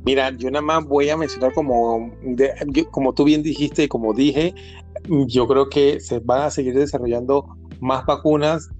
Mira, 0.04 0.30
yo 0.36 0.50
nada 0.50 0.60
más 0.60 0.84
voy 0.84 1.08
a 1.08 1.16
mencionar 1.16 1.54
como, 1.54 2.10
como 2.90 3.14
tú 3.14 3.24
bien 3.24 3.42
dijiste 3.42 3.84
y 3.84 3.88
como 3.88 4.12
dije, 4.12 4.54
yo 5.08 5.46
creo 5.46 5.68
que 5.68 6.00
se 6.00 6.20
van 6.20 6.42
a 6.42 6.50
seguir 6.50 6.74
desarrollando 6.74 7.44
más 7.80 8.06
vacunas 8.06 8.70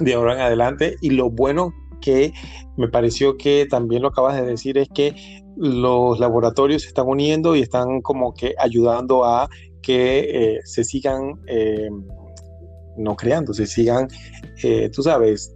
de 0.00 0.14
ahora 0.14 0.34
en 0.34 0.40
adelante 0.40 0.96
y 1.00 1.10
lo 1.10 1.30
bueno 1.30 1.72
que 2.00 2.32
me 2.76 2.88
pareció 2.88 3.36
que 3.36 3.66
también 3.68 4.02
lo 4.02 4.08
acabas 4.08 4.36
de 4.36 4.46
decir 4.46 4.78
es 4.78 4.88
que 4.94 5.14
los 5.56 6.18
laboratorios 6.20 6.82
se 6.82 6.88
están 6.88 7.08
uniendo 7.08 7.56
y 7.56 7.62
están 7.62 8.02
como 8.02 8.34
que 8.34 8.54
ayudando 8.58 9.24
a 9.24 9.48
que 9.82 10.54
eh, 10.56 10.60
se 10.64 10.84
sigan 10.84 11.40
eh, 11.46 11.88
no 12.98 13.14
creando, 13.14 13.52
se 13.52 13.66
sigan, 13.66 14.08
eh, 14.62 14.90
tú 14.90 15.02
sabes, 15.02 15.54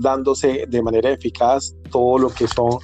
dándose 0.00 0.66
de 0.68 0.82
manera 0.82 1.10
eficaz 1.10 1.74
todo 1.90 2.18
lo 2.18 2.28
que 2.30 2.46
son 2.46 2.78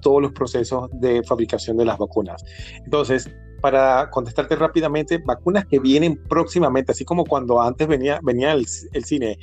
todos 0.00 0.22
los 0.22 0.32
procesos 0.32 0.88
de 0.94 1.22
fabricación 1.22 1.76
de 1.76 1.84
las 1.84 1.98
vacunas. 1.98 2.42
Entonces, 2.84 3.30
para 3.62 4.10
contestarte 4.10 4.56
rápidamente, 4.56 5.18
vacunas 5.24 5.64
que 5.64 5.78
vienen 5.78 6.20
próximamente, 6.28 6.92
así 6.92 7.04
como 7.04 7.24
cuando 7.24 7.62
antes 7.62 7.86
venía, 7.86 8.18
venía 8.22 8.52
el, 8.52 8.66
cine, 8.66 9.38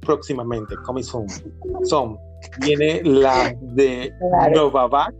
próximamente, 0.00 0.76
coming 0.84 1.02
soon, 1.02 1.26
son, 1.82 2.18
viene 2.60 3.02
la 3.02 3.56
de 3.60 4.12
Novavax 4.54 5.14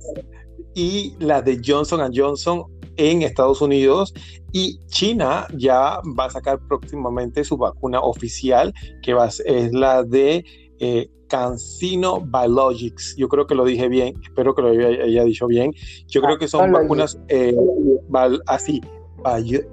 y 0.75 1.17
la 1.19 1.41
de 1.41 1.61
Johnson 1.65 2.13
Johnson 2.15 2.65
en 2.97 3.23
Estados 3.23 3.63
Unidos 3.63 4.13
y 4.53 4.79
China 4.89 5.47
ya 5.57 6.01
va 6.19 6.27
a 6.27 6.31
sacar 6.31 6.61
próximamente 6.69 7.43
su 7.45 7.57
vacuna 7.57 8.01
oficial, 8.01 8.75
que 9.03 9.15
va, 9.15 9.29
es 9.29 9.73
la 9.73 10.03
de 10.03 10.45
eh, 10.83 11.09
Cancino 11.29 12.21
Biologics. 12.21 13.15
Yo 13.17 13.29
creo 13.29 13.47
que 13.47 13.55
lo 13.55 13.65
dije 13.65 13.89
bien, 13.89 14.21
espero 14.23 14.53
que 14.55 14.63
lo 14.63 14.69
haya, 14.69 15.25
dicho 15.25 15.47
bien. 15.47 15.73
Yo 16.09 16.21
creo 16.21 16.39
que 16.39 16.49
son 16.49 16.73
vacunas 16.73 17.19
eh, 17.29 17.55
así. 18.47 18.83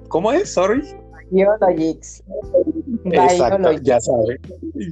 ¿Cómo 0.08 0.32
es? 0.32 0.54
Sorry. 0.54 0.82
Biologics. 1.30 2.22
Exacto, 3.04 3.72
ya 3.82 4.00
sabes. 4.00 4.38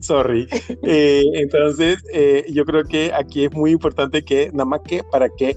Sorry. 0.03 0.49
Eh, 0.83 1.25
entonces, 1.35 1.99
eh, 2.13 2.45
yo 2.51 2.65
creo 2.65 2.85
que 2.85 3.13
aquí 3.15 3.45
es 3.45 3.53
muy 3.53 3.71
importante 3.71 4.25
que, 4.25 4.51
nada 4.53 4.65
más 4.65 4.81
que 4.81 5.03
para 5.05 5.29
que 5.29 5.57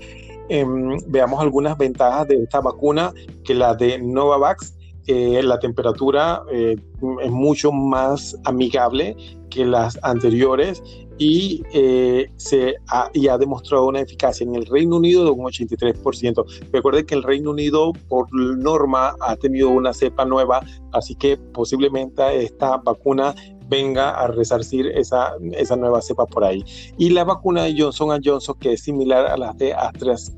em, 0.50 0.98
veamos 1.08 1.42
algunas 1.42 1.78
ventajas 1.78 2.28
de 2.28 2.36
esta 2.44 2.62
vacuna, 2.62 3.14
que 3.44 3.56
la 3.56 3.74
de 3.74 4.00
Novavax, 4.00 4.78
la 5.08 5.60
temperatura 5.60 6.44
es 6.52 7.32
mucho 7.32 7.72
más 7.72 8.36
amigable 8.46 9.16
que 9.50 9.66
las 9.66 10.00
anteriores 10.02 10.82
y, 11.18 11.62
eh, 11.72 12.32
se 12.38 12.78
ha, 12.88 13.12
y 13.14 13.28
ha 13.28 13.38
demostrado 13.38 13.86
una 13.86 14.00
eficacia 14.00 14.44
en 14.44 14.56
el 14.56 14.66
Reino 14.66 14.96
Unido 14.96 15.24
de 15.24 15.30
un 15.30 15.46
83%. 15.46 16.46
Recuerden 16.72 17.06
que 17.06 17.14
el 17.14 17.22
Reino 17.22 17.52
Unido 17.52 17.94
por 18.10 18.34
norma 18.34 19.16
ha 19.20 19.36
tenido 19.36 19.70
una 19.70 19.94
cepa 19.94 20.26
nueva, 20.26 20.66
así 20.94 21.14
que 21.14 21.38
posiblemente 21.38 22.44
esta 22.44 22.78
vacuna 22.78 23.36
venga 23.68 24.10
a 24.10 24.28
resarcir 24.30 24.88
esa, 24.88 25.34
esa 25.52 25.76
nueva 25.76 26.02
cepa 26.02 26.26
por 26.26 26.44
ahí. 26.44 26.64
Y 26.98 27.12
la 27.12 27.24
vacuna 27.24 27.66
de 27.66 27.76
Johnson 27.78 28.20
Johnson, 28.24 28.56
que 28.60 28.74
es 28.74 28.82
similar 28.82 29.28
a 29.28 29.38
la 29.38 29.54
de 29.54 29.76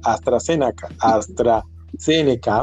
AstraZeneca, 0.04 0.90
AstraZeneca 1.00 2.62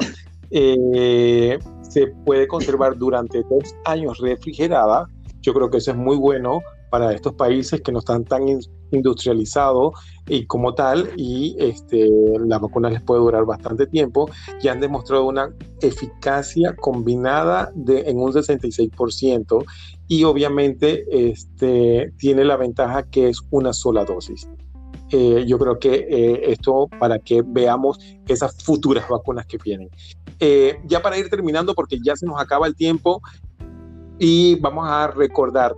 eh, 0.50 1.58
se 1.90 2.06
puede 2.24 2.48
conservar 2.48 2.96
durante 2.96 3.42
dos 3.42 3.74
años 3.84 4.18
refrigerada 4.18 5.06
yo 5.42 5.54
creo 5.54 5.70
que 5.70 5.78
eso 5.78 5.92
es 5.92 5.96
muy 5.96 6.16
bueno 6.16 6.60
para 6.90 7.12
estos 7.12 7.34
países 7.34 7.80
que 7.80 7.92
no 7.92 8.00
están 8.00 8.24
tan 8.24 8.42
industrializados 8.90 9.92
y 10.26 10.46
como 10.46 10.74
tal, 10.74 11.10
y 11.16 11.56
este, 11.58 12.08
la 12.46 12.58
vacuna 12.58 12.90
les 12.90 13.02
puede 13.02 13.20
durar 13.20 13.44
bastante 13.44 13.86
tiempo, 13.86 14.28
y 14.60 14.68
han 14.68 14.80
demostrado 14.80 15.26
una 15.26 15.54
eficacia 15.80 16.74
combinada 16.74 17.70
de, 17.74 18.00
en 18.00 18.18
un 18.18 18.32
66%, 18.32 19.64
y 20.08 20.24
obviamente 20.24 21.04
este, 21.10 22.12
tiene 22.18 22.44
la 22.44 22.56
ventaja 22.56 23.04
que 23.04 23.28
es 23.28 23.40
una 23.50 23.72
sola 23.72 24.04
dosis. 24.04 24.48
Eh, 25.10 25.44
yo 25.46 25.58
creo 25.58 25.78
que 25.78 26.06
eh, 26.08 26.52
esto 26.52 26.88
para 26.98 27.18
que 27.18 27.42
veamos 27.44 27.98
esas 28.28 28.56
futuras 28.62 29.08
vacunas 29.08 29.46
que 29.46 29.58
vienen. 29.58 29.90
Eh, 30.38 30.80
ya 30.86 31.02
para 31.02 31.18
ir 31.18 31.28
terminando, 31.28 31.74
porque 31.74 31.98
ya 32.02 32.16
se 32.16 32.26
nos 32.26 32.40
acaba 32.40 32.66
el 32.66 32.74
tiempo, 32.74 33.20
y 34.20 34.56
vamos 34.56 34.86
a 34.86 35.08
recordar, 35.08 35.74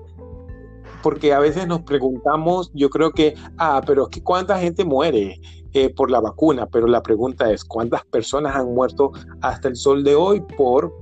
porque 1.03 1.33
a 1.33 1.39
veces 1.39 1.67
nos 1.67 1.83
preguntamos, 1.83 2.71
yo 2.75 2.91
creo 2.91 3.13
que, 3.13 3.35
ah, 3.57 3.81
pero 3.87 4.05
es 4.05 4.09
que 4.09 4.23
cuánta 4.23 4.59
gente 4.59 4.85
muere 4.85 5.41
eh, 5.73 5.95
por 5.95 6.11
la 6.11 6.21
vacuna, 6.21 6.67
pero 6.67 6.87
la 6.89 7.03
pregunta 7.03 7.51
es, 7.53 7.65
¿cuántas 7.65 8.05
personas 8.05 8.57
han 8.57 8.75
muerto 8.75 9.13
hasta 9.41 9.69
el 9.69 9.77
sol 9.77 10.03
de 10.03 10.17
hoy 10.17 10.43
por 10.57 10.93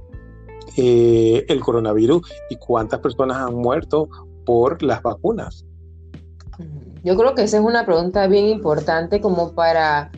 eh, 0.77 1.45
el 1.49 1.61
coronavirus 1.61 2.31
y 2.51 2.57
cuántas 2.57 3.01
personas 3.01 3.39
han 3.39 3.55
muerto 3.55 4.09
por 4.45 4.83
las 4.83 5.03
vacunas? 5.03 5.65
Yo 7.03 7.17
creo 7.17 7.35
que 7.35 7.43
esa 7.43 7.59
es 7.59 7.63
una 7.63 7.87
pregunta 7.87 8.27
bien 8.27 8.47
importante 8.47 9.21
como 9.21 9.53
para, 9.53 10.11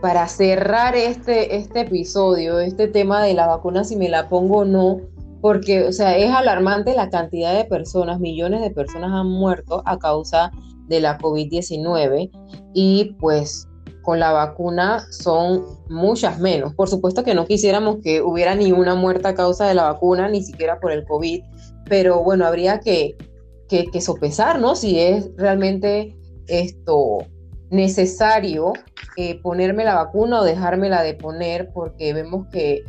para 0.00 0.28
cerrar 0.28 0.94
este, 0.96 1.56
este 1.56 1.80
episodio, 1.80 2.60
este 2.60 2.88
tema 2.88 3.22
de 3.22 3.34
la 3.34 3.46
vacuna, 3.46 3.84
si 3.84 3.96
me 3.96 4.08
la 4.08 4.28
pongo 4.28 4.58
o 4.58 4.64
no 4.64 5.00
porque, 5.40 5.84
o 5.84 5.92
sea, 5.92 6.16
es 6.16 6.32
alarmante 6.32 6.94
la 6.94 7.10
cantidad 7.10 7.56
de 7.56 7.64
personas, 7.64 8.18
millones 8.20 8.62
de 8.62 8.70
personas 8.70 9.12
han 9.12 9.28
muerto 9.28 9.82
a 9.84 9.98
causa 9.98 10.50
de 10.88 11.00
la 11.00 11.18
COVID-19 11.18 12.30
y 12.74 13.16
pues 13.20 13.68
con 14.02 14.20
la 14.20 14.32
vacuna 14.32 15.06
son 15.10 15.64
muchas 15.88 16.38
menos. 16.38 16.74
Por 16.74 16.88
supuesto 16.88 17.24
que 17.24 17.34
no 17.34 17.46
quisiéramos 17.46 17.98
que 18.02 18.22
hubiera 18.22 18.54
ni 18.54 18.72
una 18.72 18.94
muerta 18.94 19.30
a 19.30 19.34
causa 19.34 19.66
de 19.66 19.74
la 19.74 19.84
vacuna, 19.84 20.28
ni 20.28 20.42
siquiera 20.42 20.80
por 20.80 20.92
el 20.92 21.04
COVID, 21.04 21.42
pero 21.88 22.22
bueno, 22.22 22.46
habría 22.46 22.80
que, 22.80 23.16
que, 23.68 24.00
sopesar, 24.00 24.60
¿no? 24.60 24.76
Si 24.76 24.98
es 24.98 25.30
realmente 25.36 26.16
esto 26.46 27.18
necesario 27.70 28.72
eh, 29.16 29.40
ponerme 29.40 29.84
la 29.84 29.94
vacuna 29.94 30.40
o 30.40 30.44
dejármela 30.44 31.02
de 31.02 31.14
poner, 31.14 31.70
porque 31.72 32.12
vemos 32.12 32.46
que 32.52 32.84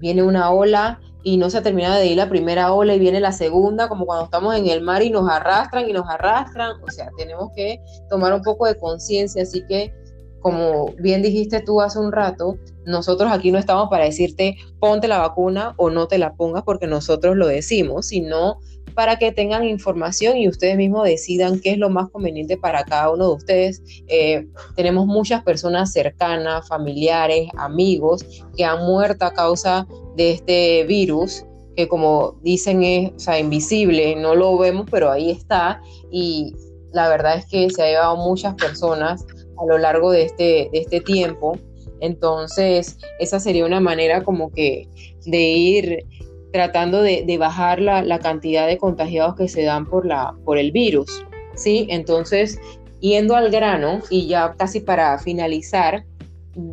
viene 0.00 0.22
una 0.22 0.50
ola 0.50 1.00
y 1.22 1.36
no 1.36 1.50
se 1.50 1.58
ha 1.58 1.62
terminado 1.62 1.96
de 1.96 2.06
ir 2.06 2.16
la 2.16 2.28
primera 2.28 2.72
ola 2.72 2.94
y 2.94 2.98
viene 2.98 3.20
la 3.20 3.32
segunda, 3.32 3.88
como 3.88 4.06
cuando 4.06 4.24
estamos 4.24 4.56
en 4.56 4.66
el 4.68 4.80
mar 4.80 5.02
y 5.02 5.10
nos 5.10 5.28
arrastran 5.28 5.88
y 5.88 5.92
nos 5.92 6.08
arrastran. 6.08 6.82
O 6.82 6.90
sea, 6.90 7.10
tenemos 7.18 7.50
que 7.54 7.80
tomar 8.08 8.32
un 8.32 8.42
poco 8.42 8.66
de 8.66 8.78
conciencia. 8.78 9.42
Así 9.42 9.62
que, 9.68 9.92
como 10.40 10.92
bien 10.98 11.22
dijiste 11.22 11.60
tú 11.60 11.80
hace 11.80 11.98
un 11.98 12.12
rato, 12.12 12.56
nosotros 12.86 13.30
aquí 13.32 13.52
no 13.52 13.58
estamos 13.58 13.88
para 13.90 14.04
decirte 14.04 14.56
ponte 14.78 15.06
la 15.08 15.18
vacuna 15.18 15.74
o 15.76 15.90
no 15.90 16.08
te 16.08 16.18
la 16.18 16.34
pongas 16.34 16.62
porque 16.64 16.86
nosotros 16.86 17.36
lo 17.36 17.46
decimos, 17.46 18.06
sino 18.06 18.58
para 18.94 19.18
que 19.18 19.32
tengan 19.32 19.64
información 19.64 20.36
y 20.36 20.48
ustedes 20.48 20.76
mismos 20.76 21.04
decidan 21.04 21.60
qué 21.60 21.72
es 21.72 21.78
lo 21.78 21.90
más 21.90 22.10
conveniente 22.10 22.56
para 22.56 22.84
cada 22.84 23.10
uno 23.10 23.28
de 23.28 23.34
ustedes. 23.34 23.82
Eh, 24.08 24.46
tenemos 24.74 25.06
muchas 25.06 25.42
personas 25.42 25.92
cercanas, 25.92 26.66
familiares, 26.66 27.48
amigos 27.56 28.24
que 28.56 28.64
han 28.64 28.84
muerto 28.84 29.24
a 29.24 29.32
causa 29.32 29.86
de 30.16 30.32
este 30.32 30.84
virus 30.84 31.44
que 31.76 31.88
como 31.88 32.36
dicen 32.42 32.82
es 32.82 33.12
invisible, 33.38 34.16
no 34.16 34.34
lo 34.34 34.58
vemos, 34.58 34.86
pero 34.90 35.10
ahí 35.10 35.30
está 35.30 35.80
y 36.10 36.54
la 36.92 37.08
verdad 37.08 37.36
es 37.36 37.46
que 37.46 37.70
se 37.70 37.82
ha 37.82 37.86
llevado 37.86 38.16
muchas 38.16 38.54
personas 38.54 39.24
a 39.60 39.66
lo 39.66 39.78
largo 39.78 40.10
de 40.10 40.22
este, 40.22 40.68
de 40.72 40.78
este 40.78 41.00
tiempo. 41.00 41.58
Entonces, 42.00 42.98
esa 43.18 43.40
sería 43.40 43.66
una 43.66 43.80
manera 43.80 44.22
como 44.22 44.50
que 44.50 44.88
de 45.26 45.40
ir 45.40 46.06
tratando 46.52 47.02
de, 47.02 47.36
bajar 47.38 47.80
la, 47.80 48.18
cantidad 48.18 48.66
de 48.66 48.78
contagiados 48.78 49.36
que 49.36 49.48
se 49.48 49.62
dan 49.62 49.86
por, 49.86 50.06
la, 50.06 50.34
por 50.44 50.58
el 50.58 50.72
virus. 50.72 51.24
¿sí? 51.54 51.86
Entonces, 51.90 52.58
yendo 53.00 53.36
al 53.36 53.50
grano 53.50 54.00
y 54.10 54.26
ya 54.26 54.54
casi 54.58 54.80
para 54.80 55.18
finalizar, 55.18 56.04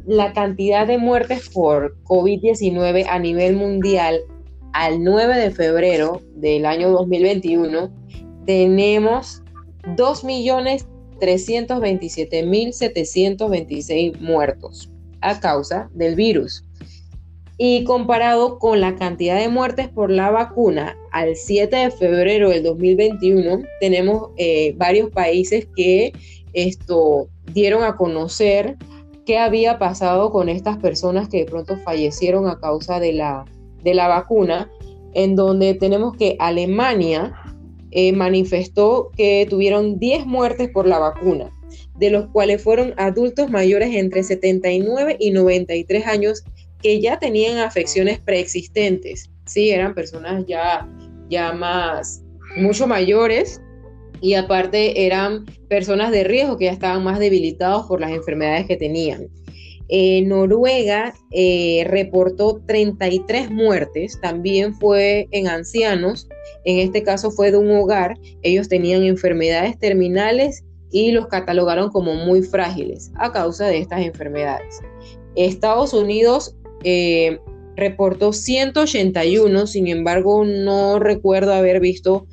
la 0.06 0.34
cantidad 0.34 0.88
de 0.88 0.98
muertes 0.98 1.50
por 1.50 1.96
COVID-19 2.06 3.06
a 3.08 3.20
nivel 3.20 3.56
mundial 3.56 4.22
al 4.74 5.04
9 5.04 5.38
de 5.38 5.52
febrero 5.52 6.22
del 6.36 6.66
año 6.66 6.90
2021 6.90 7.92
tenemos 8.46 9.44
2.327.726 11.20 14.20
muertos 14.20 14.90
a 15.22 15.40
causa 15.40 15.90
del 15.94 16.16
virus. 16.16 16.64
Y 17.60 17.84
comparado 17.86 18.60
con 18.60 18.82
la 18.82 18.96
cantidad 18.96 19.40
de 19.40 19.50
muertes 19.50 19.88
por 19.88 20.12
la 20.12 20.30
vacuna 20.30 20.96
al 21.12 21.36
7 21.36 21.76
de 21.76 21.92
febrero 21.92 22.50
del 22.50 22.62
2021, 22.62 23.64
tenemos 23.80 24.30
eh, 24.38 24.76
varios 24.78 25.10
países 25.10 25.68
que 25.76 26.14
esto 26.54 27.30
dieron 27.54 27.84
a 27.84 27.96
conocer 27.96 28.78
qué 29.26 29.40
había 29.40 29.80
pasado 29.80 30.32
con 30.32 30.50
estas 30.50 30.78
personas 30.78 31.30
que 31.30 31.40
de 31.40 31.46
pronto 31.46 31.78
fallecieron 31.78 32.48
a 32.48 32.60
causa 32.60 33.00
de 33.00 33.14
la, 33.14 33.46
de 33.84 33.96
la 33.96 34.08
vacuna, 34.08 34.70
en 35.14 35.36
donde 35.36 35.74
tenemos 35.74 36.16
que 36.16 36.36
Alemania 36.40 37.34
eh, 37.92 38.12
manifestó 38.12 39.12
que 39.16 39.48
tuvieron 39.50 40.00
10 40.00 40.26
muertes 40.26 40.70
por 40.70 40.88
la 40.88 41.00
vacuna, 41.00 41.52
de 41.98 42.10
los 42.10 42.28
cuales 42.28 42.62
fueron 42.62 42.94
adultos 42.98 43.50
mayores 43.50 43.94
entre 43.96 44.24
79 44.24 45.18
y 45.20 45.32
93 45.32 46.06
años 46.06 46.44
que 46.82 47.02
ya 47.02 47.20
tenían 47.20 47.58
afecciones 47.58 48.20
preexistentes, 48.20 49.30
¿sí? 49.46 49.72
Eran 49.72 49.96
personas 49.96 50.46
ya, 50.48 50.88
ya 51.30 51.54
más, 51.54 52.24
mucho 52.56 52.88
mayores 52.88 53.62
y 54.22 54.34
aparte 54.34 55.06
eran 55.06 55.46
personas 55.70 56.12
de 56.12 56.24
riesgo 56.24 56.58
que 56.58 56.66
ya 56.66 56.72
estaban 56.72 57.04
más 57.04 57.20
debilitados 57.20 57.88
por 57.88 58.00
las 58.02 58.12
enfermedades 58.12 58.66
que 58.68 58.78
tenían. 58.78 59.28
Noruega 60.26 61.14
eh, 61.32 61.86
reportó 61.88 62.62
33 62.68 63.50
muertes, 63.50 64.20
también 64.22 64.76
fue 64.76 65.28
en 65.32 65.48
ancianos, 65.48 66.28
en 66.66 66.80
este 66.80 67.04
caso 67.04 67.32
fue 67.32 67.52
de 67.52 67.58
un 67.58 67.72
hogar, 67.72 68.18
ellos 68.42 68.68
tenían 68.68 69.04
enfermedades 69.04 69.80
terminales 69.80 70.64
y 70.92 71.12
los 71.12 71.28
catalogaron 71.28 71.90
como 71.90 72.16
muy 72.16 72.42
frágiles 72.42 73.12
a 73.16 73.32
causa 73.32 73.68
de 73.68 73.80
estas 73.80 74.02
enfermedades. 74.02 74.82
Estados 75.36 75.94
Unidos 75.94 76.56
eh, 76.84 77.40
reportó 77.76 78.34
181, 78.34 79.68
sin 79.68 79.88
embargo 79.88 80.44
no 80.46 81.00
recuerdo 81.00 81.54
haber 81.54 81.80
visto 81.80 82.28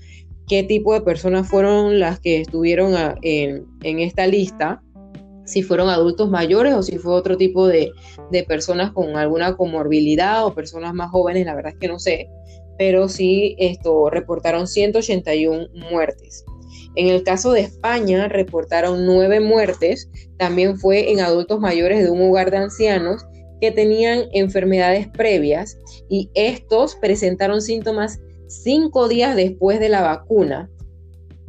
qué 0.49 0.63
tipo 0.63 0.95
de 0.95 1.03
personas 1.03 1.49
fueron 1.49 2.01
las 2.01 2.21
que 2.21 2.41
estuvieron 2.41 2.95
en, 3.23 3.67
esta 3.83 4.27
lista, 4.27 4.83
si 5.45 5.63
fueron 5.63 5.89
adultos 5.89 6.31
mayores 6.31 6.75
o 6.75 6.83
si 6.83 6.99
fue 6.99 7.13
otro 7.13 7.37
tipo 7.37 7.67
de, 7.67 7.93
personas 8.49 8.93
con 8.93 9.17
alguna 9.17 9.57
comorbilidad 9.57 10.45
o 10.45 10.55
personas 10.55 10.95
más 10.95 11.11
jóvenes, 11.11 11.47
la 11.47 11.55
verdad 11.55 11.73
es 11.73 11.79
que 11.79 11.89
no 11.89 11.99
sé, 11.99 12.29
pero 12.79 13.09
sí 13.09 13.55
esto, 13.59 14.11
reportaron 14.11 14.67
181 14.67 15.69
muertes. 15.91 16.45
En 16.97 17.09
el 17.09 17.23
caso 17.23 17.53
de 17.53 17.61
España 17.61 18.29
reportaron 18.29 19.05
nueve 19.05 19.41
muertes, 19.41 20.09
también 20.39 20.79
fue 20.79 21.11
en 21.11 21.21
adultos 21.21 21.61
mayores 21.61 22.03
de 22.03 22.11
un 22.11 22.23
hogar 22.23 22.51
de 22.51 22.59
ancianos 22.59 23.25
que 23.61 23.71
tenían 23.71 24.25
enfermedades 24.33 25.09
previas 25.09 25.79
y 26.09 26.31
estos 26.35 26.97
presentaron 26.97 27.63
síntomas 27.63 28.21
cinco 28.47 29.09
días 29.09 29.35
después 29.37 29.81
de 29.81 29.89
la 29.89 30.03
vacuna. 30.03 30.71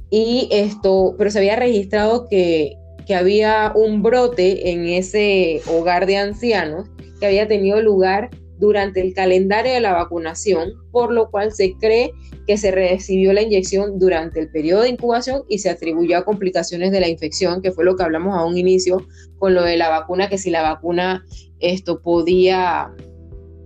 Y 0.09 0.47
esto, 0.51 1.15
pero 1.17 1.29
se 1.29 1.39
había 1.39 1.55
registrado 1.55 2.27
que, 2.27 2.77
que 3.05 3.15
había 3.15 3.71
un 3.75 4.01
brote 4.01 4.71
en 4.71 4.85
ese 4.85 5.61
hogar 5.67 6.05
de 6.05 6.17
ancianos 6.17 6.89
que 7.19 7.27
había 7.27 7.47
tenido 7.47 7.81
lugar 7.81 8.29
durante 8.57 9.01
el 9.01 9.13
calendario 9.13 9.73
de 9.73 9.81
la 9.81 9.93
vacunación, 9.93 10.73
por 10.91 11.11
lo 11.11 11.29
cual 11.29 11.51
se 11.51 11.73
cree 11.73 12.11
que 12.47 12.57
se 12.57 12.71
recibió 12.71 13.33
la 13.33 13.41
inyección 13.41 13.99
durante 13.99 14.39
el 14.39 14.49
periodo 14.49 14.83
de 14.83 14.89
incubación 14.89 15.43
y 15.49 15.59
se 15.59 15.69
atribuyó 15.69 16.17
a 16.17 16.25
complicaciones 16.25 16.91
de 16.91 16.99
la 16.99 17.07
infección, 17.07 17.61
que 17.61 17.71
fue 17.71 17.85
lo 17.85 17.95
que 17.95 18.03
hablamos 18.03 18.37
a 18.37 18.45
un 18.45 18.57
inicio 18.57 19.05
con 19.39 19.53
lo 19.53 19.63
de 19.63 19.77
la 19.77 19.89
vacuna, 19.89 20.29
que 20.29 20.37
si 20.37 20.51
la 20.51 20.61
vacuna 20.61 21.25
esto 21.59 22.01
podía 22.01 22.93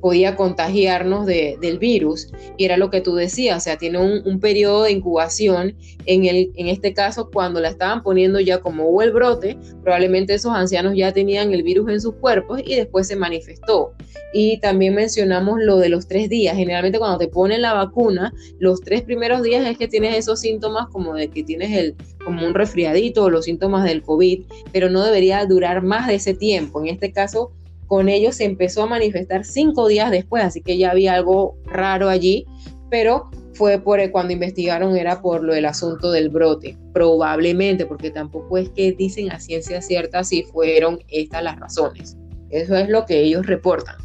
podía 0.02 0.36
contagiarnos 0.36 1.26
del 1.26 1.80
virus. 1.80 2.28
Y 2.58 2.66
era 2.66 2.78
lo 2.78 2.90
que 2.90 3.02
tú 3.02 3.16
decías, 3.16 3.58
o 3.58 3.60
sea, 3.60 3.78
tiene 3.78 4.00
un, 4.00 4.40
periodo 4.40 4.84
de 4.84 4.92
incubación. 4.92 5.76
En, 6.06 6.26
el, 6.26 6.52
en 6.56 6.68
este 6.68 6.94
caso, 6.94 7.30
cuando 7.32 7.60
la 7.60 7.70
estaban 7.70 8.04
poniendo 8.04 8.40
ya 8.40 8.60
como 8.60 8.90
hubo 8.90 9.02
el 9.02 9.12
brote, 9.12 9.58
probablemente 9.84 10.34
esos 10.34 10.54
ancianos 10.54 10.94
ya 10.96 11.12
tenían 11.12 11.54
el 11.54 11.64
virus 11.64 11.90
en 11.90 12.02
sus 12.02 12.16
cuerpos 12.16 12.62
y 12.66 12.76
después 12.76 13.08
se 13.08 13.16
manifestó. 13.16 13.94
Y 14.34 14.60
también 14.60 14.96
mencionamos 14.96 15.60
lo 15.60 15.78
de 15.78 15.90
los 15.90 16.08
tres 16.08 16.30
días. 16.30 16.56
Generalmente 16.56 17.00
cuando 17.00 17.18
te 17.18 17.28
ponen 17.28 17.62
la 17.62 17.74
vacuna, 17.74 18.34
los 18.60 18.82
tres 18.82 19.02
primeros 19.02 19.42
días 19.44 19.66
es 19.68 19.78
que 19.78 19.88
tienes 19.88 20.16
esos 20.16 20.40
síntomas 20.40 20.88
como 20.88 21.14
de 21.16 21.30
que 21.30 21.44
tienes 21.44 21.78
el, 21.78 21.96
como 22.24 22.46
un 22.46 22.54
resfriadito 22.54 23.24
o 23.24 23.30
los 23.30 23.46
síntomas 23.46 23.84
del 23.84 24.02
COVID, 24.04 24.44
pero 24.72 24.90
no 24.90 25.04
debería 25.04 25.46
durar 25.46 25.84
más 25.84 26.08
de 26.08 26.16
ese 26.16 26.34
tiempo. 26.34 26.82
En 26.82 26.88
este 26.88 27.12
caso, 27.12 27.52
con 27.90 28.08
ellos 28.08 28.36
se 28.36 28.46
empezó 28.46 28.84
a 28.84 28.88
manifestar 28.88 29.44
cinco 29.44 29.88
días 29.88 30.12
después, 30.12 30.44
así 30.44 30.62
que 30.62 30.78
ya 30.78 30.92
había 30.92 31.16
algo 31.16 31.58
raro 31.66 32.08
allí, 32.08 32.46
pero 32.92 33.32
fue 33.54 33.80
por 33.80 34.00
cuando 34.12 34.32
investigaron 34.32 34.96
era 34.96 35.24
por 35.24 35.44
lo 35.44 35.56
del 35.56 35.66
asunto 35.66 36.12
del 36.12 36.30
brote, 36.30 36.78
probablemente, 36.94 37.88
porque 37.88 38.12
tampoco 38.12 38.60
es 38.60 38.70
que 38.70 38.92
dicen 38.92 39.32
a 39.32 39.40
ciencia 39.40 39.82
cierta 39.82 40.24
si 40.24 40.44
fueron 40.44 41.00
estas 41.08 41.44
las 41.44 41.60
razones. 41.60 42.16
Eso 42.52 42.78
es 42.78 42.90
lo 42.90 43.08
que 43.08 43.22
ellos 43.22 43.48
reportan. 43.48 43.96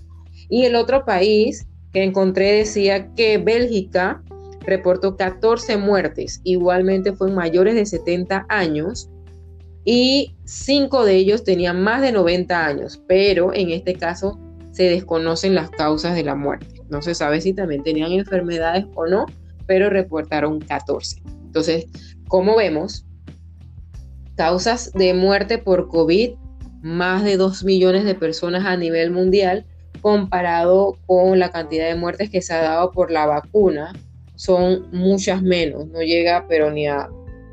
Y 0.49 0.65
el 0.65 0.77
otro 0.77 1.05
país 1.05 1.67
que 1.93 2.05
encontré 2.05 2.53
decía 2.53 3.13
que 3.15 3.37
Bélgica 3.37 4.23
reportó 4.63 5.15
14 5.19 5.77
muertes, 5.77 6.41
igualmente 6.43 7.13
fueron 7.13 7.37
mayores 7.37 7.75
de 7.75 7.85
70 7.85 8.47
años, 8.49 9.11
y 9.85 10.35
cinco 10.45 11.05
de 11.05 11.17
ellos 11.17 11.45
tenían 11.45 11.83
más 11.83 12.01
de 12.01 12.13
90 12.13 12.67
años, 12.67 13.03
pero 13.07 13.53
en 13.53 13.71
este 13.71 13.95
caso 13.95 14.39
se 14.73 14.85
desconocen 14.85 15.55
las 15.55 15.71
causas 15.71 16.15
de 16.15 16.25
la 16.25 16.35
muerte. 16.35 16.83
No 16.89 17.03
se 17.03 17.15
sabe 17.15 17.41
si 17.41 17.53
también 17.53 17.83
tenían 17.83 18.13
enfermedades 18.13 18.87
o 18.95 19.07
no, 19.07 19.27
pero 19.67 19.91
reportaron 19.91 20.61
14. 20.61 21.23
Entonces, 21.45 21.87
como 22.29 22.57
vemos, 22.57 23.07
causas 24.37 24.93
de 24.93 25.15
muerte 25.15 25.59
por 25.59 25.89
COVID, 25.89 26.33
más 26.83 27.23
de 27.23 27.37
2 27.37 27.65
millones 27.65 28.05
de 28.05 28.15
personas 28.15 28.65
a 28.67 28.77
nivel 28.77 29.11
mundial, 29.11 29.65
comparado 30.01 30.99
con 31.07 31.39
la 31.39 31.51
cantidad 31.51 31.89
de 31.89 31.95
muertes 31.95 32.31
que 32.31 32.43
se 32.43 32.53
ha 32.53 32.63
dado 32.63 32.91
por 32.91 33.11
la 33.11 33.27
vacuna, 33.27 33.93
son 34.35 34.89
muchas 34.93 35.43
menos, 35.43 35.87
no 35.87 36.01
llega 36.03 36.47
pero 36.49 36.71
ni 36.71 36.87
a, 36.89 37.09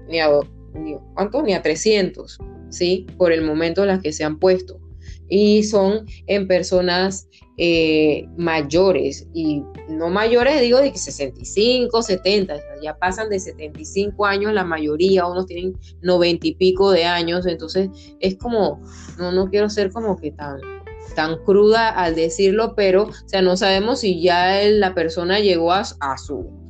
ni 0.10 0.20
a 0.20 0.28
ni, 0.74 0.96
Ni 1.44 1.54
a 1.54 1.62
300, 1.62 2.40
¿sí? 2.70 3.06
Por 3.18 3.32
el 3.32 3.44
momento 3.44 3.86
las 3.86 4.02
que 4.02 4.14
se 4.14 4.24
han 4.24 4.40
puesto. 4.40 4.80
Y 5.28 5.64
son 5.64 6.06
en 6.28 6.48
personas 6.48 7.28
eh, 7.58 8.28
mayores, 8.38 9.28
y 9.34 9.64
no 9.88 10.10
mayores, 10.10 10.60
digo, 10.62 10.80
de 10.80 10.96
65, 10.96 12.02
70, 12.02 12.56
ya 12.82 12.98
pasan 12.98 13.30
de 13.30 13.40
75 13.40 14.26
años 14.26 14.54
la 14.54 14.64
mayoría, 14.64 15.28
unos 15.28 15.46
tienen 15.46 15.78
90 16.02 16.48
y 16.48 16.56
pico 16.56 16.92
de 16.92 17.06
años, 17.06 17.46
entonces 17.46 17.90
es 18.20 18.36
como, 18.36 18.82
no, 19.20 19.32
no 19.32 19.50
quiero 19.50 19.70
ser 19.70 19.92
como 19.92 20.18
que 20.18 20.32
tan, 20.32 20.60
tan 21.16 21.38
cruda 21.44 21.90
al 21.90 22.16
decirlo, 22.16 22.74
pero, 22.76 23.04
o 23.04 23.28
sea, 23.28 23.42
no 23.42 23.56
sabemos 23.56 24.00
si 24.00 24.22
ya 24.22 24.64
la 24.64 24.96
persona 24.96 25.40
llegó 25.40 25.72
a 25.72 25.84
su 26.18 26.61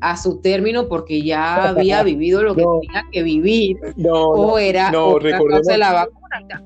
a 0.00 0.16
su 0.16 0.40
término 0.40 0.88
porque 0.88 1.22
ya 1.22 1.68
había 1.70 2.02
vivido 2.02 2.42
lo 2.42 2.54
que 2.54 2.64
tenía 2.82 3.04
que 3.10 3.22
vivir 3.22 3.78
o 4.08 4.58
era 4.58 4.90
otra 4.98 5.38
cosa 5.38 5.72
de 5.72 5.78
la 5.78 5.92
vacuna. 5.92 6.64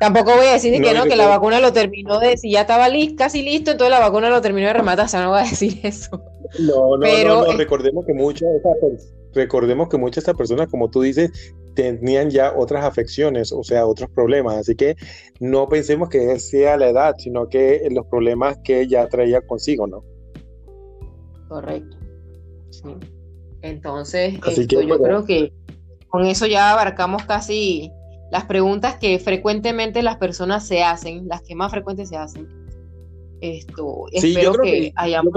Tampoco 0.00 0.36
voy 0.36 0.46
a 0.46 0.52
decir 0.52 0.80
que 0.80 0.94
no, 0.94 1.04
que 1.04 1.16
la 1.16 1.26
vacuna 1.26 1.58
lo 1.58 1.72
terminó 1.72 2.20
de, 2.20 2.36
si 2.36 2.52
ya 2.52 2.60
estaba 2.60 2.86
casi 3.16 3.42
listo, 3.42 3.72
entonces 3.72 3.90
la 3.90 3.98
vacuna 3.98 4.30
lo 4.30 4.40
terminó 4.40 4.68
de 4.68 4.74
rematar, 4.74 5.06
o 5.06 5.08
sea, 5.08 5.22
no 5.22 5.30
voy 5.30 5.40
a 5.40 5.42
decir 5.42 5.80
eso. 5.82 6.22
No, 6.60 6.96
no, 6.96 7.00
Pero, 7.00 7.44
no, 7.44 7.52
recordemos 7.52 8.06
que 8.06 8.14
muchas 8.14 8.48
recordemos 9.34 9.88
que 9.88 9.98
muchas 9.98 10.24
de 10.24 10.30
estas 10.30 10.38
personas, 10.38 10.68
como 10.68 10.88
tú 10.88 11.02
dices, 11.02 11.52
tenían 11.74 12.30
ya 12.30 12.54
otras 12.56 12.84
afecciones, 12.84 13.52
o 13.52 13.62
sea, 13.62 13.86
otros 13.86 14.08
problemas, 14.10 14.56
así 14.56 14.74
que 14.74 14.96
no 15.40 15.68
pensemos 15.68 16.08
que 16.08 16.38
sea 16.38 16.76
la 16.76 16.88
edad, 16.88 17.14
sino 17.18 17.48
que 17.48 17.86
los 17.90 18.06
problemas 18.06 18.58
que 18.64 18.86
ya 18.86 19.06
traía 19.08 19.40
consigo, 19.40 19.86
¿no? 19.86 20.04
Correcto. 21.48 21.97
Entonces, 23.62 24.38
yo 24.68 24.80
creo 24.98 25.24
que 25.24 25.52
con 26.08 26.24
eso 26.26 26.46
ya 26.46 26.72
abarcamos 26.72 27.24
casi 27.24 27.92
las 28.30 28.44
preguntas 28.44 28.96
que 28.96 29.18
frecuentemente 29.18 30.02
las 30.02 30.16
personas 30.16 30.66
se 30.66 30.82
hacen, 30.82 31.28
las 31.28 31.42
que 31.42 31.54
más 31.54 31.70
frecuentes 31.70 32.08
se 32.08 32.16
hacen. 32.16 32.46
Esto, 33.40 34.06
espero 34.12 34.52
que, 34.62 34.92
hayamos 34.96 35.32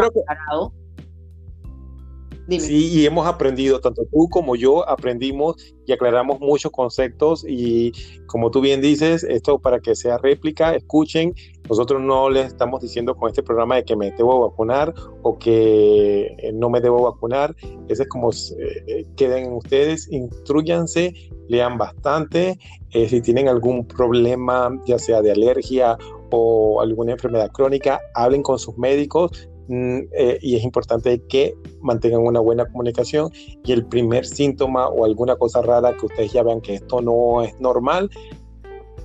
preparado. 2.45 2.67
Sí, 2.67 2.89
y 2.93 3.05
hemos 3.05 3.27
aprendido, 3.27 3.79
tanto 3.79 4.03
tú 4.11 4.27
como 4.29 4.55
yo 4.55 4.87
aprendimos 4.87 5.55
y 5.85 5.91
aclaramos 5.91 6.39
muchos 6.39 6.71
conceptos 6.71 7.45
y 7.47 7.91
como 8.27 8.51
tú 8.51 8.61
bien 8.61 8.81
dices, 8.81 9.23
esto 9.23 9.59
para 9.59 9.79
que 9.79 9.95
sea 9.95 10.17
réplica, 10.17 10.75
escuchen, 10.75 11.33
nosotros 11.69 12.01
no 12.01 12.29
les 12.29 12.47
estamos 12.47 12.81
diciendo 12.81 13.15
con 13.15 13.29
este 13.29 13.43
programa 13.43 13.75
de 13.75 13.85
que 13.85 13.95
me 13.95 14.11
debo 14.11 14.49
vacunar 14.49 14.93
o 15.21 15.37
que 15.37 16.35
eh, 16.37 16.51
no 16.53 16.69
me 16.69 16.81
debo 16.81 17.03
vacunar, 17.03 17.55
ese 17.87 18.03
es 18.03 18.09
como 18.09 18.31
eh, 18.31 18.83
eh, 18.87 19.05
queden 19.15 19.53
ustedes, 19.53 20.11
instruyanse, 20.11 21.13
lean 21.47 21.77
bastante, 21.77 22.57
si 22.91 23.21
tienen 23.21 23.47
algún 23.47 23.85
problema, 23.85 24.69
ya 24.85 24.97
sea 24.97 25.21
de 25.21 25.31
alergia 25.31 25.97
o 26.29 26.81
alguna 26.81 27.13
enfermedad 27.13 27.51
crónica, 27.51 27.99
hablen 28.15 28.43
con 28.43 28.57
sus 28.57 28.77
médicos, 28.77 29.49
eh, 29.69 30.37
y 30.41 30.55
es 30.55 30.63
importante 30.63 31.21
que 31.29 31.55
mantengan 31.81 32.21
una 32.21 32.39
buena 32.39 32.65
comunicación 32.65 33.31
y 33.63 33.71
el 33.71 33.85
primer 33.85 34.25
síntoma 34.25 34.87
o 34.87 35.05
alguna 35.05 35.35
cosa 35.35 35.61
rara 35.61 35.95
que 35.97 36.05
ustedes 36.05 36.33
ya 36.33 36.43
vean 36.43 36.61
que 36.61 36.75
esto 36.75 37.01
no 37.01 37.41
es 37.41 37.59
normal, 37.59 38.09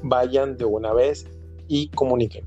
vayan 0.03 0.57
de 0.57 0.65
una 0.65 0.93
vez 0.93 1.27
y 1.69 1.89
comuniquen. 1.91 2.47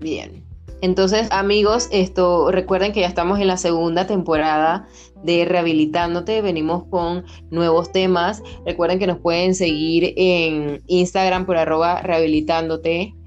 Bien. 0.00 0.44
Entonces, 0.80 1.26
amigos, 1.32 1.88
esto 1.90 2.52
recuerden 2.52 2.92
que 2.92 3.00
ya 3.00 3.08
estamos 3.08 3.40
en 3.40 3.48
la 3.48 3.56
segunda 3.56 4.06
temporada 4.06 4.86
de 5.24 5.44
Rehabilitándote. 5.44 6.40
Venimos 6.40 6.84
con 6.84 7.24
nuevos 7.50 7.90
temas. 7.90 8.42
Recuerden 8.64 9.00
que 9.00 9.08
nos 9.08 9.18
pueden 9.18 9.56
seguir 9.56 10.14
en 10.16 10.80
Instagram 10.86 11.46
por 11.46 11.56
arroba 11.56 12.00
rehabilitándote 12.02 13.17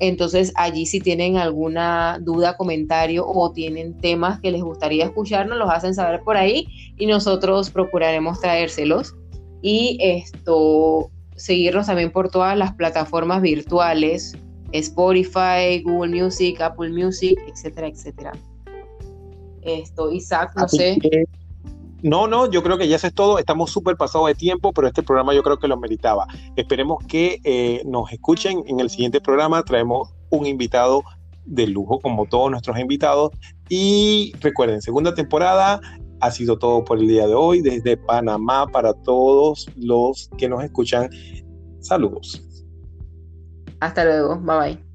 entonces 0.00 0.52
allí 0.56 0.86
si 0.86 0.98
tienen 0.98 1.36
alguna 1.36 2.18
duda, 2.20 2.56
comentario 2.56 3.26
o 3.26 3.52
tienen 3.52 3.96
temas 3.98 4.40
que 4.40 4.50
les 4.50 4.62
gustaría 4.62 5.04
escuchar, 5.04 5.46
nos 5.46 5.58
los 5.58 5.70
hacen 5.70 5.94
saber 5.94 6.22
por 6.22 6.36
ahí 6.36 6.66
y 6.96 7.06
nosotros 7.06 7.70
procuraremos 7.70 8.40
traérselos. 8.40 9.14
Y 9.62 9.98
esto, 10.00 11.10
seguirnos 11.36 11.86
también 11.86 12.10
por 12.10 12.30
todas 12.30 12.56
las 12.56 12.74
plataformas 12.74 13.42
virtuales, 13.42 14.36
Spotify, 14.72 15.82
Google 15.84 16.22
Music, 16.22 16.60
Apple 16.62 16.90
Music, 16.90 17.38
etcétera, 17.46 17.88
etcétera. 17.88 18.32
Esto, 19.62 20.10
Isaac, 20.10 20.52
no 20.56 20.66
sé. 20.66 20.96
No, 22.02 22.26
no, 22.26 22.50
yo 22.50 22.62
creo 22.62 22.78
que 22.78 22.88
ya 22.88 22.96
eso 22.96 23.06
es 23.06 23.14
todo. 23.14 23.38
Estamos 23.38 23.70
súper 23.70 23.96
pasados 23.96 24.28
de 24.28 24.34
tiempo, 24.34 24.72
pero 24.72 24.88
este 24.88 25.02
programa 25.02 25.34
yo 25.34 25.42
creo 25.42 25.58
que 25.58 25.68
lo 25.68 25.76
meritaba. 25.76 26.26
Esperemos 26.56 27.04
que 27.06 27.40
eh, 27.44 27.82
nos 27.84 28.12
escuchen 28.12 28.62
en 28.66 28.80
el 28.80 28.90
siguiente 28.90 29.20
programa. 29.20 29.62
Traemos 29.62 30.12
un 30.30 30.46
invitado 30.46 31.02
de 31.44 31.66
lujo, 31.66 31.98
como 32.00 32.26
todos 32.26 32.50
nuestros 32.50 32.78
invitados. 32.78 33.30
Y 33.68 34.32
recuerden, 34.40 34.80
segunda 34.80 35.14
temporada. 35.14 35.80
Ha 36.20 36.30
sido 36.30 36.58
todo 36.58 36.84
por 36.84 36.98
el 36.98 37.08
día 37.08 37.26
de 37.26 37.34
hoy 37.34 37.62
desde 37.62 37.96
Panamá 37.96 38.66
para 38.66 38.92
todos 38.92 39.66
los 39.76 40.28
que 40.36 40.48
nos 40.48 40.62
escuchan. 40.62 41.08
Saludos. 41.80 42.42
Hasta 43.80 44.04
luego. 44.04 44.38
Bye 44.38 44.58
bye. 44.58 44.89